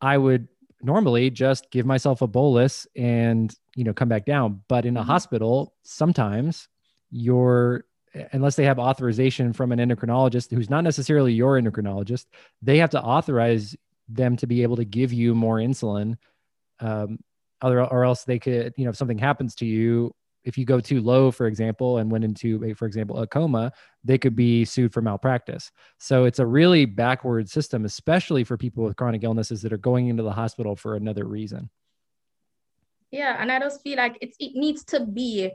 I 0.00 0.16
would 0.16 0.48
normally 0.80 1.30
just 1.30 1.70
give 1.70 1.84
myself 1.84 2.22
a 2.22 2.26
bolus 2.26 2.86
and 2.96 3.54
you 3.74 3.82
know 3.82 3.92
come 3.92 4.08
back 4.08 4.24
down 4.24 4.62
but 4.68 4.86
in 4.86 4.96
a 4.96 5.00
mm-hmm. 5.00 5.10
hospital 5.10 5.74
sometimes 5.82 6.68
your 7.10 7.84
unless 8.32 8.56
they 8.56 8.64
have 8.64 8.78
authorization 8.78 9.52
from 9.52 9.72
an 9.72 9.78
endocrinologist 9.78 10.50
who's 10.50 10.70
not 10.70 10.84
necessarily 10.84 11.32
your 11.32 11.60
endocrinologist, 11.60 12.26
they 12.62 12.78
have 12.78 12.90
to 12.90 13.02
authorize 13.02 13.76
them 14.08 14.36
to 14.36 14.46
be 14.46 14.62
able 14.62 14.76
to 14.76 14.84
give 14.84 15.12
you 15.12 15.34
more 15.34 15.56
insulin. 15.56 16.16
Um, 16.80 17.18
other, 17.60 17.84
or 17.84 18.04
else 18.04 18.24
they 18.24 18.38
could, 18.38 18.72
you 18.76 18.84
know, 18.84 18.90
if 18.90 18.96
something 18.96 19.18
happens 19.18 19.56
to 19.56 19.66
you, 19.66 20.14
if 20.44 20.56
you 20.56 20.64
go 20.64 20.80
too 20.80 21.00
low, 21.00 21.30
for 21.30 21.46
example, 21.46 21.98
and 21.98 22.10
went 22.10 22.24
into, 22.24 22.62
a, 22.64 22.74
for 22.74 22.86
example, 22.86 23.18
a 23.18 23.26
coma, 23.26 23.72
they 24.04 24.18
could 24.18 24.36
be 24.36 24.64
sued 24.64 24.92
for 24.92 25.02
malpractice. 25.02 25.70
So 25.98 26.24
it's 26.24 26.38
a 26.38 26.46
really 26.46 26.84
backward 26.84 27.48
system, 27.48 27.84
especially 27.84 28.44
for 28.44 28.56
people 28.56 28.84
with 28.84 28.96
chronic 28.96 29.24
illnesses 29.24 29.62
that 29.62 29.72
are 29.72 29.78
going 29.78 30.08
into 30.08 30.22
the 30.22 30.32
hospital 30.32 30.76
for 30.76 30.94
another 30.94 31.24
reason. 31.24 31.70
Yeah, 33.10 33.36
and 33.38 33.50
I 33.50 33.58
just 33.58 33.82
feel 33.82 33.96
like 33.96 34.18
it's 34.20 34.36
it 34.38 34.52
needs 34.54 34.84
to 34.84 35.04
be 35.04 35.50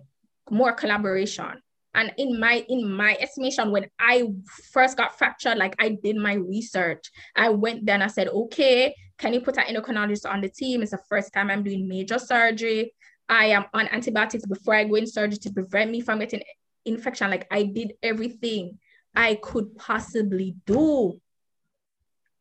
more 0.50 0.74
collaboration 0.74 1.62
and 1.96 2.14
in 2.18 2.40
my 2.40 2.66
in 2.70 2.92
my 2.92 3.16
estimation 3.20 3.72
when 3.72 3.86
i 4.00 4.24
first 4.72 4.98
got 4.98 5.18
fractured 5.18 5.58
like 5.58 5.76
i 5.80 5.90
did 6.04 6.16
my 6.16 6.34
research 6.34 7.12
i 7.36 7.50
went 7.50 7.86
there 7.86 7.96
and 7.96 8.04
i 8.04 8.08
said 8.08 8.28
okay 8.28 8.94
can 9.18 9.34
you 9.34 9.42
put 9.42 9.58
an 9.58 9.64
endocrinologist 9.64 10.30
on 10.30 10.42
the 10.42 10.50
team 10.50 10.82
it's 10.82 10.92
the 10.92 11.00
first 11.10 11.32
time 11.34 11.50
i'm 11.50 11.64
doing 11.64 11.88
major 11.88 12.20
surgery 12.20 12.92
i 13.30 13.46
am 13.46 13.66
on 13.74 13.88
antibiotics 13.90 14.46
before 14.46 14.76
i 14.76 14.84
go 14.84 14.96
in 14.96 15.08
surgery 15.08 15.38
to 15.38 15.52
prevent 15.52 15.92
me 15.92 16.02
from 16.02 16.20
getting 16.20 16.42
infection 16.86 17.30
like 17.30 17.48
i 17.52 17.64
did 17.64 17.94
everything 18.04 18.78
i 19.16 19.36
could 19.36 19.76
possibly 19.76 20.56
do 20.66 21.20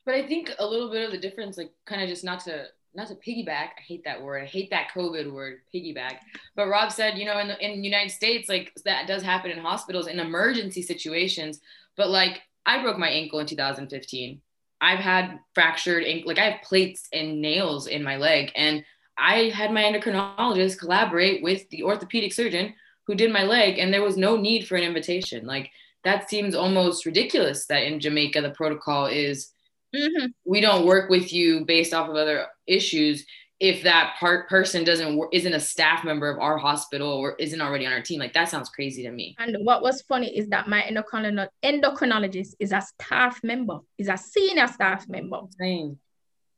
but 0.04 0.14
i 0.14 0.26
think 0.26 0.52
a 0.58 0.66
little 0.66 0.90
bit 0.90 1.04
of 1.04 1.12
the 1.12 1.18
difference 1.18 1.56
like 1.56 1.72
kind 1.86 2.02
of 2.02 2.08
just 2.08 2.24
not 2.24 2.40
to 2.40 2.66
not 2.94 3.08
to 3.08 3.14
piggyback. 3.14 3.70
I 3.78 3.82
hate 3.86 4.04
that 4.04 4.22
word. 4.22 4.42
I 4.42 4.46
hate 4.46 4.70
that 4.70 4.90
COVID 4.94 5.32
word, 5.32 5.60
piggyback. 5.74 6.18
But 6.54 6.68
Rob 6.68 6.92
said, 6.92 7.16
you 7.16 7.24
know, 7.24 7.38
in 7.38 7.48
the 7.48 7.64
in 7.64 7.80
the 7.80 7.88
United 7.88 8.10
States, 8.10 8.48
like 8.48 8.72
that 8.84 9.06
does 9.06 9.22
happen 9.22 9.50
in 9.50 9.58
hospitals 9.58 10.06
in 10.06 10.20
emergency 10.20 10.82
situations. 10.82 11.60
But 11.96 12.10
like 12.10 12.42
I 12.66 12.82
broke 12.82 12.98
my 12.98 13.08
ankle 13.08 13.38
in 13.40 13.46
2015. 13.46 14.40
I've 14.80 14.98
had 14.98 15.38
fractured 15.54 16.04
ankle, 16.04 16.28
like 16.28 16.38
I 16.38 16.50
have 16.50 16.62
plates 16.62 17.08
and 17.12 17.40
nails 17.40 17.86
in 17.86 18.02
my 18.02 18.16
leg, 18.16 18.50
and 18.56 18.84
I 19.22 19.50
had 19.50 19.72
my 19.72 19.82
endocrinologist 19.82 20.78
collaborate 20.78 21.42
with 21.42 21.68
the 21.70 21.84
orthopedic 21.84 22.32
surgeon 22.32 22.74
who 23.06 23.14
did 23.14 23.32
my 23.32 23.44
leg, 23.44 23.78
and 23.78 23.92
there 23.92 24.02
was 24.02 24.16
no 24.16 24.36
need 24.36 24.66
for 24.66 24.76
an 24.76 24.82
invitation. 24.82 25.46
Like 25.46 25.70
that 26.04 26.28
seems 26.28 26.54
almost 26.54 27.06
ridiculous 27.06 27.66
that 27.66 27.84
in 27.84 28.00
Jamaica 28.00 28.40
the 28.40 28.50
protocol 28.50 29.06
is 29.06 29.52
mm-hmm. 29.94 30.26
we 30.44 30.60
don't 30.60 30.86
work 30.86 31.08
with 31.08 31.32
you 31.32 31.64
based 31.64 31.94
off 31.94 32.08
of 32.08 32.16
other 32.16 32.46
issues 32.66 33.24
if 33.60 33.84
that 33.84 34.16
part 34.18 34.48
person 34.48 34.82
doesn't 34.82 35.22
isn't 35.32 35.52
a 35.52 35.60
staff 35.60 36.04
member 36.04 36.28
of 36.28 36.40
our 36.40 36.58
hospital 36.58 37.08
or 37.08 37.36
isn't 37.38 37.60
already 37.60 37.86
on 37.86 37.92
our 37.92 38.02
team 38.02 38.18
like 38.18 38.32
that 38.32 38.48
sounds 38.48 38.68
crazy 38.68 39.04
to 39.04 39.12
me 39.12 39.36
and 39.38 39.56
what 39.64 39.82
was 39.82 40.02
funny 40.02 40.36
is 40.36 40.48
that 40.48 40.66
my 40.68 40.82
endocrinologist 40.82 42.54
is 42.58 42.72
a 42.72 42.80
staff 42.80 43.38
member 43.44 43.78
is 43.98 44.08
a 44.08 44.16
senior 44.16 44.66
staff 44.66 45.08
member 45.08 45.42
Same. 45.60 45.96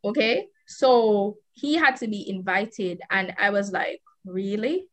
okay 0.02 0.46
so 0.66 1.36
he 1.55 1.74
had 1.74 1.96
to 1.96 2.07
be 2.09 2.28
invited 2.28 3.00
and 3.11 3.34
i 3.38 3.50
was 3.50 3.72
like 3.72 4.00
really 4.24 4.86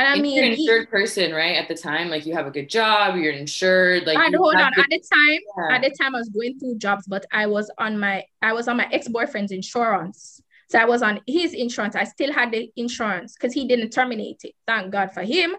and 0.00 0.08
I 0.08 0.18
mean, 0.18 0.34
you're 0.34 0.44
an 0.44 0.52
insured 0.52 0.80
he, 0.82 0.86
person, 0.86 1.32
right? 1.32 1.56
At 1.56 1.68
the 1.68 1.74
time, 1.74 2.08
like 2.08 2.24
you 2.24 2.32
have 2.32 2.46
a 2.46 2.50
good 2.50 2.70
job, 2.70 3.16
you're 3.16 3.34
insured. 3.34 4.06
Like, 4.06 4.16
and 4.16 4.34
hold 4.34 4.54
on. 4.54 4.72
Good, 4.72 4.84
at 4.84 4.88
the 4.88 5.04
time, 5.12 5.40
yeah. 5.58 5.76
at 5.76 5.82
the 5.82 5.90
time, 5.90 6.14
I 6.14 6.18
was 6.18 6.30
going 6.30 6.58
through 6.58 6.78
jobs, 6.78 7.06
but 7.06 7.26
I 7.30 7.46
was 7.46 7.70
on 7.76 7.98
my, 7.98 8.24
I 8.40 8.54
was 8.54 8.66
on 8.66 8.78
my 8.78 8.88
ex 8.90 9.08
boyfriend's 9.08 9.52
insurance. 9.52 10.40
So 10.70 10.78
I 10.78 10.86
was 10.86 11.02
on 11.02 11.20
his 11.26 11.52
insurance. 11.52 11.96
I 11.96 12.04
still 12.04 12.32
had 12.32 12.50
the 12.50 12.72
insurance 12.76 13.34
because 13.34 13.52
he 13.52 13.68
didn't 13.68 13.90
terminate 13.90 14.40
it. 14.44 14.54
Thank 14.66 14.90
God 14.90 15.12
for 15.12 15.22
him. 15.22 15.54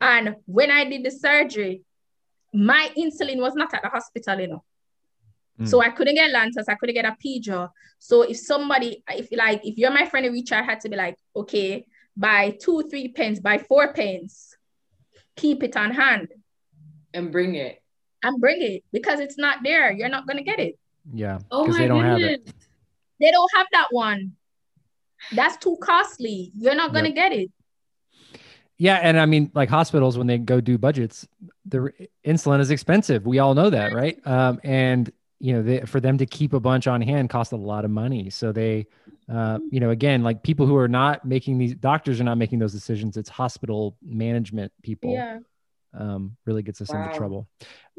And 0.00 0.34
when 0.46 0.72
I 0.72 0.84
did 0.86 1.04
the 1.04 1.12
surgery, 1.12 1.82
my 2.52 2.90
insulin 2.98 3.38
was 3.38 3.54
not 3.54 3.72
at 3.72 3.82
the 3.82 3.88
hospital, 3.88 4.40
you 4.40 4.48
know. 4.48 4.64
Mm. 5.60 5.68
So 5.68 5.80
I 5.80 5.90
couldn't 5.90 6.16
get 6.16 6.34
Lantus, 6.34 6.64
I 6.68 6.74
couldn't 6.74 6.94
get 6.94 7.04
Apidra. 7.04 7.70
So 7.98 8.22
if 8.22 8.38
somebody, 8.38 9.02
if 9.08 9.28
like, 9.32 9.60
if 9.64 9.78
you're 9.78 9.90
my 9.90 10.06
friend 10.06 10.26
in 10.26 10.32
Richard, 10.32 10.56
I 10.56 10.62
had 10.62 10.80
to 10.80 10.88
be 10.88 10.96
like, 10.96 11.16
okay, 11.34 11.86
buy 12.16 12.56
two, 12.60 12.82
three 12.90 13.08
pens, 13.08 13.40
buy 13.40 13.58
four 13.58 13.92
pens, 13.92 14.54
Keep 15.36 15.62
it 15.62 15.76
on 15.76 15.90
hand. 15.90 16.28
And 17.12 17.32
bring 17.32 17.54
it. 17.54 17.82
And 18.22 18.40
bring 18.40 18.62
it 18.62 18.84
because 18.92 19.20
it's 19.20 19.36
not 19.36 19.58
there. 19.62 19.92
You're 19.92 20.08
not 20.08 20.26
gonna 20.26 20.42
get 20.42 20.58
it. 20.58 20.78
Yeah. 21.12 21.40
Oh 21.50 21.66
my 21.66 21.78
they 21.78 21.88
don't 21.88 22.02
goodness. 22.02 22.22
have 22.22 22.30
it. 22.30 22.54
They 23.20 23.30
don't 23.30 23.50
have 23.54 23.66
that 23.72 23.88
one. 23.90 24.32
That's 25.32 25.56
too 25.56 25.76
costly. 25.82 26.52
You're 26.56 26.74
not 26.74 26.92
gonna 26.92 27.08
yep. 27.08 27.16
get 27.16 27.32
it. 27.32 27.50
Yeah, 28.76 28.96
and 28.96 29.18
I 29.18 29.26
mean, 29.26 29.50
like 29.54 29.68
hospitals 29.68 30.18
when 30.18 30.26
they 30.26 30.38
go 30.38 30.60
do 30.60 30.78
budgets, 30.78 31.28
the 31.64 31.92
insulin 32.26 32.60
is 32.60 32.70
expensive. 32.70 33.24
We 33.24 33.38
all 33.38 33.54
know 33.54 33.70
that, 33.70 33.92
right? 33.92 34.18
Um, 34.26 34.60
and 34.64 35.12
you 35.44 35.52
know, 35.52 35.62
they, 35.62 35.80
for 35.80 36.00
them 36.00 36.16
to 36.16 36.24
keep 36.24 36.54
a 36.54 36.58
bunch 36.58 36.86
on 36.86 37.02
hand 37.02 37.28
costs 37.28 37.52
a 37.52 37.56
lot 37.56 37.84
of 37.84 37.90
money. 37.90 38.30
So 38.30 38.50
they, 38.50 38.86
uh, 39.30 39.58
you 39.70 39.78
know, 39.78 39.90
again, 39.90 40.22
like 40.22 40.42
people 40.42 40.64
who 40.64 40.74
are 40.78 40.88
not 40.88 41.26
making 41.26 41.58
these 41.58 41.74
doctors 41.74 42.18
are 42.18 42.24
not 42.24 42.38
making 42.38 42.60
those 42.60 42.72
decisions. 42.72 43.18
It's 43.18 43.28
hospital 43.28 43.94
management 44.02 44.72
people. 44.82 45.12
Yeah. 45.12 45.40
Um, 45.92 46.38
really 46.46 46.62
gets 46.62 46.80
us 46.80 46.88
wow. 46.88 47.04
into 47.04 47.18
trouble. 47.18 47.46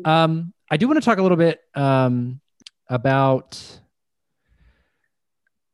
Um, 0.04 0.54
I 0.72 0.78
do 0.78 0.88
want 0.88 0.98
to 1.00 1.06
talk 1.06 1.20
a 1.20 1.22
little 1.22 1.38
bit 1.38 1.62
um, 1.76 2.42
about. 2.90 3.62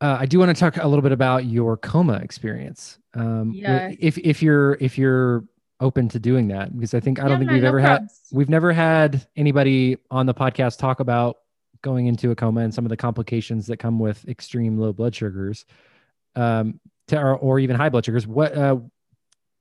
Uh, 0.01 0.17
I 0.19 0.25
do 0.25 0.39
want 0.39 0.53
to 0.53 0.59
talk 0.59 0.75
a 0.75 0.85
little 0.85 1.03
bit 1.03 1.13
about 1.13 1.45
your 1.45 1.77
coma 1.77 2.15
experience. 2.15 2.99
Um, 3.13 3.53
yeah. 3.55 3.93
If 3.97 4.17
if 4.17 4.43
you're 4.43 4.73
if 4.81 4.97
you're 4.97 5.45
open 5.79 6.09
to 6.09 6.19
doing 6.19 6.49
that, 6.49 6.75
because 6.75 6.93
I 6.93 6.99
think 6.99 7.19
I 7.19 7.29
don't 7.29 7.31
yeah, 7.31 7.37
think 7.39 7.51
we've 7.51 7.61
no 7.61 7.69
ever 7.69 7.79
had 7.79 8.09
we've 8.33 8.49
never 8.49 8.73
had 8.73 9.25
anybody 9.37 9.97
on 10.11 10.25
the 10.25 10.33
podcast 10.33 10.77
talk 10.77 10.99
about 10.99 11.37
going 11.81 12.07
into 12.07 12.31
a 12.31 12.35
coma 12.35 12.61
and 12.61 12.73
some 12.73 12.85
of 12.85 12.89
the 12.89 12.97
complications 12.97 13.67
that 13.67 13.77
come 13.77 13.99
with 13.99 14.27
extreme 14.27 14.77
low 14.77 14.93
blood 14.93 15.15
sugars 15.15 15.65
um, 16.35 16.79
to, 17.07 17.19
or, 17.19 17.37
or 17.37 17.59
even 17.59 17.75
high 17.75 17.89
blood 17.89 18.05
sugars. 18.05 18.27
What 18.27 18.55
uh, 18.57 18.77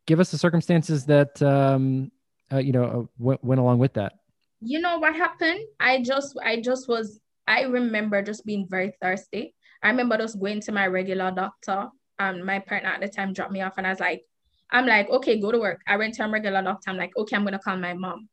give 0.07 0.21
us 0.21 0.31
the 0.31 0.39
circumstances 0.39 1.07
that 1.07 1.41
um, 1.43 2.11
uh, 2.53 2.59
you 2.59 2.73
know 2.73 2.85
uh, 2.85 3.05
went, 3.19 3.45
went 3.45 3.61
along 3.61 3.79
with 3.79 3.95
that? 3.95 4.15
You 4.61 4.81
know 4.81 4.99
what 4.99 5.15
happened? 5.15 5.61
I 5.79 6.03
just 6.03 6.39
I 6.45 6.61
just 6.61 6.89
was 6.89 7.21
I 7.47 7.63
remember 7.63 8.23
just 8.23 8.45
being 8.45 8.67
very 8.69 8.93
thirsty. 9.01 9.55
I 9.83 9.89
remember 9.89 10.19
just 10.19 10.39
going 10.39 10.61
to 10.63 10.73
my 10.73 10.87
regular 10.87 11.31
doctor. 11.31 11.89
Um, 12.19 12.45
my 12.45 12.59
partner 12.59 12.91
at 12.91 13.01
the 13.01 13.09
time 13.09 13.33
dropped 13.33 13.53
me 13.53 13.63
off, 13.63 13.79
and 13.79 13.87
I 13.87 13.91
was 13.91 14.01
like, 14.01 14.23
I'm 14.71 14.87
like, 14.87 15.09
okay, 15.09 15.41
go 15.41 15.51
to 15.51 15.59
work. 15.59 15.81
I 15.87 15.97
went 15.97 16.15
to 16.15 16.25
a 16.25 16.31
regular 16.31 16.63
doctor. 16.63 16.91
I'm 16.91 16.99
like, 16.99 17.17
okay, 17.17 17.35
I'm 17.35 17.45
gonna 17.45 17.59
call 17.59 17.77
my 17.77 17.95
mom. 17.95 18.29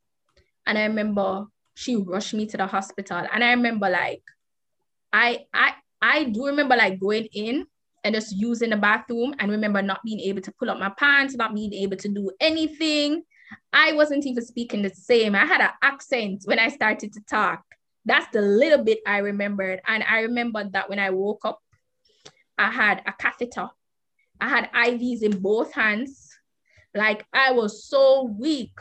And 0.66 0.78
I 0.78 0.84
remember 0.84 1.46
she 1.78 1.96
rushed 1.96 2.34
me 2.34 2.48
to 2.48 2.58
the 2.58 2.66
hospital. 2.66 3.24
And 3.32 3.44
I 3.44 3.52
remember 3.52 3.88
like 3.88 4.24
I 5.14 5.46
I 5.54 5.74
I 6.02 6.24
do 6.24 6.48
remember 6.48 6.76
like 6.76 7.00
going 7.00 7.28
in 7.34 7.68
and 8.04 8.16
just 8.16 8.36
using 8.36 8.72
the 8.72 8.78
bathroom 8.78 9.36
and 9.38 9.52
remember 9.52 9.84
not 9.84 10.02
being 10.04 10.20
able 10.22 10.42
to 10.42 10.52
pull 10.58 10.72
up 10.72 10.80
my 10.80 10.90
pants, 10.98 11.36
not 11.36 11.54
being 11.54 11.74
able 11.74 11.96
to 11.98 12.08
do 12.08 12.32
anything. 12.40 13.22
I 13.72 13.94
wasn't 13.94 14.26
even 14.26 14.44
speaking 14.44 14.82
the 14.82 14.90
same. 14.90 15.36
I 15.36 15.46
had 15.46 15.62
an 15.62 15.70
accent 15.84 16.42
when 16.46 16.58
I 16.58 16.70
started 16.70 17.14
to 17.14 17.22
talk. 17.30 17.62
That's 18.06 18.28
the 18.34 18.42
little 18.42 18.84
bit 18.84 18.98
I 19.06 19.20
remembered. 19.20 19.80
And 19.86 20.04
I 20.10 20.22
remembered 20.22 20.74
that 20.74 20.90
when 20.90 20.98
I 20.98 21.12
woke 21.12 21.46
up, 21.46 21.60
I 22.58 22.72
had 22.72 23.04
a 23.06 23.14
catheter. 23.14 23.70
I 24.42 24.50
had 24.50 24.72
IVs 24.74 25.22
in 25.22 25.40
both 25.42 25.74
hands. 25.74 26.28
Like 26.96 27.24
I 27.34 27.52
was 27.52 27.88
so 27.88 28.36
weak. 28.40 28.74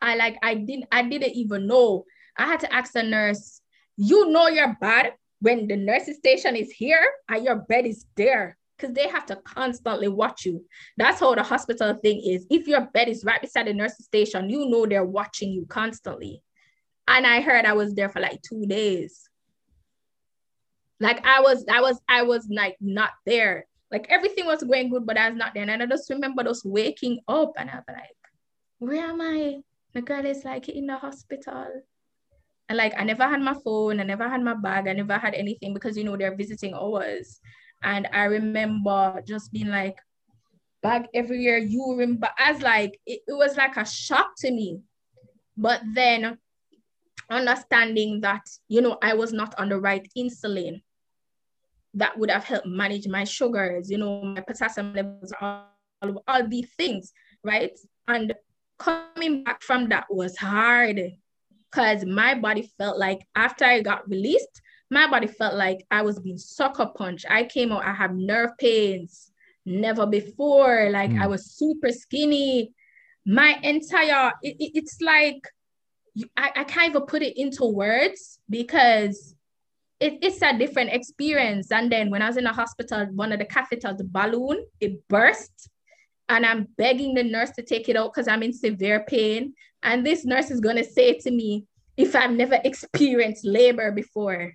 I 0.00 0.16
like 0.16 0.36
I 0.42 0.54
didn't 0.54 0.86
I 0.92 1.02
didn't 1.02 1.34
even 1.34 1.66
know. 1.66 2.04
I 2.36 2.46
had 2.46 2.60
to 2.60 2.72
ask 2.72 2.92
the 2.92 3.02
nurse, 3.02 3.60
you 3.96 4.30
know 4.30 4.48
you're 4.48 4.76
bad 4.80 5.14
when 5.40 5.68
the 5.68 5.76
nursing 5.76 6.14
station 6.14 6.56
is 6.56 6.70
here 6.70 7.06
and 7.28 7.44
your 7.44 7.56
bed 7.56 7.86
is 7.86 8.06
there 8.16 8.56
because 8.76 8.94
they 8.94 9.08
have 9.08 9.26
to 9.26 9.36
constantly 9.36 10.08
watch 10.08 10.44
you. 10.44 10.64
That's 10.96 11.20
how 11.20 11.34
the 11.34 11.42
hospital 11.42 11.94
thing 11.94 12.20
is. 12.24 12.46
If 12.50 12.66
your 12.66 12.82
bed 12.92 13.08
is 13.08 13.24
right 13.24 13.40
beside 13.40 13.66
the 13.66 13.74
nursing 13.74 14.04
station, 14.04 14.50
you 14.50 14.68
know 14.68 14.86
they're 14.86 15.04
watching 15.04 15.52
you 15.52 15.66
constantly. 15.66 16.42
And 17.06 17.26
I 17.26 17.40
heard 17.40 17.66
I 17.66 17.74
was 17.74 17.94
there 17.94 18.08
for 18.08 18.20
like 18.20 18.42
two 18.42 18.66
days. 18.66 19.28
Like 21.00 21.24
I 21.26 21.40
was, 21.40 21.64
I 21.70 21.80
was, 21.80 22.00
I 22.08 22.22
was 22.22 22.48
like 22.50 22.76
not 22.80 23.10
there. 23.26 23.66
Like 23.90 24.06
everything 24.08 24.46
was 24.46 24.62
going 24.62 24.90
good, 24.90 25.06
but 25.06 25.18
I 25.18 25.28
was 25.28 25.38
not 25.38 25.54
there. 25.54 25.68
And 25.68 25.82
I 25.82 25.86
just 25.86 26.10
remember 26.10 26.42
just 26.42 26.64
waking 26.64 27.20
up 27.28 27.52
and 27.58 27.70
I 27.70 27.76
was 27.76 27.84
like, 27.88 28.16
where 28.78 29.04
am 29.04 29.20
I? 29.20 29.58
The 29.94 30.02
girl 30.02 30.26
is 30.26 30.44
like 30.44 30.68
in 30.68 30.86
the 30.86 30.96
hospital. 30.96 31.66
And 32.68 32.78
like 32.78 32.94
I 32.96 33.04
never 33.04 33.24
had 33.24 33.40
my 33.40 33.54
phone, 33.64 34.00
I 34.00 34.04
never 34.04 34.28
had 34.28 34.42
my 34.42 34.54
bag, 34.54 34.88
I 34.88 34.92
never 34.92 35.18
had 35.18 35.34
anything 35.34 35.74
because 35.74 35.96
you 35.96 36.04
know 36.04 36.16
they're 36.16 36.36
visiting 36.36 36.74
hours. 36.74 37.40
And 37.82 38.08
I 38.12 38.24
remember 38.24 39.22
just 39.26 39.52
being 39.52 39.68
like, 39.68 39.98
bag 40.82 41.06
everywhere, 41.14 41.58
you 41.58 41.94
remember 41.96 42.28
as 42.38 42.60
like 42.62 42.98
it, 43.06 43.20
it 43.26 43.32
was 43.32 43.56
like 43.56 43.76
a 43.76 43.86
shock 43.86 44.32
to 44.38 44.50
me. 44.50 44.80
But 45.56 45.82
then 45.94 46.38
understanding 47.30 48.20
that, 48.22 48.42
you 48.68 48.80
know, 48.80 48.98
I 49.02 49.14
was 49.14 49.32
not 49.32 49.54
on 49.58 49.68
the 49.68 49.78
right 49.78 50.06
insulin 50.16 50.82
that 51.94 52.18
would 52.18 52.30
have 52.30 52.44
helped 52.44 52.66
manage 52.66 53.06
my 53.06 53.24
sugars, 53.24 53.90
you 53.90 53.98
know, 53.98 54.22
my 54.22 54.40
potassium 54.40 54.92
levels, 54.94 55.32
all, 55.40 55.66
of 56.02 56.18
all 56.26 56.48
these 56.48 56.68
things 56.76 57.12
right? 57.44 57.78
And 58.08 58.34
coming 58.78 59.44
back 59.44 59.62
from 59.62 59.88
that 59.88 60.06
was 60.10 60.36
hard 60.36 61.00
because 61.70 62.04
my 62.04 62.34
body 62.34 62.70
felt 62.78 62.98
like 62.98 63.26
after 63.34 63.64
I 63.64 63.80
got 63.80 64.08
released, 64.08 64.62
my 64.90 65.08
body 65.08 65.26
felt 65.26 65.54
like 65.54 65.84
I 65.90 66.02
was 66.02 66.20
being 66.20 66.38
sucker 66.38 66.86
punched. 66.86 67.26
I 67.28 67.44
came 67.44 67.72
out, 67.72 67.84
I 67.84 67.92
had 67.92 68.14
nerve 68.14 68.50
pains, 68.58 69.32
never 69.66 70.06
before. 70.06 70.90
Like 70.90 71.10
mm. 71.10 71.20
I 71.20 71.26
was 71.26 71.50
super 71.50 71.90
skinny. 71.90 72.72
My 73.26 73.58
entire, 73.62 74.32
it, 74.42 74.56
it, 74.60 74.72
it's 74.74 75.00
like, 75.00 75.40
I, 76.36 76.52
I 76.56 76.64
can't 76.64 76.90
even 76.90 77.06
put 77.06 77.22
it 77.22 77.40
into 77.40 77.64
words 77.64 78.38
because 78.48 79.34
it, 79.98 80.18
it's 80.22 80.42
a 80.42 80.56
different 80.56 80.92
experience. 80.92 81.72
And 81.72 81.90
then 81.90 82.10
when 82.10 82.22
I 82.22 82.28
was 82.28 82.36
in 82.36 82.44
the 82.44 82.52
hospital, 82.52 83.06
one 83.14 83.32
of 83.32 83.38
the 83.38 83.46
catheters, 83.46 83.96
the 83.96 84.04
balloon, 84.04 84.64
it 84.80 85.08
burst. 85.08 85.70
And 86.28 86.46
I'm 86.46 86.68
begging 86.78 87.14
the 87.14 87.22
nurse 87.22 87.50
to 87.52 87.62
take 87.62 87.88
it 87.88 87.96
out 87.96 88.12
because 88.12 88.28
I'm 88.28 88.42
in 88.42 88.52
severe 88.52 89.04
pain. 89.06 89.54
And 89.82 90.04
this 90.04 90.24
nurse 90.24 90.50
is 90.50 90.60
going 90.60 90.76
to 90.76 90.84
say 90.84 91.18
to 91.18 91.30
me, 91.30 91.66
if 91.96 92.16
I've 92.16 92.30
never 92.30 92.58
experienced 92.64 93.44
labor 93.44 93.92
before, 93.92 94.52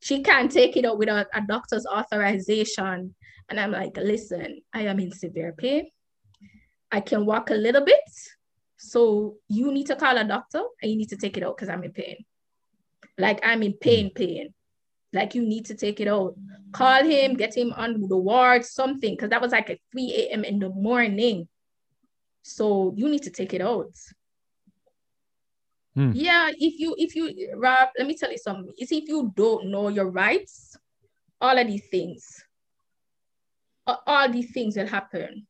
she 0.00 0.22
can't 0.22 0.50
take 0.50 0.76
it 0.76 0.84
out 0.84 0.98
without 0.98 1.26
a 1.34 1.40
doctor's 1.40 1.86
authorization. 1.86 3.14
And 3.48 3.60
I'm 3.60 3.72
like, 3.72 3.96
listen, 3.96 4.62
I 4.72 4.82
am 4.82 5.00
in 5.00 5.12
severe 5.12 5.52
pain. 5.52 5.88
I 6.90 7.00
can 7.00 7.26
walk 7.26 7.50
a 7.50 7.54
little 7.54 7.84
bit. 7.84 8.00
So 8.78 9.36
you 9.48 9.72
need 9.72 9.86
to 9.86 9.96
call 9.96 10.16
a 10.16 10.24
doctor 10.24 10.62
and 10.80 10.90
you 10.90 10.96
need 10.96 11.08
to 11.08 11.16
take 11.16 11.36
it 11.36 11.42
out 11.42 11.56
because 11.56 11.68
I'm 11.68 11.82
in 11.82 11.92
pain. 11.92 12.24
Like 13.18 13.40
I'm 13.44 13.62
in 13.62 13.72
pain, 13.74 14.10
hmm. 14.10 14.14
pain. 14.14 14.54
Like 15.12 15.34
you 15.34 15.42
need 15.42 15.66
to 15.66 15.74
take 15.74 16.00
it 16.00 16.08
out. 16.08 16.34
Call 16.72 17.02
him, 17.04 17.34
get 17.34 17.56
him 17.56 17.72
on 17.76 18.08
the 18.08 18.16
ward, 18.16 18.64
something, 18.64 19.14
because 19.14 19.30
that 19.30 19.40
was 19.40 19.52
like 19.52 19.70
at 19.70 19.78
3 19.92 20.28
a.m. 20.30 20.44
in 20.44 20.58
the 20.58 20.68
morning. 20.68 21.48
So 22.42 22.92
you 22.96 23.08
need 23.08 23.22
to 23.22 23.30
take 23.30 23.54
it 23.54 23.60
out. 23.60 23.92
Hmm. 25.94 26.12
Yeah, 26.14 26.50
if 26.56 26.78
you 26.78 26.94
if 26.98 27.16
you 27.16 27.54
Rob, 27.56 27.88
let 27.98 28.06
me 28.06 28.16
tell 28.16 28.30
you 28.30 28.38
something. 28.38 28.72
Is 28.78 28.92
if 28.92 29.08
you 29.08 29.32
don't 29.34 29.68
know 29.68 29.88
your 29.88 30.10
rights, 30.10 30.76
all 31.40 31.56
of 31.56 31.66
these 31.66 31.86
things, 31.90 32.44
all 34.06 34.28
these 34.30 34.52
things 34.52 34.76
will 34.76 34.86
happen. 34.86 35.46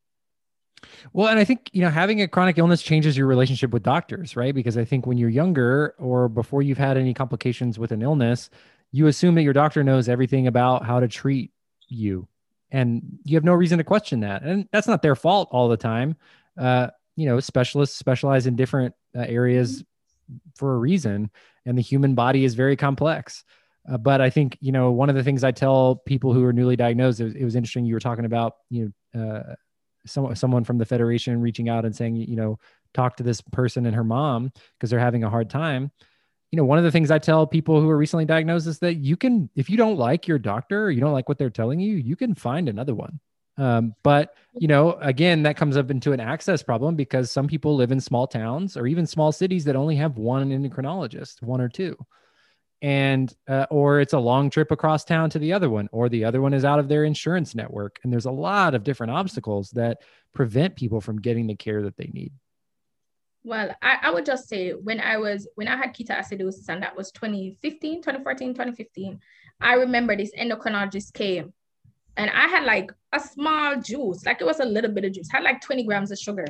Well, 1.13 1.29
and 1.29 1.39
I 1.39 1.45
think, 1.45 1.71
you 1.73 1.83
know, 1.83 1.91
having 1.91 2.23
a 2.23 2.29
chronic 2.29 2.59
illness 2.59 2.83
changes 2.83 3.17
your 3.17 3.27
relationship 3.27 3.73
with 3.73 3.83
doctors, 3.83 4.37
right? 4.37 4.55
Because 4.55 4.79
I 4.79 4.85
think 4.85 5.07
when 5.07 5.19
you're 5.19 5.29
younger 5.29 5.95
or 5.99 6.29
before 6.29 6.63
you've 6.63 6.79
had 6.79 6.97
any 6.97 7.15
complications 7.15 7.79
with 7.79 7.93
an 7.93 8.03
illness, 8.03 8.51
you 8.93 9.07
assume 9.07 9.35
that 9.35 9.43
your 9.43 9.53
doctor 9.53 9.85
knows 9.85 10.09
everything 10.09 10.47
about 10.47 10.85
how 10.85 11.01
to 11.01 11.09
treat 11.09 11.53
you 11.89 12.27
and 12.71 13.19
you 13.25 13.37
have 13.37 13.45
no 13.45 13.55
reason 13.55 13.79
to 13.79 13.85
question 13.85 14.21
that. 14.21 14.43
And 14.43 14.69
that's 14.73 14.87
not 14.87 15.01
their 15.01 15.17
fault 15.17 15.49
all 15.53 15.69
the 15.69 15.77
time. 15.77 16.17
Uh, 16.57 16.89
you 17.19 17.27
know 17.27 17.41
specialists 17.41 17.99
specialize 17.99 18.47
in 18.47 18.55
different 18.55 18.95
uh, 19.17 19.21
areas 19.21 19.85
for 20.57 20.75
a 20.75 20.79
reason 20.79 21.31
and 21.67 21.77
the 21.77 21.83
human 21.83 22.15
body 22.15 22.45
is 22.45 22.55
very 22.55 22.77
complex. 22.77 23.45
Uh, 23.91 23.97
but 23.97 24.21
i 24.21 24.29
think 24.29 24.57
you 24.61 24.71
know 24.71 24.91
one 24.91 25.09
of 25.09 25.15
the 25.15 25.23
things 25.23 25.43
i 25.43 25.51
tell 25.51 25.97
people 25.97 26.33
who 26.33 26.45
are 26.45 26.53
newly 26.53 26.77
diagnosed 26.77 27.21
it 27.21 27.25
was, 27.25 27.35
it 27.35 27.45
was 27.45 27.57
interesting 27.57 27.87
you 27.87 27.95
were 27.95 28.01
talking 28.01 28.27
about 28.27 28.57
you 28.69 28.93
know 29.15 29.21
uh, 29.21 29.55
some, 30.05 30.35
someone 30.35 30.63
from 30.63 30.79
the 30.79 30.85
federation 30.85 31.41
reaching 31.41 31.69
out 31.69 31.85
and 31.85 31.97
saying 31.97 32.15
you 32.17 32.37
know 32.37 32.59
talk 32.93 33.17
to 33.17 33.23
this 33.23 33.41
person 33.41 33.87
and 33.87 33.97
her 33.97 34.05
mom 34.05 34.53
because 34.77 34.91
they're 34.91 34.99
having 34.99 35.25
a 35.25 35.31
hard 35.31 35.49
time 35.49 35.91
you 36.51 36.57
know, 36.57 36.65
one 36.65 36.79
of 36.79 36.85
the 36.85 36.91
things 36.91 37.11
I 37.11 37.19
tell 37.19 37.47
people 37.47 37.81
who 37.81 37.91
are 37.91 37.97
recently 37.97 38.25
diagnosed 38.25 38.67
is 38.67 38.79
that 38.79 38.95
you 38.95 39.17
can, 39.17 39.51
if 39.55 39.69
you 39.69 39.77
don't 39.77 39.99
like 39.99 40.27
your 40.27 40.39
doctor 40.39 40.85
or 40.85 40.91
you 40.91 41.01
don't 41.01 41.13
like 41.13 41.29
what 41.29 41.39
they're 41.39 41.51
telling 41.51 41.79
you, 41.81 41.97
you 41.97 42.17
can 42.17 42.35
find 42.35 42.69
another 42.69 42.95
one. 42.95 43.21
Um, 43.59 43.95
but 44.03 44.35
you 44.55 44.69
know, 44.69 44.93
again, 45.01 45.43
that 45.43 45.57
comes 45.57 45.77
up 45.77 45.91
into 45.91 46.13
an 46.13 46.21
access 46.21 46.63
problem 46.63 46.95
because 46.95 47.31
some 47.31 47.49
people 47.49 47.75
live 47.75 47.93
in 47.93 48.01
small 48.01 48.27
towns 48.27 48.77
or 48.77 48.87
even 48.87 49.07
small 49.07 49.33
cities 49.33 49.65
that 49.65 49.77
only 49.77 49.97
have 49.97 50.17
one 50.17 50.51
endocrinologist, 50.51 51.43
one 51.43 51.61
or 51.61 51.69
two, 51.69 51.97
and 52.83 53.35
uh, 53.49 53.67
or 53.71 54.01
it's 54.01 54.13
a 54.13 54.19
long 54.19 54.49
trip 54.49 54.71
across 54.71 55.05
town 55.05 55.29
to 55.31 55.39
the 55.41 55.53
other 55.53 55.69
one, 55.69 55.89
or 55.93 56.09
the 56.09 56.25
other 56.25 56.41
one 56.41 56.55
is 56.55 56.65
out 56.65 56.79
of 56.79 56.89
their 56.89 57.05
insurance 57.05 57.55
network, 57.55 57.99
and 58.03 58.13
there's 58.13 58.27
a 58.27 58.31
lot 58.31 58.75
of 58.75 58.85
different 58.85 59.13
obstacles 59.13 59.71
that 59.71 59.99
prevent 60.35 60.77
people 60.77 61.01
from 61.01 61.21
getting 61.21 61.49
the 61.49 61.57
care 61.57 61.83
that 61.83 61.97
they 61.97 62.11
need. 62.13 62.33
Well, 63.49 63.75
I, 63.81 63.97
I 64.03 64.11
would 64.11 64.27
just 64.27 64.47
say 64.47 64.73
when 64.73 65.01
I 65.01 65.17
was 65.17 65.49
when 65.55 65.69
I 65.69 65.77
had 65.77 65.95
ketoacidosis 65.95 66.69
and 66.69 66.83
that 66.83 66.95
was 66.95 67.11
2015, 67.13 68.03
2014, 68.03 68.53
2015, 68.53 69.19
I 69.59 69.73
remember 69.73 70.15
this 70.15 70.33
endocrinologist 70.39 71.15
came 71.15 71.55
and 72.19 72.31
I 72.31 72.47
had 72.47 72.65
like 72.65 72.93
a 73.11 73.19
small 73.19 73.81
juice, 73.81 74.27
like 74.27 74.43
it 74.43 74.45
was 74.45 74.61
a 74.61 74.67
little 74.67 74.91
bit 74.91 75.07
of 75.07 75.13
juice, 75.13 75.31
had 75.33 75.45
like 75.45 75.63
20 75.63 75.85
grams 75.85 76.11
of 76.11 76.19
sugar. 76.19 76.45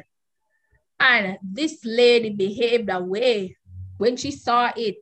And 0.99 1.39
this 1.41 1.85
lady 1.85 2.31
behaved 2.31 2.91
a 2.91 3.01
way 3.01 3.57
when 3.99 4.17
she 4.17 4.33
saw 4.33 4.73
it. 4.75 4.97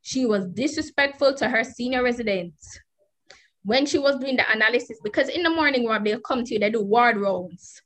She 0.00 0.26
was 0.26 0.48
disrespectful 0.48 1.34
to 1.34 1.48
her 1.48 1.62
senior 1.62 2.02
residents. 2.02 2.80
When 3.62 3.86
she 3.86 4.00
was 4.00 4.18
doing 4.18 4.38
the 4.38 4.50
analysis, 4.50 4.98
because 5.04 5.28
in 5.28 5.44
the 5.44 5.50
morning, 5.50 5.84
when 5.84 6.02
they'll 6.02 6.18
come 6.18 6.42
to 6.42 6.54
you, 6.54 6.58
they 6.58 6.70
do 6.70 6.82
ward 6.82 7.16
rounds. 7.16 7.80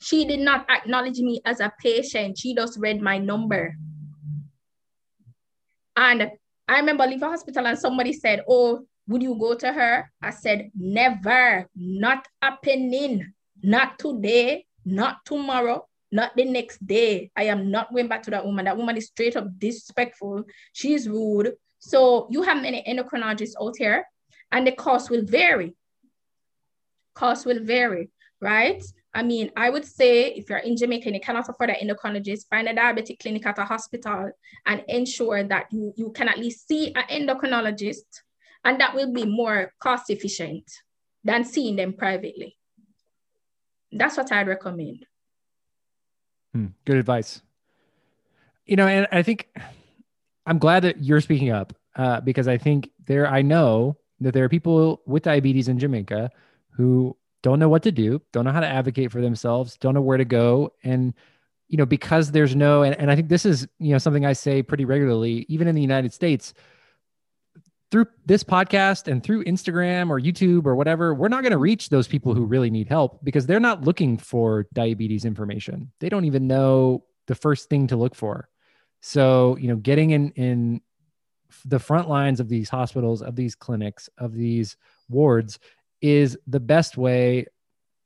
She 0.00 0.24
did 0.24 0.40
not 0.40 0.68
acknowledge 0.70 1.18
me 1.18 1.40
as 1.44 1.60
a 1.60 1.72
patient. 1.80 2.38
She 2.38 2.54
just 2.54 2.78
read 2.78 3.00
my 3.00 3.18
number. 3.18 3.74
And 5.96 6.30
I 6.68 6.78
remember 6.78 7.04
leaving 7.04 7.28
hospital 7.28 7.66
and 7.66 7.78
somebody 7.78 8.12
said, 8.12 8.44
Oh, 8.48 8.86
would 9.08 9.22
you 9.22 9.36
go 9.38 9.54
to 9.54 9.72
her? 9.72 10.10
I 10.22 10.30
said, 10.30 10.70
Never, 10.78 11.66
not 11.74 12.28
happening, 12.40 13.32
not 13.62 13.98
today, 13.98 14.66
not 14.84 15.24
tomorrow, 15.24 15.86
not 16.12 16.36
the 16.36 16.44
next 16.44 16.86
day. 16.86 17.30
I 17.36 17.44
am 17.44 17.70
not 17.70 17.92
going 17.92 18.08
back 18.08 18.22
to 18.24 18.30
that 18.30 18.44
woman. 18.44 18.66
That 18.66 18.76
woman 18.76 18.96
is 18.96 19.06
straight 19.06 19.36
up 19.36 19.46
disrespectful. 19.58 20.44
She's 20.72 21.08
rude. 21.08 21.54
So 21.78 22.28
you 22.30 22.42
have 22.42 22.62
many 22.62 22.84
endocrinologists 22.86 23.54
out 23.60 23.74
here, 23.76 24.04
and 24.52 24.66
the 24.66 24.72
cost 24.72 25.10
will 25.10 25.24
vary. 25.24 25.74
Cost 27.14 27.46
will 27.46 27.64
vary, 27.64 28.10
right? 28.40 28.82
I 29.18 29.22
mean, 29.24 29.50
I 29.56 29.68
would 29.68 29.84
say 29.84 30.26
if 30.26 30.48
you're 30.48 30.60
in 30.60 30.76
Jamaica 30.76 31.06
and 31.06 31.16
you 31.16 31.20
cannot 31.20 31.48
afford 31.48 31.70
an 31.70 31.76
endocrinologist, 31.82 32.46
find 32.48 32.68
a 32.68 32.72
diabetic 32.72 33.18
clinic 33.18 33.44
at 33.46 33.58
a 33.58 33.64
hospital 33.64 34.30
and 34.64 34.84
ensure 34.86 35.42
that 35.42 35.66
you, 35.72 35.92
you 35.96 36.12
can 36.12 36.28
at 36.28 36.38
least 36.38 36.68
see 36.68 36.94
an 36.94 37.02
endocrinologist, 37.10 38.06
and 38.64 38.80
that 38.80 38.94
will 38.94 39.12
be 39.12 39.26
more 39.26 39.72
cost 39.80 40.08
efficient 40.10 40.70
than 41.24 41.42
seeing 41.42 41.74
them 41.74 41.94
privately. 41.94 42.56
That's 43.90 44.16
what 44.16 44.30
I'd 44.30 44.46
recommend. 44.46 45.04
Hmm, 46.54 46.66
good 46.84 46.98
advice. 46.98 47.42
You 48.66 48.76
know, 48.76 48.86
and 48.86 49.08
I 49.10 49.24
think 49.24 49.48
I'm 50.46 50.58
glad 50.58 50.84
that 50.84 51.02
you're 51.02 51.20
speaking 51.20 51.50
up 51.50 51.72
uh, 51.96 52.20
because 52.20 52.46
I 52.46 52.56
think 52.56 52.90
there, 53.04 53.26
I 53.26 53.42
know 53.42 53.96
that 54.20 54.32
there 54.32 54.44
are 54.44 54.48
people 54.48 55.02
with 55.06 55.24
diabetes 55.24 55.66
in 55.66 55.80
Jamaica 55.80 56.30
who 56.70 57.16
don't 57.42 57.58
know 57.58 57.68
what 57.68 57.82
to 57.84 57.92
do, 57.92 58.20
don't 58.32 58.44
know 58.44 58.52
how 58.52 58.60
to 58.60 58.66
advocate 58.66 59.12
for 59.12 59.20
themselves, 59.20 59.76
don't 59.76 59.94
know 59.94 60.00
where 60.00 60.18
to 60.18 60.24
go. 60.24 60.72
And, 60.82 61.14
you 61.68 61.76
know, 61.76 61.86
because 61.86 62.30
there's 62.30 62.56
no, 62.56 62.82
and, 62.82 62.98
and 62.98 63.10
I 63.10 63.16
think 63.16 63.28
this 63.28 63.46
is, 63.46 63.68
you 63.78 63.92
know, 63.92 63.98
something 63.98 64.26
I 64.26 64.32
say 64.32 64.62
pretty 64.62 64.84
regularly, 64.84 65.46
even 65.48 65.68
in 65.68 65.74
the 65.74 65.82
United 65.82 66.12
States, 66.12 66.54
through 67.90 68.06
this 68.26 68.44
podcast 68.44 69.10
and 69.10 69.22
through 69.22 69.44
Instagram 69.44 70.10
or 70.10 70.20
YouTube 70.20 70.66
or 70.66 70.74
whatever, 70.74 71.14
we're 71.14 71.28
not 71.28 71.42
going 71.42 71.52
to 71.52 71.58
reach 71.58 71.88
those 71.88 72.08
people 72.08 72.34
who 72.34 72.44
really 72.44 72.70
need 72.70 72.88
help 72.88 73.24
because 73.24 73.46
they're 73.46 73.60
not 73.60 73.82
looking 73.82 74.18
for 74.18 74.66
diabetes 74.74 75.24
information. 75.24 75.90
They 76.00 76.08
don't 76.08 76.26
even 76.26 76.46
know 76.46 77.04
the 77.26 77.34
first 77.34 77.70
thing 77.70 77.86
to 77.86 77.96
look 77.96 78.14
for. 78.14 78.48
So, 79.00 79.56
you 79.56 79.68
know, 79.68 79.76
getting 79.76 80.10
in 80.10 80.30
in 80.32 80.80
the 81.64 81.78
front 81.78 82.08
lines 82.08 82.40
of 82.40 82.48
these 82.48 82.68
hospitals, 82.68 83.22
of 83.22 83.36
these 83.36 83.54
clinics, 83.54 84.10
of 84.18 84.34
these 84.34 84.76
wards 85.08 85.58
is 86.00 86.38
the 86.46 86.60
best 86.60 86.96
way 86.96 87.46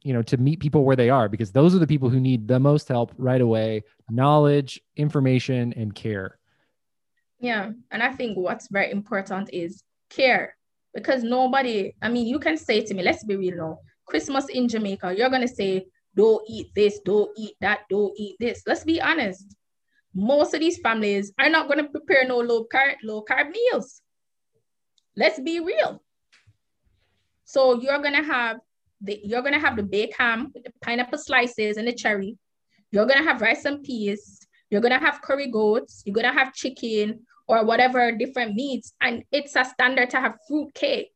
you 0.03 0.13
know 0.13 0.23
to 0.23 0.37
meet 0.37 0.61
people 0.61 0.85
where 0.85 0.97
they 0.97 1.11
are 1.11 1.29
because 1.29 1.53
those 1.53 1.75
are 1.75 1.79
the 1.79 1.87
people 1.87 2.09
who 2.09 2.21
need 2.21 2.49
the 2.49 2.59
most 2.59 2.89
help 2.89 3.13
right 3.19 3.41
away 3.41 3.83
knowledge 4.11 4.81
information 4.97 5.73
and 5.75 5.95
care. 5.95 6.39
Yeah 7.39 7.71
and 7.91 8.03
i 8.03 8.13
think 8.13 8.37
what's 8.37 8.69
very 8.69 8.91
important 8.91 9.51
is 9.53 9.83
care 10.11 10.57
because 10.95 11.23
nobody 11.23 11.95
i 12.03 12.09
mean 12.09 12.27
you 12.27 12.39
can 12.39 12.57
say 12.57 12.81
to 12.85 12.95
me 12.95 13.03
let's 13.03 13.25
be 13.25 13.37
real 13.37 13.57
now 13.57 13.79
christmas 14.07 14.47
in 14.49 14.69
jamaica 14.69 15.15
you're 15.17 15.31
going 15.31 15.49
to 15.49 15.49
say 15.49 15.85
don't 16.15 16.43
eat 16.49 16.69
this 16.75 17.01
don't 17.05 17.31
eat 17.37 17.55
that 17.61 17.81
don't 17.89 18.13
eat 18.17 18.37
this. 18.39 18.63
Let's 18.67 18.85
be 18.85 19.01
honest. 19.01 19.55
Most 20.15 20.53
of 20.53 20.61
these 20.61 20.79
families 20.79 21.33
are 21.39 21.49
not 21.49 21.69
going 21.69 21.79
to 21.83 21.91
prepare 21.91 22.27
no 22.27 22.39
low 22.39 22.67
carb 22.73 22.97
low 23.03 23.25
carb 23.25 23.51
meals. 23.51 24.03
Let's 25.17 25.41
be 25.41 25.61
real 25.61 26.03
so 27.53 27.61
you're 27.83 27.99
gonna 28.07 28.25
have 28.25 28.57
the 29.03 29.21
you're 29.23 29.43
gonna 29.43 29.59
have 29.67 29.77
the 29.77 29.83
baked 29.83 30.17
ham 30.19 30.51
with 30.55 30.65
the 30.65 30.73
pineapple 30.81 31.19
slices 31.19 31.77
and 31.77 31.87
the 31.87 31.93
cherry. 31.93 32.39
You're 32.93 33.05
gonna 33.07 33.23
have 33.31 33.43
rice 33.43 33.65
and 33.67 33.83
peas. 33.83 34.23
You're 34.71 34.81
gonna 34.81 34.99
have 35.07 35.21
curry 35.21 35.49
goats. 35.51 36.03
You're 36.07 36.15
gonna 36.15 36.33
have 36.33 36.55
chicken 36.55 37.07
or 37.49 37.63
whatever 37.71 38.11
different 38.13 38.55
meats. 38.55 38.95
And 39.03 39.23
it's 39.31 39.55
a 39.55 39.65
standard 39.67 40.09
to 40.11 40.19
have 40.25 40.35
fruit 40.49 40.73
cake 40.75 41.13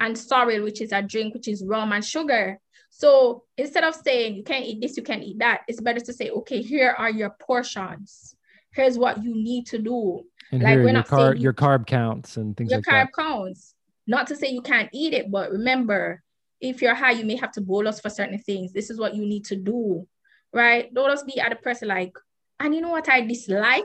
and 0.00 0.18
sorrel, 0.18 0.64
which 0.64 0.80
is 0.80 0.90
a 0.90 1.02
drink, 1.02 1.34
which 1.34 1.46
is 1.46 1.62
rum 1.64 1.92
and 1.92 2.04
sugar. 2.04 2.58
So 2.90 3.44
instead 3.56 3.84
of 3.84 3.94
saying 3.94 4.34
you 4.38 4.42
can't 4.42 4.64
eat 4.64 4.80
this, 4.80 4.96
you 4.96 5.04
can't 5.04 5.22
eat 5.22 5.38
that, 5.38 5.60
it's 5.68 5.80
better 5.80 6.00
to 6.00 6.12
say, 6.12 6.30
okay, 6.30 6.62
here 6.62 6.94
are 6.98 7.10
your 7.10 7.30
portions. 7.40 8.34
Here's 8.72 8.98
what 8.98 9.22
you 9.22 9.32
need 9.34 9.66
to 9.68 9.78
do. 9.78 10.22
And 10.50 10.62
Like, 10.62 10.72
here 10.72 10.78
we're 10.80 10.84
your 10.86 10.92
not 10.94 11.08
saying 11.08 11.20
carb 11.22 11.36
you- 11.36 11.42
your 11.44 11.52
carb 11.52 11.86
counts 11.86 12.36
and 12.38 12.56
things 12.56 12.70
your 12.72 12.78
like 12.80 12.86
carb 12.86 13.06
that. 13.14 13.22
counts. 13.22 13.74
Not 14.06 14.26
to 14.28 14.36
say 14.36 14.48
you 14.50 14.62
can't 14.62 14.90
eat 14.92 15.12
it, 15.14 15.30
but 15.30 15.50
remember, 15.50 16.22
if 16.60 16.80
you're 16.80 16.94
high, 16.94 17.12
you 17.12 17.24
may 17.24 17.36
have 17.36 17.52
to 17.52 17.60
bolus 17.60 18.00
for 18.00 18.10
certain 18.10 18.38
things. 18.38 18.72
This 18.72 18.90
is 18.90 18.98
what 18.98 19.14
you 19.14 19.26
need 19.26 19.44
to 19.46 19.56
do, 19.56 20.06
right? 20.52 20.92
Don't 20.94 21.10
just 21.10 21.26
be 21.26 21.40
at 21.40 21.52
a 21.52 21.56
person 21.56 21.88
like, 21.88 22.12
and 22.60 22.74
you 22.74 22.80
know 22.80 22.90
what 22.90 23.08
I 23.08 23.20
dislike? 23.20 23.84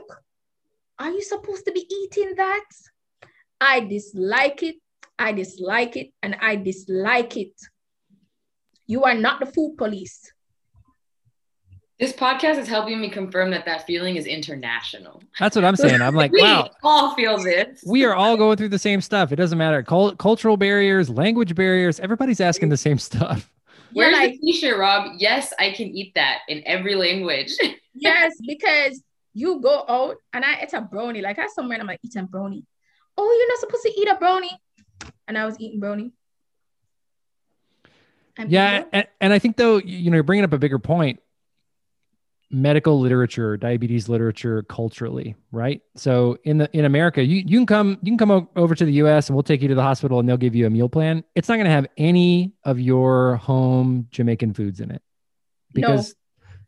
Are 0.98 1.10
you 1.10 1.22
supposed 1.22 1.66
to 1.66 1.72
be 1.72 1.86
eating 1.90 2.34
that? 2.36 2.64
I 3.60 3.80
dislike 3.80 4.62
it. 4.62 4.76
I 5.18 5.32
dislike 5.32 5.96
it, 5.96 6.12
and 6.22 6.36
I 6.40 6.56
dislike 6.56 7.36
it. 7.36 7.52
You 8.86 9.04
are 9.04 9.14
not 9.14 9.40
the 9.40 9.46
food 9.46 9.76
police. 9.76 10.32
This 12.02 12.12
podcast 12.12 12.58
is 12.58 12.66
helping 12.66 13.00
me 13.00 13.08
confirm 13.08 13.52
that 13.52 13.64
that 13.66 13.86
feeling 13.86 14.16
is 14.16 14.26
international. 14.26 15.22
That's 15.38 15.54
what 15.54 15.64
I'm 15.64 15.76
saying. 15.76 16.02
I'm 16.02 16.16
like, 16.16 16.32
we 16.32 16.42
wow, 16.42 16.68
all 16.82 17.14
feel 17.14 17.40
this. 17.40 17.80
we 17.86 18.04
are 18.04 18.12
all 18.12 18.36
going 18.36 18.56
through 18.56 18.70
the 18.70 18.78
same 18.80 19.00
stuff. 19.00 19.30
It 19.30 19.36
doesn't 19.36 19.56
matter. 19.56 19.84
Cul- 19.84 20.16
cultural 20.16 20.56
barriers, 20.56 21.08
language 21.08 21.54
barriers, 21.54 22.00
everybody's 22.00 22.40
asking 22.40 22.70
the 22.70 22.76
same 22.76 22.98
stuff. 22.98 23.48
Where's 23.92 24.12
like, 24.14 24.32
the 24.32 24.38
t-shirt, 24.38 24.80
Rob? 24.80 25.12
Yes, 25.18 25.54
I 25.60 25.70
can 25.70 25.86
eat 25.96 26.12
that 26.16 26.40
in 26.48 26.64
every 26.66 26.96
language. 26.96 27.52
yes, 27.94 28.32
because 28.44 29.00
you 29.32 29.60
go 29.60 29.84
out 29.88 30.16
and 30.32 30.44
I 30.44 30.58
ate 30.60 30.72
a 30.72 30.80
brownie. 30.80 31.20
Like 31.20 31.38
I 31.38 31.46
somewhere 31.46 31.76
and 31.76 31.82
I'm 31.82 31.86
like 31.86 32.00
eating 32.02 32.26
brownie. 32.26 32.64
Oh, 33.16 33.38
you're 33.38 33.48
not 33.48 33.60
supposed 33.60 33.84
to 33.84 34.00
eat 34.00 34.08
a 34.08 34.16
brownie. 34.16 34.60
And 35.28 35.38
I 35.38 35.46
was 35.46 35.54
eating 35.60 35.78
brownie. 35.78 36.10
I'm 38.36 38.48
Yeah, 38.48 38.86
and, 38.92 39.06
and 39.20 39.32
I 39.32 39.38
think 39.38 39.56
though, 39.56 39.76
you 39.76 40.10
know, 40.10 40.16
you're 40.16 40.24
bringing 40.24 40.44
up 40.44 40.52
a 40.52 40.58
bigger 40.58 40.80
point. 40.80 41.20
Medical 42.54 43.00
literature, 43.00 43.56
diabetes 43.56 44.10
literature, 44.10 44.62
culturally, 44.64 45.34
right? 45.52 45.80
So 45.96 46.36
in 46.44 46.58
the 46.58 46.68
in 46.76 46.84
America, 46.84 47.24
you 47.24 47.42
you 47.46 47.58
can 47.58 47.64
come 47.66 47.98
you 48.02 48.10
can 48.12 48.18
come 48.18 48.46
over 48.56 48.74
to 48.74 48.84
the 48.84 48.92
U.S. 48.94 49.28
and 49.28 49.34
we'll 49.36 49.42
take 49.42 49.62
you 49.62 49.68
to 49.68 49.74
the 49.74 49.82
hospital 49.82 50.20
and 50.20 50.28
they'll 50.28 50.36
give 50.36 50.54
you 50.54 50.66
a 50.66 50.70
meal 50.70 50.90
plan. 50.90 51.24
It's 51.34 51.48
not 51.48 51.54
going 51.56 51.64
to 51.64 51.70
have 51.70 51.86
any 51.96 52.52
of 52.64 52.78
your 52.78 53.36
home 53.36 54.06
Jamaican 54.10 54.52
foods 54.52 54.80
in 54.80 54.90
it 54.90 55.00
No. 55.74 55.80
because 55.88 56.14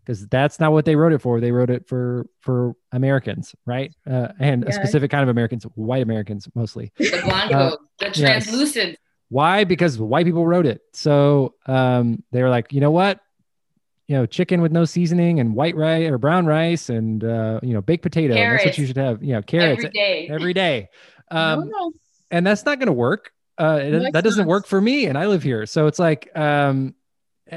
because 0.06 0.26
that's 0.28 0.58
not 0.60 0.72
what 0.72 0.84
they 0.86 0.96
wrote 0.96 1.12
it 1.12 1.20
for. 1.20 1.38
They 1.40 1.52
wrote 1.52 1.68
it 1.70 1.86
for 1.86 2.26
for 2.40 2.74
Americans, 2.92 3.54
right? 3.66 3.92
Uh, 4.10 4.28
and 4.40 4.64
a 4.64 4.72
specific 4.72 5.10
kind 5.10 5.22
of 5.22 5.28
Americans, 5.28 5.64
white 5.74 6.02
Americans 6.02 6.48
mostly. 6.54 6.92
the 6.98 7.20
blanco, 7.24 7.54
Uh, 7.56 7.76
the 7.98 8.06
yes. 8.06 8.18
translucent. 8.18 8.96
Why? 9.28 9.64
Because 9.64 9.98
white 9.98 10.24
people 10.26 10.46
wrote 10.46 10.64
it. 10.66 10.80
So 10.92 11.54
um, 11.66 12.22
they 12.32 12.42
were 12.42 12.50
like, 12.50 12.72
you 12.72 12.80
know 12.80 12.90
what? 12.90 13.20
You 14.06 14.16
know, 14.16 14.26
chicken 14.26 14.60
with 14.60 14.70
no 14.70 14.84
seasoning 14.84 15.40
and 15.40 15.54
white 15.54 15.74
rice 15.76 16.10
or 16.10 16.18
brown 16.18 16.44
rice 16.44 16.90
and 16.90 17.24
uh, 17.24 17.60
you 17.62 17.72
know 17.72 17.80
baked 17.80 18.02
potato. 18.02 18.34
That's 18.34 18.64
what 18.66 18.78
you 18.78 18.86
should 18.86 18.98
have. 18.98 19.22
You 19.22 19.34
know, 19.34 19.42
carrots 19.42 19.84
every 19.84 19.90
day. 19.90 20.28
every 20.30 20.52
day. 20.54 20.88
Um, 21.30 21.60
no, 21.60 21.64
no. 21.64 21.92
and 22.30 22.46
that's 22.46 22.64
not 22.64 22.78
going 22.78 22.88
to 22.88 22.92
work. 22.92 23.32
Uh, 23.56 23.78
No, 23.78 24.10
that 24.12 24.24
doesn't 24.24 24.46
not. 24.46 24.48
work 24.48 24.66
for 24.66 24.80
me, 24.80 25.06
and 25.06 25.16
I 25.16 25.26
live 25.26 25.42
here. 25.42 25.64
So 25.64 25.86
it's 25.86 25.98
like, 25.98 26.28
um, 26.36 26.94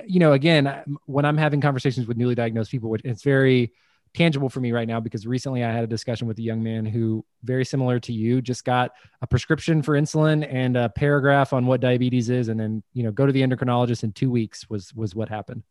you 0.06 0.20
know, 0.20 0.34
again, 0.34 0.84
when 1.06 1.26
I'm 1.26 1.38
having 1.38 1.60
conversations 1.60 2.08
with 2.08 2.18
newly 2.18 2.36
diagnosed 2.36 2.72
people, 2.72 2.90
which 2.90 3.02
it's 3.04 3.24
very 3.24 3.74
tangible 4.14 4.50
for 4.50 4.62
me 4.62 4.72
right 4.72 4.88
now 4.88 5.00
because 5.00 5.28
recently 5.28 5.64
I 5.64 5.72
had 5.72 5.84
a 5.84 5.88
discussion 5.88 6.28
with 6.28 6.38
a 6.40 6.42
young 6.42 6.64
man 6.64 6.86
who, 6.86 7.26
very 7.44 7.66
similar 7.66 8.00
to 8.02 8.14
you, 8.14 8.42
just 8.42 8.64
got 8.64 8.92
a 9.22 9.28
prescription 9.28 9.82
for 9.82 9.94
insulin 9.96 10.48
and 10.50 10.78
a 10.78 10.90
paragraph 10.90 11.52
on 11.52 11.66
what 11.66 11.82
diabetes 11.82 12.30
is, 12.30 12.48
and 12.48 12.60
then 12.60 12.84
you 12.94 13.04
know, 13.04 13.12
go 13.12 13.26
to 13.26 13.32
the 13.32 13.42
endocrinologist 13.42 14.04
in 14.04 14.14
two 14.14 14.32
weeks 14.32 14.70
was 14.70 14.94
was 14.94 15.14
what 15.14 15.30
happened 15.30 15.64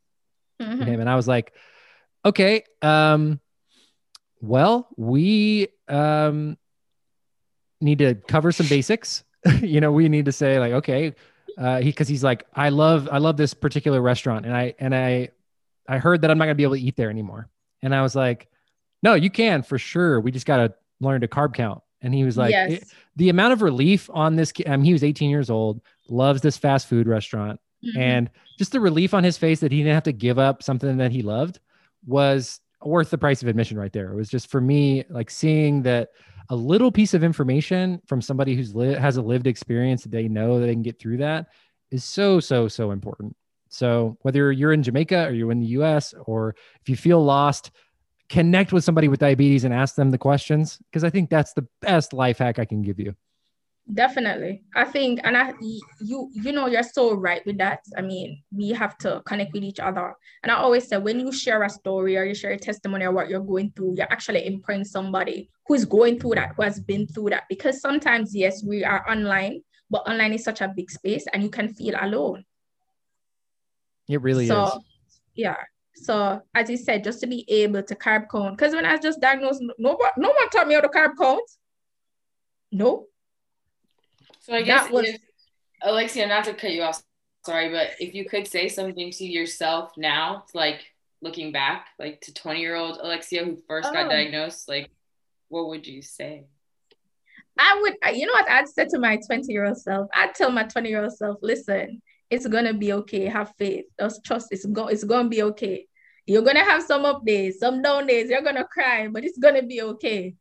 Mhm. 0.60 0.86
him. 0.86 1.00
And 1.00 1.08
I 1.10 1.16
was 1.16 1.28
like, 1.28 1.52
okay, 2.24 2.64
um, 2.82 3.40
well, 4.40 4.88
we 4.96 5.68
um, 5.88 6.56
need 7.80 7.98
to 7.98 8.14
cover 8.14 8.52
some 8.52 8.66
basics. 8.68 9.24
you 9.60 9.80
know, 9.80 9.92
we 9.92 10.08
need 10.08 10.26
to 10.26 10.32
say 10.32 10.58
like, 10.58 10.72
okay, 10.72 11.14
uh, 11.58 11.78
he 11.78 11.86
because 11.90 12.08
he's 12.08 12.24
like, 12.24 12.46
I 12.54 12.68
love 12.70 13.08
I 13.10 13.18
love 13.18 13.36
this 13.36 13.54
particular 13.54 14.00
restaurant, 14.00 14.44
and 14.46 14.56
I 14.56 14.74
and 14.78 14.94
I 14.94 15.30
I 15.88 15.98
heard 15.98 16.22
that 16.22 16.30
I'm 16.30 16.38
not 16.38 16.44
gonna 16.44 16.54
be 16.54 16.64
able 16.64 16.74
to 16.74 16.80
eat 16.80 16.96
there 16.96 17.10
anymore. 17.10 17.48
And 17.82 17.94
I 17.94 18.02
was 18.02 18.14
like, 18.14 18.48
no, 19.02 19.14
you 19.14 19.30
can 19.30 19.62
for 19.62 19.78
sure. 19.78 20.20
We 20.20 20.30
just 20.32 20.46
gotta 20.46 20.74
learn 21.00 21.20
to 21.20 21.28
carb 21.28 21.54
count. 21.54 21.82
And 22.02 22.14
he 22.14 22.24
was 22.24 22.36
like, 22.36 22.50
yes. 22.50 22.84
the 23.16 23.30
amount 23.30 23.52
of 23.54 23.62
relief 23.62 24.10
on 24.12 24.36
this. 24.36 24.52
I 24.66 24.76
mean, 24.76 24.84
he 24.84 24.92
was 24.92 25.02
18 25.02 25.30
years 25.30 25.50
old, 25.50 25.80
loves 26.08 26.40
this 26.40 26.56
fast 26.56 26.88
food 26.88 27.08
restaurant 27.08 27.58
Mhm. 27.84 27.98
and 27.98 28.30
just 28.58 28.72
the 28.72 28.80
relief 28.80 29.14
on 29.14 29.22
his 29.24 29.36
face 29.38 29.60
that 29.60 29.72
he 29.72 29.78
didn't 29.78 29.94
have 29.94 30.02
to 30.04 30.12
give 30.12 30.38
up 30.38 30.62
something 30.62 30.96
that 30.96 31.12
he 31.12 31.22
loved 31.22 31.60
was 32.06 32.60
worth 32.84 33.10
the 33.10 33.18
price 33.18 33.42
of 33.42 33.48
admission 33.48 33.78
right 33.78 33.92
there. 33.92 34.12
It 34.12 34.16
was 34.16 34.28
just 34.28 34.48
for 34.50 34.60
me 34.60 35.04
like 35.10 35.30
seeing 35.30 35.82
that 35.82 36.10
a 36.48 36.56
little 36.56 36.92
piece 36.92 37.14
of 37.14 37.24
information 37.24 38.00
from 38.06 38.22
somebody 38.22 38.54
who's 38.54 38.74
li- 38.74 38.94
has 38.94 39.16
a 39.16 39.22
lived 39.22 39.46
experience 39.46 40.02
that 40.04 40.12
they 40.12 40.28
know 40.28 40.60
that 40.60 40.66
they 40.66 40.72
can 40.74 40.82
get 40.82 40.98
through 40.98 41.18
that 41.18 41.46
is 41.90 42.04
so 42.04 42.40
so 42.40 42.68
so 42.68 42.90
important. 42.92 43.34
So 43.68 44.16
whether 44.22 44.52
you're 44.52 44.72
in 44.72 44.82
jamaica 44.82 45.26
or 45.26 45.32
you're 45.32 45.52
in 45.52 45.60
the 45.60 45.66
us 45.68 46.14
or 46.26 46.54
if 46.80 46.88
you 46.88 46.96
feel 46.96 47.22
lost 47.22 47.72
connect 48.28 48.72
with 48.72 48.84
somebody 48.84 49.08
with 49.08 49.20
diabetes 49.20 49.64
and 49.64 49.72
ask 49.74 49.94
them 49.94 50.10
the 50.10 50.18
questions 50.18 50.78
because 50.90 51.04
i 51.04 51.10
think 51.10 51.30
that's 51.30 51.52
the 51.52 51.66
best 51.80 52.12
life 52.12 52.38
hack 52.38 52.58
i 52.58 52.64
can 52.64 52.82
give 52.82 52.98
you 52.98 53.14
Definitely. 53.92 54.64
I 54.74 54.84
think, 54.84 55.20
and 55.22 55.36
I, 55.36 55.54
you, 56.00 56.28
you 56.32 56.50
know, 56.50 56.66
you're 56.66 56.82
so 56.82 57.14
right 57.14 57.44
with 57.46 57.58
that. 57.58 57.80
I 57.96 58.00
mean, 58.02 58.42
we 58.50 58.70
have 58.70 58.98
to 58.98 59.22
connect 59.24 59.52
with 59.52 59.62
each 59.62 59.78
other. 59.78 60.12
And 60.42 60.50
I 60.50 60.56
always 60.56 60.88
say, 60.88 60.98
when 60.98 61.20
you 61.20 61.30
share 61.30 61.62
a 61.62 61.70
story 61.70 62.16
or 62.16 62.24
you 62.24 62.34
share 62.34 62.50
a 62.50 62.58
testimony 62.58 63.04
or 63.04 63.12
what 63.12 63.28
you're 63.28 63.40
going 63.40 63.70
through, 63.76 63.94
you're 63.96 64.12
actually 64.12 64.44
empowering 64.44 64.84
somebody 64.84 65.50
who 65.66 65.74
is 65.74 65.84
going 65.84 66.18
through 66.18 66.34
that, 66.34 66.54
who 66.56 66.62
has 66.62 66.80
been 66.80 67.06
through 67.06 67.30
that. 67.30 67.44
Because 67.48 67.80
sometimes, 67.80 68.34
yes, 68.34 68.64
we 68.64 68.84
are 68.84 69.08
online, 69.08 69.62
but 69.88 70.08
online 70.08 70.32
is 70.32 70.42
such 70.42 70.62
a 70.62 70.72
big 70.74 70.90
space 70.90 71.24
and 71.32 71.44
you 71.44 71.48
can 71.48 71.72
feel 71.72 71.94
alone. 72.00 72.44
it 74.08 74.20
really 74.20 74.48
so, 74.48 74.64
is 74.64 74.72
yeah. 75.36 75.56
So, 75.94 76.42
as 76.54 76.68
you 76.68 76.76
said, 76.76 77.04
just 77.04 77.20
to 77.20 77.26
be 77.26 77.44
able 77.48 77.82
to 77.84 77.94
carb 77.94 78.26
count, 78.30 78.56
because 78.56 78.74
when 78.74 78.84
I 78.84 78.92
was 78.92 79.00
just 79.00 79.20
diagnosed, 79.20 79.62
no, 79.78 79.94
one- 79.94 80.10
no 80.16 80.28
one 80.28 80.50
taught 80.50 80.66
me 80.66 80.74
how 80.74 80.80
to 80.80 80.88
carb 80.88 81.12
count. 81.18 81.48
No. 82.72 83.06
So 84.46 84.54
I 84.54 84.62
guess 84.62 84.88
was- 84.90 85.08
if, 85.08 85.20
Alexia, 85.82 86.26
not 86.28 86.44
to 86.44 86.54
cut 86.54 86.70
you 86.72 86.82
off, 86.82 87.02
sorry, 87.44 87.68
but 87.70 87.90
if 87.98 88.14
you 88.14 88.24
could 88.28 88.46
say 88.46 88.68
something 88.68 89.10
to 89.10 89.24
yourself 89.24 89.92
now, 89.96 90.44
like 90.54 90.86
looking 91.20 91.50
back, 91.50 91.88
like 91.98 92.20
to 92.22 92.32
20 92.32 92.60
year 92.60 92.76
old 92.76 92.96
Alexia 92.98 93.44
who 93.44 93.56
first 93.66 93.92
got 93.92 94.06
Oh. 94.06 94.08
diagnosed, 94.08 94.68
like 94.68 94.90
what 95.48 95.66
would 95.66 95.84
you 95.84 96.00
say? 96.00 96.44
I 97.58 97.80
would, 97.80 97.94
uh, 98.06 98.10
you 98.10 98.26
know 98.26 98.34
what 98.34 98.48
I'd 98.48 98.68
say 98.68 98.86
to 98.86 98.98
my 99.00 99.16
20 99.26 99.50
year 99.52 99.64
old 99.66 99.78
self? 99.78 100.08
I'd 100.14 100.34
tell 100.36 100.50
my 100.52 100.62
20 100.62 100.90
year 100.90 101.02
old 101.02 101.16
self, 101.16 101.38
listen, 101.42 102.00
it's 102.30 102.46
gonna 102.46 102.74
be 102.74 102.92
okay. 102.92 103.24
Have 103.26 103.52
faith. 103.58 103.86
Just 103.98 104.24
trust 104.24 104.48
it's 104.52 104.64
go, 104.66 104.86
it's 104.86 105.02
gonna 105.04 105.28
be 105.28 105.42
okay. 105.42 105.88
You're 106.24 106.42
gonna 106.42 106.64
have 106.64 106.84
some 106.84 107.04
up 107.04 107.24
days, 107.24 107.58
some 107.58 107.82
down 107.82 108.06
days, 108.06 108.30
you're 108.30 108.42
gonna 108.42 108.64
cry, 108.64 109.08
but 109.08 109.24
it's 109.24 109.38
gonna 109.38 109.62
be 109.62 109.82
okay. 109.82 110.36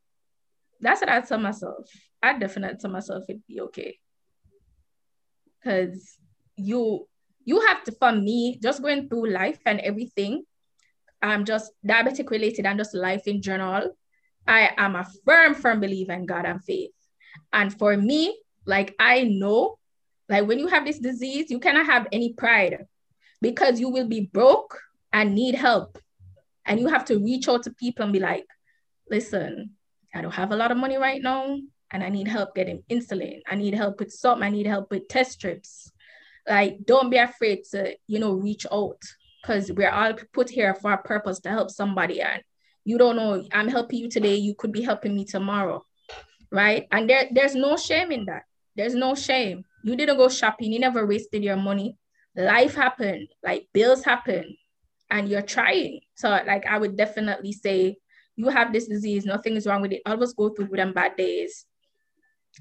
That's 0.80 1.00
what 1.00 1.08
I'd 1.10 1.26
tell 1.26 1.38
myself. 1.38 1.88
I'd 2.22 2.40
definitely 2.40 2.78
tell 2.78 2.90
myself 2.90 3.24
it'd 3.28 3.46
be 3.46 3.60
okay. 3.62 3.98
Cause 5.62 6.16
you 6.56 7.06
you 7.44 7.60
have 7.60 7.84
to 7.84 7.92
for 7.92 8.12
me, 8.12 8.58
just 8.62 8.82
going 8.82 9.08
through 9.08 9.30
life 9.30 9.60
and 9.66 9.80
everything, 9.80 10.44
I'm 11.22 11.44
just 11.44 11.72
diabetic 11.86 12.30
related 12.30 12.66
and 12.66 12.78
just 12.78 12.94
life 12.94 13.26
in 13.26 13.40
general. 13.40 13.96
I 14.46 14.70
am 14.76 14.96
a 14.96 15.06
firm, 15.24 15.54
firm 15.54 15.80
believer 15.80 16.12
in 16.12 16.26
God 16.26 16.44
and 16.44 16.62
faith. 16.62 16.90
And 17.52 17.76
for 17.76 17.96
me, 17.96 18.38
like 18.64 18.94
I 18.98 19.24
know, 19.24 19.78
like 20.28 20.46
when 20.46 20.58
you 20.58 20.66
have 20.66 20.84
this 20.84 20.98
disease, 20.98 21.50
you 21.50 21.58
cannot 21.58 21.86
have 21.86 22.06
any 22.12 22.32
pride 22.32 22.86
because 23.40 23.80
you 23.80 23.88
will 23.88 24.08
be 24.08 24.28
broke 24.32 24.78
and 25.12 25.34
need 25.34 25.54
help. 25.54 25.98
And 26.64 26.80
you 26.80 26.88
have 26.88 27.04
to 27.06 27.18
reach 27.18 27.48
out 27.48 27.62
to 27.64 27.70
people 27.70 28.04
and 28.04 28.12
be 28.12 28.18
like, 28.18 28.46
listen, 29.08 29.70
I 30.14 30.20
don't 30.20 30.34
have 30.34 30.50
a 30.50 30.56
lot 30.56 30.72
of 30.72 30.78
money 30.78 30.96
right 30.96 31.22
now, 31.22 31.58
and 31.90 32.02
I 32.02 32.08
need 32.08 32.28
help 32.28 32.54
getting 32.54 32.82
insulin. 32.90 33.40
I 33.46 33.54
need 33.54 33.74
help 33.74 34.00
with 34.00 34.12
something. 34.12 34.42
I 34.42 34.50
need 34.50 34.66
help 34.66 34.90
with 34.90 35.08
test 35.08 35.32
strips. 35.32 35.90
Like, 36.48 36.78
don't 36.84 37.10
be 37.10 37.16
afraid 37.16 37.64
to, 37.72 37.96
you 38.06 38.18
know, 38.18 38.32
reach 38.32 38.66
out 38.70 39.00
because 39.42 39.70
we're 39.72 39.90
all 39.90 40.14
put 40.32 40.50
here 40.50 40.74
for 40.74 40.92
a 40.92 40.98
purpose 40.98 41.40
to 41.40 41.50
help 41.50 41.70
somebody. 41.70 42.20
And 42.20 42.42
you 42.84 42.98
don't 42.98 43.16
know, 43.16 43.44
I'm 43.52 43.68
helping 43.68 43.98
you 43.98 44.08
today, 44.08 44.36
you 44.36 44.54
could 44.54 44.72
be 44.72 44.82
helping 44.82 45.14
me 45.14 45.24
tomorrow. 45.24 45.84
Right. 46.50 46.86
And 46.92 47.10
there, 47.10 47.28
there's 47.32 47.54
no 47.54 47.76
shame 47.76 48.12
in 48.12 48.26
that. 48.26 48.42
There's 48.76 48.94
no 48.94 49.14
shame. 49.14 49.64
You 49.82 49.96
didn't 49.96 50.16
go 50.16 50.28
shopping, 50.28 50.72
you 50.72 50.78
never 50.78 51.06
wasted 51.06 51.42
your 51.42 51.56
money. 51.56 51.96
Life 52.36 52.74
happened, 52.74 53.28
like 53.42 53.68
bills 53.72 54.04
happen, 54.04 54.56
and 55.10 55.28
you're 55.28 55.42
trying. 55.42 56.00
So, 56.16 56.28
like, 56.28 56.66
I 56.66 56.78
would 56.78 56.96
definitely 56.96 57.52
say 57.52 57.96
you 58.36 58.48
have 58.48 58.72
this 58.72 58.86
disease, 58.86 59.24
nothing 59.24 59.56
is 59.56 59.66
wrong 59.66 59.80
with 59.80 59.92
it. 59.92 60.02
Always 60.04 60.34
go 60.34 60.50
through 60.50 60.68
good 60.68 60.80
and 60.80 60.94
bad 60.94 61.16
days. 61.16 61.64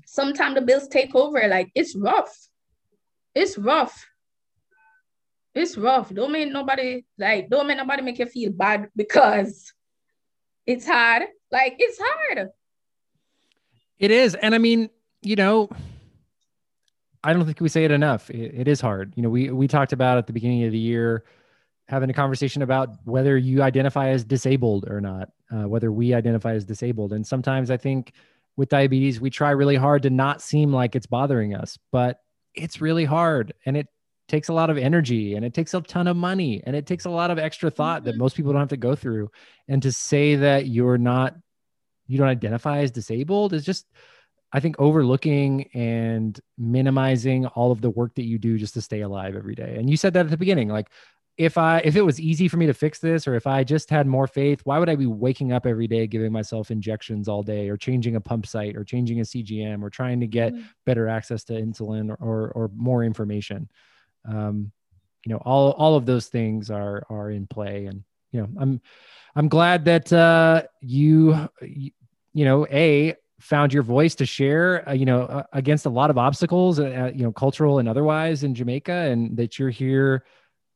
Sometimes 0.05 0.55
the 0.55 0.61
bills 0.61 0.87
take 0.87 1.15
over, 1.15 1.47
like, 1.47 1.71
it's 1.75 1.95
rough. 1.95 2.35
It's 3.33 3.57
rough. 3.57 4.07
it's 5.53 5.77
rough. 5.77 6.13
Don't 6.13 6.31
make 6.31 6.51
nobody 6.51 7.05
like 7.17 7.49
don't 7.49 7.67
make 7.67 7.77
nobody 7.77 8.01
make 8.01 8.19
you 8.19 8.25
feel 8.25 8.51
bad 8.51 8.89
because 8.95 9.73
it's 10.65 10.85
hard. 10.85 11.23
Like 11.51 11.75
it's 11.79 11.99
hard. 12.01 12.49
It 13.97 14.11
is. 14.11 14.35
And 14.35 14.53
I 14.53 14.57
mean, 14.57 14.89
you 15.21 15.35
know, 15.35 15.69
I 17.23 17.33
don't 17.33 17.45
think 17.45 17.59
we 17.61 17.69
say 17.69 17.85
it 17.85 17.91
enough. 17.91 18.29
It, 18.29 18.53
it 18.53 18.67
is 18.67 18.81
hard. 18.81 19.13
You 19.15 19.23
know, 19.23 19.29
we 19.29 19.49
we 19.49 19.67
talked 19.67 19.93
about 19.93 20.17
at 20.17 20.27
the 20.27 20.33
beginning 20.33 20.63
of 20.65 20.71
the 20.71 20.77
year 20.77 21.23
having 21.87 22.09
a 22.09 22.13
conversation 22.13 22.61
about 22.61 22.89
whether 23.05 23.37
you 23.37 23.61
identify 23.61 24.09
as 24.09 24.23
disabled 24.23 24.85
or 24.89 24.99
not, 24.99 25.29
uh, 25.51 25.67
whether 25.67 25.91
we 25.91 26.13
identify 26.13 26.53
as 26.53 26.65
disabled. 26.65 27.13
And 27.13 27.25
sometimes 27.25 27.69
I 27.69 27.77
think 27.77 28.13
with 28.57 28.69
diabetes, 28.69 29.19
we 29.19 29.29
try 29.29 29.51
really 29.51 29.75
hard 29.75 30.03
to 30.03 30.09
not 30.09 30.41
seem 30.41 30.71
like 30.71 30.95
it's 30.95 31.07
bothering 31.07 31.55
us, 31.55 31.77
but 31.91 32.19
it's 32.53 32.81
really 32.81 33.05
hard 33.05 33.53
and 33.65 33.75
it 33.75 33.87
takes 34.27 34.49
a 34.49 34.53
lot 34.53 34.69
of 34.69 34.77
energy 34.77 35.35
and 35.35 35.45
it 35.45 35.53
takes 35.53 35.73
a 35.73 35.81
ton 35.81 36.07
of 36.07 36.17
money 36.17 36.63
and 36.65 36.75
it 36.75 36.85
takes 36.85 37.05
a 37.05 37.09
lot 37.09 37.31
of 37.31 37.37
extra 37.37 37.69
thought 37.69 38.01
mm-hmm. 38.01 38.11
that 38.11 38.17
most 38.17 38.35
people 38.35 38.51
don't 38.51 38.61
have 38.61 38.69
to 38.69 38.77
go 38.77 38.95
through. 38.95 39.29
And 39.67 39.81
to 39.83 39.91
say 39.91 40.35
that 40.35 40.67
you're 40.67 40.97
not, 40.97 41.35
you 42.07 42.17
don't 42.17 42.27
identify 42.27 42.79
as 42.79 42.91
disabled 42.91 43.53
is 43.53 43.65
just, 43.65 43.85
I 44.51 44.59
think, 44.59 44.75
overlooking 44.79 45.69
and 45.73 46.39
minimizing 46.57 47.45
all 47.47 47.71
of 47.71 47.81
the 47.81 47.89
work 47.89 48.15
that 48.15 48.25
you 48.25 48.37
do 48.37 48.57
just 48.57 48.75
to 48.75 48.81
stay 48.81 49.01
alive 49.01 49.35
every 49.35 49.55
day. 49.55 49.75
And 49.77 49.89
you 49.89 49.97
said 49.97 50.13
that 50.13 50.25
at 50.25 50.31
the 50.31 50.37
beginning, 50.37 50.69
like, 50.69 50.87
if 51.37 51.57
I 51.57 51.79
if 51.79 51.95
it 51.95 52.01
was 52.01 52.19
easy 52.19 52.47
for 52.47 52.57
me 52.57 52.65
to 52.65 52.73
fix 52.73 52.99
this 52.99 53.27
or 53.27 53.35
if 53.35 53.45
I 53.45 53.63
just 53.63 53.89
had 53.89 54.07
more 54.07 54.27
faith, 54.27 54.61
why 54.63 54.79
would 54.79 54.89
I 54.89 54.95
be 54.95 55.05
waking 55.05 55.51
up 55.51 55.65
every 55.65 55.87
day 55.87 56.07
giving 56.07 56.31
myself 56.31 56.71
injections 56.71 57.27
all 57.27 57.43
day 57.43 57.69
or 57.69 57.77
changing 57.77 58.15
a 58.15 58.21
pump 58.21 58.45
site 58.45 58.75
or 58.75 58.83
changing 58.83 59.19
a 59.19 59.23
CGM 59.23 59.83
or 59.83 59.89
trying 59.89 60.19
to 60.21 60.27
get 60.27 60.53
mm-hmm. 60.53 60.63
better 60.85 61.07
access 61.09 61.43
to 61.45 61.53
insulin 61.53 62.09
or, 62.09 62.15
or, 62.15 62.51
or 62.51 62.71
more 62.75 63.03
information? 63.03 63.69
um, 64.27 64.71
you 65.25 65.33
know 65.33 65.41
all 65.43 65.71
all 65.71 65.95
of 65.95 66.05
those 66.05 66.27
things 66.27 66.69
are 66.69 67.03
are 67.09 67.31
in 67.31 67.47
play 67.47 67.85
and 67.85 68.03
you 68.31 68.41
know 68.41 68.49
i'm 68.59 68.81
i'm 69.35 69.47
glad 69.47 69.85
that 69.85 70.11
uh 70.13 70.61
you 70.81 71.49
you, 71.61 71.91
know 72.45 72.67
a 72.67 73.15
found 73.39 73.73
your 73.73 73.83
voice 73.83 74.15
to 74.15 74.25
share 74.25 74.87
uh, 74.87 74.93
you 74.93 75.05
know 75.05 75.23
uh, 75.23 75.43
against 75.53 75.85
a 75.85 75.89
lot 75.89 76.09
of 76.09 76.17
obstacles 76.17 76.79
uh, 76.79 77.11
you 77.13 77.23
know 77.23 77.31
cultural 77.31 77.79
and 77.79 77.89
otherwise 77.89 78.43
in 78.43 78.53
jamaica 78.53 78.91
and 78.91 79.35
that 79.35 79.57
you're 79.57 79.69
here 79.69 80.23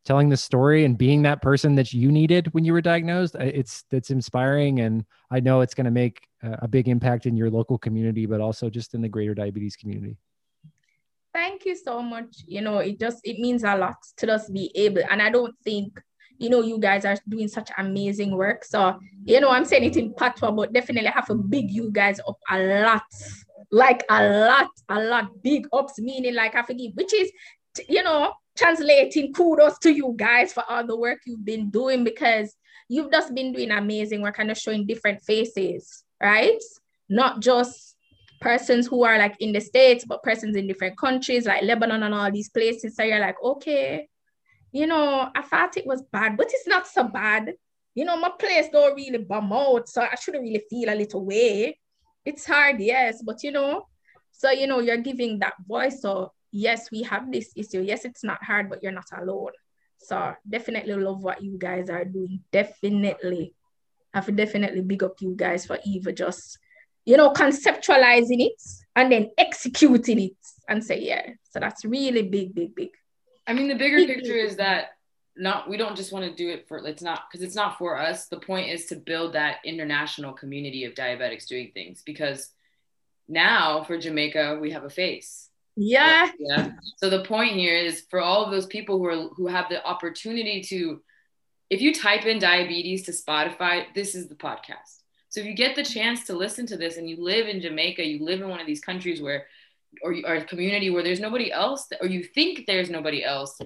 telling 0.10 0.30
the 0.30 0.42
story 0.50 0.86
and 0.86 0.98
being 0.98 1.22
that 1.22 1.40
person 1.50 1.76
that 1.76 1.94
you 1.94 2.12
needed 2.12 2.52
when 2.54 2.66
you 2.66 2.74
were 2.74 2.82
diagnosed 2.82 3.36
uh, 3.36 3.52
it's 3.60 3.84
it's 3.92 4.10
inspiring 4.10 4.80
and 4.80 5.06
i 5.30 5.40
know 5.40 5.62
it's 5.62 5.76
going 5.78 5.86
to 5.86 5.98
make 6.02 6.18
a 6.66 6.68
big 6.68 6.88
impact 6.88 7.26
in 7.28 7.38
your 7.38 7.50
local 7.60 7.78
community 7.78 8.26
but 8.26 8.40
also 8.42 8.70
just 8.78 8.96
in 8.96 9.02
the 9.02 9.12
greater 9.16 9.36
diabetes 9.36 9.76
community 9.76 10.16
thank 11.34 11.66
you 11.66 11.76
so 11.76 12.02
much. 12.02 12.44
You 12.46 12.62
know, 12.62 12.78
it 12.80 13.00
just 13.00 13.20
it 13.24 13.40
means 13.40 13.64
a 13.64 13.76
lot 13.76 13.98
to 14.18 14.26
just 14.26 14.54
be 14.54 14.72
able. 14.76 15.04
And 15.10 15.22
I 15.22 15.30
don't 15.30 15.56
think, 15.64 16.00
you 16.38 16.50
know, 16.50 16.62
you 16.62 16.80
guys 16.80 17.06
are 17.06 17.18
doing 17.28 17.48
such 17.48 17.70
amazing 17.78 18.36
work. 18.36 18.64
So, 18.64 19.00
you 19.26 19.40
know, 19.40 19.50
I'm 19.50 19.66
saying 19.66 19.86
it 19.86 19.98
in 19.98 20.14
patois, 20.14 20.52
but 20.52 20.74
definitely 20.74 21.10
have 21.10 21.30
a 21.30 21.36
big 21.36 21.72
you 21.72 21.92
guys 21.92 22.20
up 22.28 22.38
a 22.50 22.58
lot. 22.84 23.04
Like 23.72 24.04
a 24.10 24.28
lot, 24.28 24.70
a 24.90 25.00
lot. 25.00 25.44
Big 25.44 25.68
ups, 25.74 26.00
meaning 26.00 26.34
like 26.34 26.56
I 26.56 26.64
forgive, 26.64 26.94
which 26.96 27.14
is 27.14 27.32
you 27.88 28.04
know, 28.04 28.34
translating 28.60 29.34
kudos 29.34 29.80
to 29.80 29.92
you 29.92 30.14
guys 30.18 30.52
for 30.52 30.64
all 30.70 30.86
the 30.86 30.98
work 30.98 31.20
you've 31.26 31.46
been 31.46 31.70
doing 31.70 32.04
because 32.04 32.56
you've 32.90 33.12
just 33.12 33.34
been 33.34 33.54
doing 33.54 33.72
amazing 33.72 34.22
work 34.22 34.38
and 34.40 34.56
showing 34.58 34.86
different 34.86 35.22
faces, 35.22 36.04
right? 36.22 36.62
Not 37.08 37.40
just 37.40 37.96
persons 38.42 38.86
who 38.88 39.04
are 39.04 39.18
like 39.18 39.36
in 39.40 39.54
the 39.54 39.62
States, 39.62 40.04
but 40.06 40.24
persons 40.24 40.58
in 40.58 40.68
different 40.68 40.98
countries, 40.98 41.46
like 41.46 41.64
Lebanon 41.64 42.04
and 42.04 42.14
all 42.14 42.32
these 42.32 42.50
places. 42.50 42.96
So 42.96 43.04
you're 43.04 43.20
like, 43.20 43.42
okay, 43.42 44.10
you 44.74 44.88
know, 44.88 45.30
I 45.34 45.42
thought 45.42 45.78
it 45.78 45.88
was 45.88 46.04
bad, 46.12 46.36
but 46.36 46.48
it's 46.52 46.68
not 46.68 46.86
so 46.86 47.04
bad. 47.04 47.54
You 47.96 48.06
know, 48.06 48.18
my 48.18 48.32
place 48.38 48.68
don't 48.72 48.96
really 48.96 49.20
bum 49.20 49.54
out, 49.54 49.88
so 49.88 50.02
I 50.02 50.16
shouldn't 50.16 50.44
really 50.44 50.64
feel 50.70 50.90
a 50.90 50.96
little 50.96 51.26
way. 51.26 51.80
It's 52.26 52.46
hard, 52.46 52.80
yes, 52.80 53.24
but 53.26 53.42
you 53.42 53.52
know, 53.52 53.88
so 54.32 54.52
you 54.52 54.68
know, 54.68 54.80
you're 54.80 54.98
giving 54.98 55.40
that 55.40 55.54
voice. 55.66 56.02
So 56.02 56.34
yes, 56.52 56.92
we 56.92 57.04
have 57.04 57.32
this 57.32 57.52
issue. 57.56 57.82
Yes, 57.82 58.06
it's 58.06 58.24
not 58.24 58.44
hard, 58.44 58.70
but 58.70 58.84
you're 58.84 58.92
not 58.92 59.10
alone. 59.16 59.52
So 59.98 60.34
definitely 60.48 60.94
love 60.94 61.22
what 61.24 61.44
you 61.44 61.58
guys 61.58 61.90
are 61.90 62.06
doing. 62.06 62.42
Definitely. 62.52 63.54
I 64.14 64.22
have 64.22 64.36
definitely 64.36 64.82
big 64.82 65.04
up 65.04 65.16
you 65.22 65.36
guys 65.36 65.66
for 65.66 65.78
even 65.86 66.16
just 66.16 66.58
you 67.10 67.18
know, 67.18 67.32
conceptualizing 67.32 68.40
it 68.40 68.62
and 68.96 69.12
then 69.12 69.32
executing 69.36 70.20
it 70.20 70.38
and 70.68 70.84
say, 70.84 71.00
yeah. 71.02 71.26
So 71.50 71.60
that's 71.60 71.84
really 71.84 72.22
big, 72.22 72.54
big, 72.54 72.76
big. 72.76 72.90
I 73.48 73.54
mean, 73.54 73.68
the 73.68 73.74
bigger 73.74 73.98
big, 73.98 74.10
picture 74.10 74.34
big. 74.34 74.46
is 74.46 74.58
that 74.58 74.90
not 75.36 75.68
we 75.68 75.76
don't 75.76 75.96
just 75.96 76.12
want 76.12 76.26
to 76.26 76.36
do 76.36 76.50
it 76.50 76.68
for 76.68 76.86
it's 76.86 77.02
not 77.02 77.24
because 77.32 77.44
it's 77.44 77.56
not 77.56 77.80
for 77.80 77.98
us. 77.98 78.28
The 78.28 78.40
point 78.40 78.70
is 78.70 78.86
to 78.88 78.96
build 78.96 79.34
that 79.34 79.58
international 79.66 80.34
community 80.34 80.84
of 80.84 80.94
diabetics 80.94 81.48
doing 81.48 81.72
things 81.74 82.04
because 82.06 82.52
now 83.28 83.84
for 83.84 83.98
Jamaica 83.98 84.60
we 84.62 84.70
have 84.72 84.84
a 84.84 84.90
face. 84.90 85.49
Yeah. 85.82 86.30
Yeah. 86.38 86.72
So 86.98 87.10
the 87.10 87.24
point 87.24 87.56
here 87.56 87.76
is 87.76 88.04
for 88.10 88.20
all 88.20 88.44
of 88.44 88.52
those 88.52 88.66
people 88.66 88.98
who 88.98 89.06
are 89.06 89.30
who 89.30 89.48
have 89.48 89.70
the 89.70 89.86
opportunity 89.86 90.62
to 90.64 91.02
if 91.70 91.82
you 91.82 91.94
type 91.94 92.26
in 92.26 92.40
diabetes 92.40 93.04
to 93.04 93.12
Spotify, 93.12 93.86
this 93.94 94.16
is 94.16 94.28
the 94.28 94.36
podcast 94.36 95.00
so 95.30 95.40
if 95.40 95.46
you 95.46 95.54
get 95.54 95.76
the 95.76 95.84
chance 95.84 96.26
to 96.26 96.34
listen 96.34 96.66
to 96.68 96.78
this 96.78 96.98
and 96.98 97.08
you 97.08 97.24
live 97.24 97.48
in 97.48 97.62
Jamaica, 97.62 98.06
you 98.06 98.26
live 98.26 98.42
in 98.42 98.50
one 98.50 98.60
of 98.60 98.68
these 98.68 98.82
countries 98.82 99.22
where, 99.22 99.46
or, 100.02 100.16
or 100.26 100.36
a 100.36 100.44
community 100.44 100.90
where 100.90 101.04
there's 101.04 101.20
nobody 101.20 101.52
else, 101.52 101.88
or 102.02 102.08
you 102.08 102.24
think 102.24 102.66
there's 102.66 102.90
nobody 102.90 103.24
else, 103.24 103.60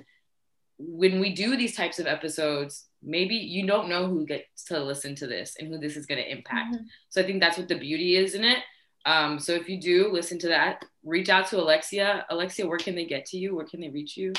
when 0.77 1.21
we 1.21 1.33
do 1.33 1.55
these 1.55 1.75
types 1.75 1.99
of 1.99 2.05
episodes, 2.05 2.85
maybe 3.01 3.35
you 3.35 3.65
don't 3.65 3.87
know 3.87 4.07
who 4.07 4.25
gets 4.25 4.65
to 4.65 4.79
listen 4.83 5.15
to 5.15 5.27
this 5.27 5.55
and 5.57 5.69
who 5.69 5.77
this 5.77 5.95
is 5.95 6.05
going 6.05 6.21
to 6.21 6.29
impact. 6.29 6.75
Mm-hmm. 6.75 6.83
So 7.09 7.21
I 7.21 7.25
think 7.25 7.39
that's 7.39 7.57
what 7.57 7.69
the 7.69 7.79
beauty 7.79 8.17
is 8.17 8.33
in 8.33 8.43
it. 8.43 8.59
Um, 9.05 9.39
so 9.39 9.53
if 9.53 9.67
you 9.67 9.79
do 9.79 10.11
listen 10.11 10.39
to 10.39 10.47
that, 10.47 10.85
reach 11.03 11.29
out 11.29 11.47
to 11.47 11.59
Alexia. 11.59 12.25
Alexia, 12.29 12.67
where 12.67 12.77
can 12.77 12.95
they 12.95 13.05
get 13.05 13.25
to 13.27 13.37
you? 13.37 13.55
Where 13.55 13.65
can 13.65 13.81
they 13.81 13.89
reach 13.89 14.15
you? 14.15 14.33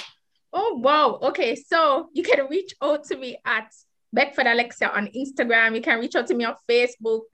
Oh, 0.53 0.79
wow. 0.83 1.19
Okay. 1.23 1.55
So 1.55 2.09
you 2.13 2.23
can 2.23 2.47
reach 2.51 2.75
out 2.83 3.05
to 3.05 3.17
me 3.17 3.37
at 3.45 3.73
Beckford 4.13 4.47
Alexia 4.47 4.89
on 4.89 5.09
Instagram. 5.09 5.75
You 5.75 5.83
can 5.83 5.99
reach 5.99 6.15
out 6.15 6.27
to 6.29 6.35
me 6.35 6.45
on 6.45 6.55
Facebook, 6.71 7.27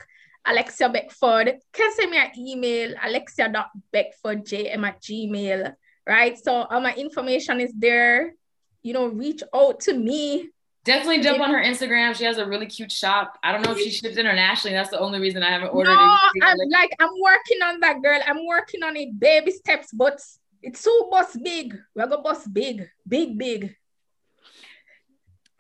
Alexia 0.47 0.89
Beckford. 0.89 1.49
You 1.49 1.61
can 1.73 1.93
send 1.93 2.11
me 2.11 2.19
an 2.19 2.31
email, 2.39 2.95
alexia.beckfordjm 3.03 4.87
at 4.87 5.03
gmail, 5.03 5.75
right? 6.09 6.39
So 6.43 6.63
all 6.63 6.81
my 6.81 6.95
information 6.95 7.61
is 7.61 7.73
there. 7.77 8.35
You 8.83 8.95
know, 8.95 9.07
reach 9.09 9.43
out 9.55 9.81
to 9.81 9.93
me. 9.93 10.49
Definitely 10.91 11.23
jump 11.23 11.39
on 11.39 11.51
her 11.51 11.63
Instagram. 11.63 12.17
She 12.17 12.25
has 12.25 12.39
a 12.39 12.45
really 12.45 12.67
cute 12.67 12.91
shop. 12.91 13.39
I 13.45 13.53
don't 13.53 13.65
know 13.65 13.71
if 13.71 13.79
she 13.79 13.91
ships 13.91 14.17
internationally. 14.17 14.75
That's 14.75 14.91
the 14.91 14.99
only 14.99 15.21
reason 15.21 15.41
I 15.41 15.49
haven't 15.49 15.69
ordered 15.69 15.95
no, 15.95 16.17
it. 16.35 16.43
I'm 16.43 16.57
like, 16.69 16.91
I'm 16.99 17.11
working 17.23 17.63
on 17.63 17.79
that, 17.79 18.03
girl. 18.03 18.19
I'm 18.27 18.45
working 18.45 18.83
on 18.83 18.97
it, 18.97 19.17
baby 19.21 19.53
steps, 19.53 19.93
but 19.93 20.21
it's 20.65 20.81
so 20.81 21.09
boss 21.09 21.37
big. 21.37 21.79
We're 21.95 22.09
gonna 22.09 22.21
bus 22.23 22.45
big, 22.49 22.89
big, 23.07 23.39
big. 23.39 23.77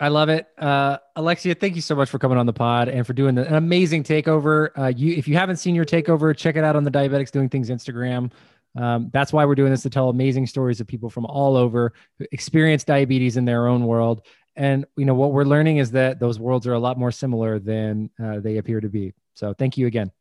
I 0.01 0.09
love 0.09 0.31
it. 0.31 0.49
Uh, 0.59 0.99
Alexia, 1.15 1.55
thank 1.55 1.77
you 1.77 1.83
so 1.83 1.95
much 1.95 2.11
for 2.11 2.19
coming 2.19 2.37
on 2.37 2.47
the 2.47 2.53
pod 2.53 2.89
and 2.89 3.07
for 3.07 3.13
doing 3.13 3.39
an 3.39 3.55
amazing 3.55 4.03
takeover. 4.03 4.71
Uh, 4.77 4.87
you, 4.87 5.15
if 5.15 5.29
you 5.29 5.37
haven't 5.37 5.59
seen 5.59 5.77
your 5.77 5.85
takeover, 5.85 6.37
check 6.37 6.57
it 6.57 6.65
out 6.65 6.75
on 6.75 6.83
the 6.83 6.91
Diabetics 6.91 7.31
Doing 7.31 7.49
Things 7.49 7.71
Instagram. 7.71 8.33
Um, 8.77 9.11
that's 9.13 9.33
why 9.33 9.45
we're 9.45 9.55
doing 9.55 9.71
this 9.71 9.83
to 9.83 9.91
tell 9.91 10.09
amazing 10.09 10.47
stories 10.47 10.81
of 10.81 10.87
people 10.87 11.11
from 11.11 11.27
all 11.27 11.57
over 11.57 11.93
who 12.19 12.27
experience 12.33 12.83
diabetes 12.83 13.37
in 13.37 13.45
their 13.45 13.69
own 13.69 13.85
world. 13.85 14.23
And 14.61 14.85
you 14.95 15.07
know 15.07 15.15
what 15.15 15.33
we're 15.33 15.45
learning 15.45 15.79
is 15.79 15.91
that 15.93 16.21
those 16.21 16.39
worlds 16.39 16.67
are 16.67 16.75
a 16.75 16.79
lot 16.79 16.99
more 16.99 17.11
similar 17.11 17.59
than 17.59 18.11
uh, 18.23 18.41
they 18.41 18.59
appear 18.59 18.79
to 18.83 18.91
be. 18.91 19.15
So 19.33 19.55
thank 19.55 19.79
you 19.79 19.87
again. 19.87 20.13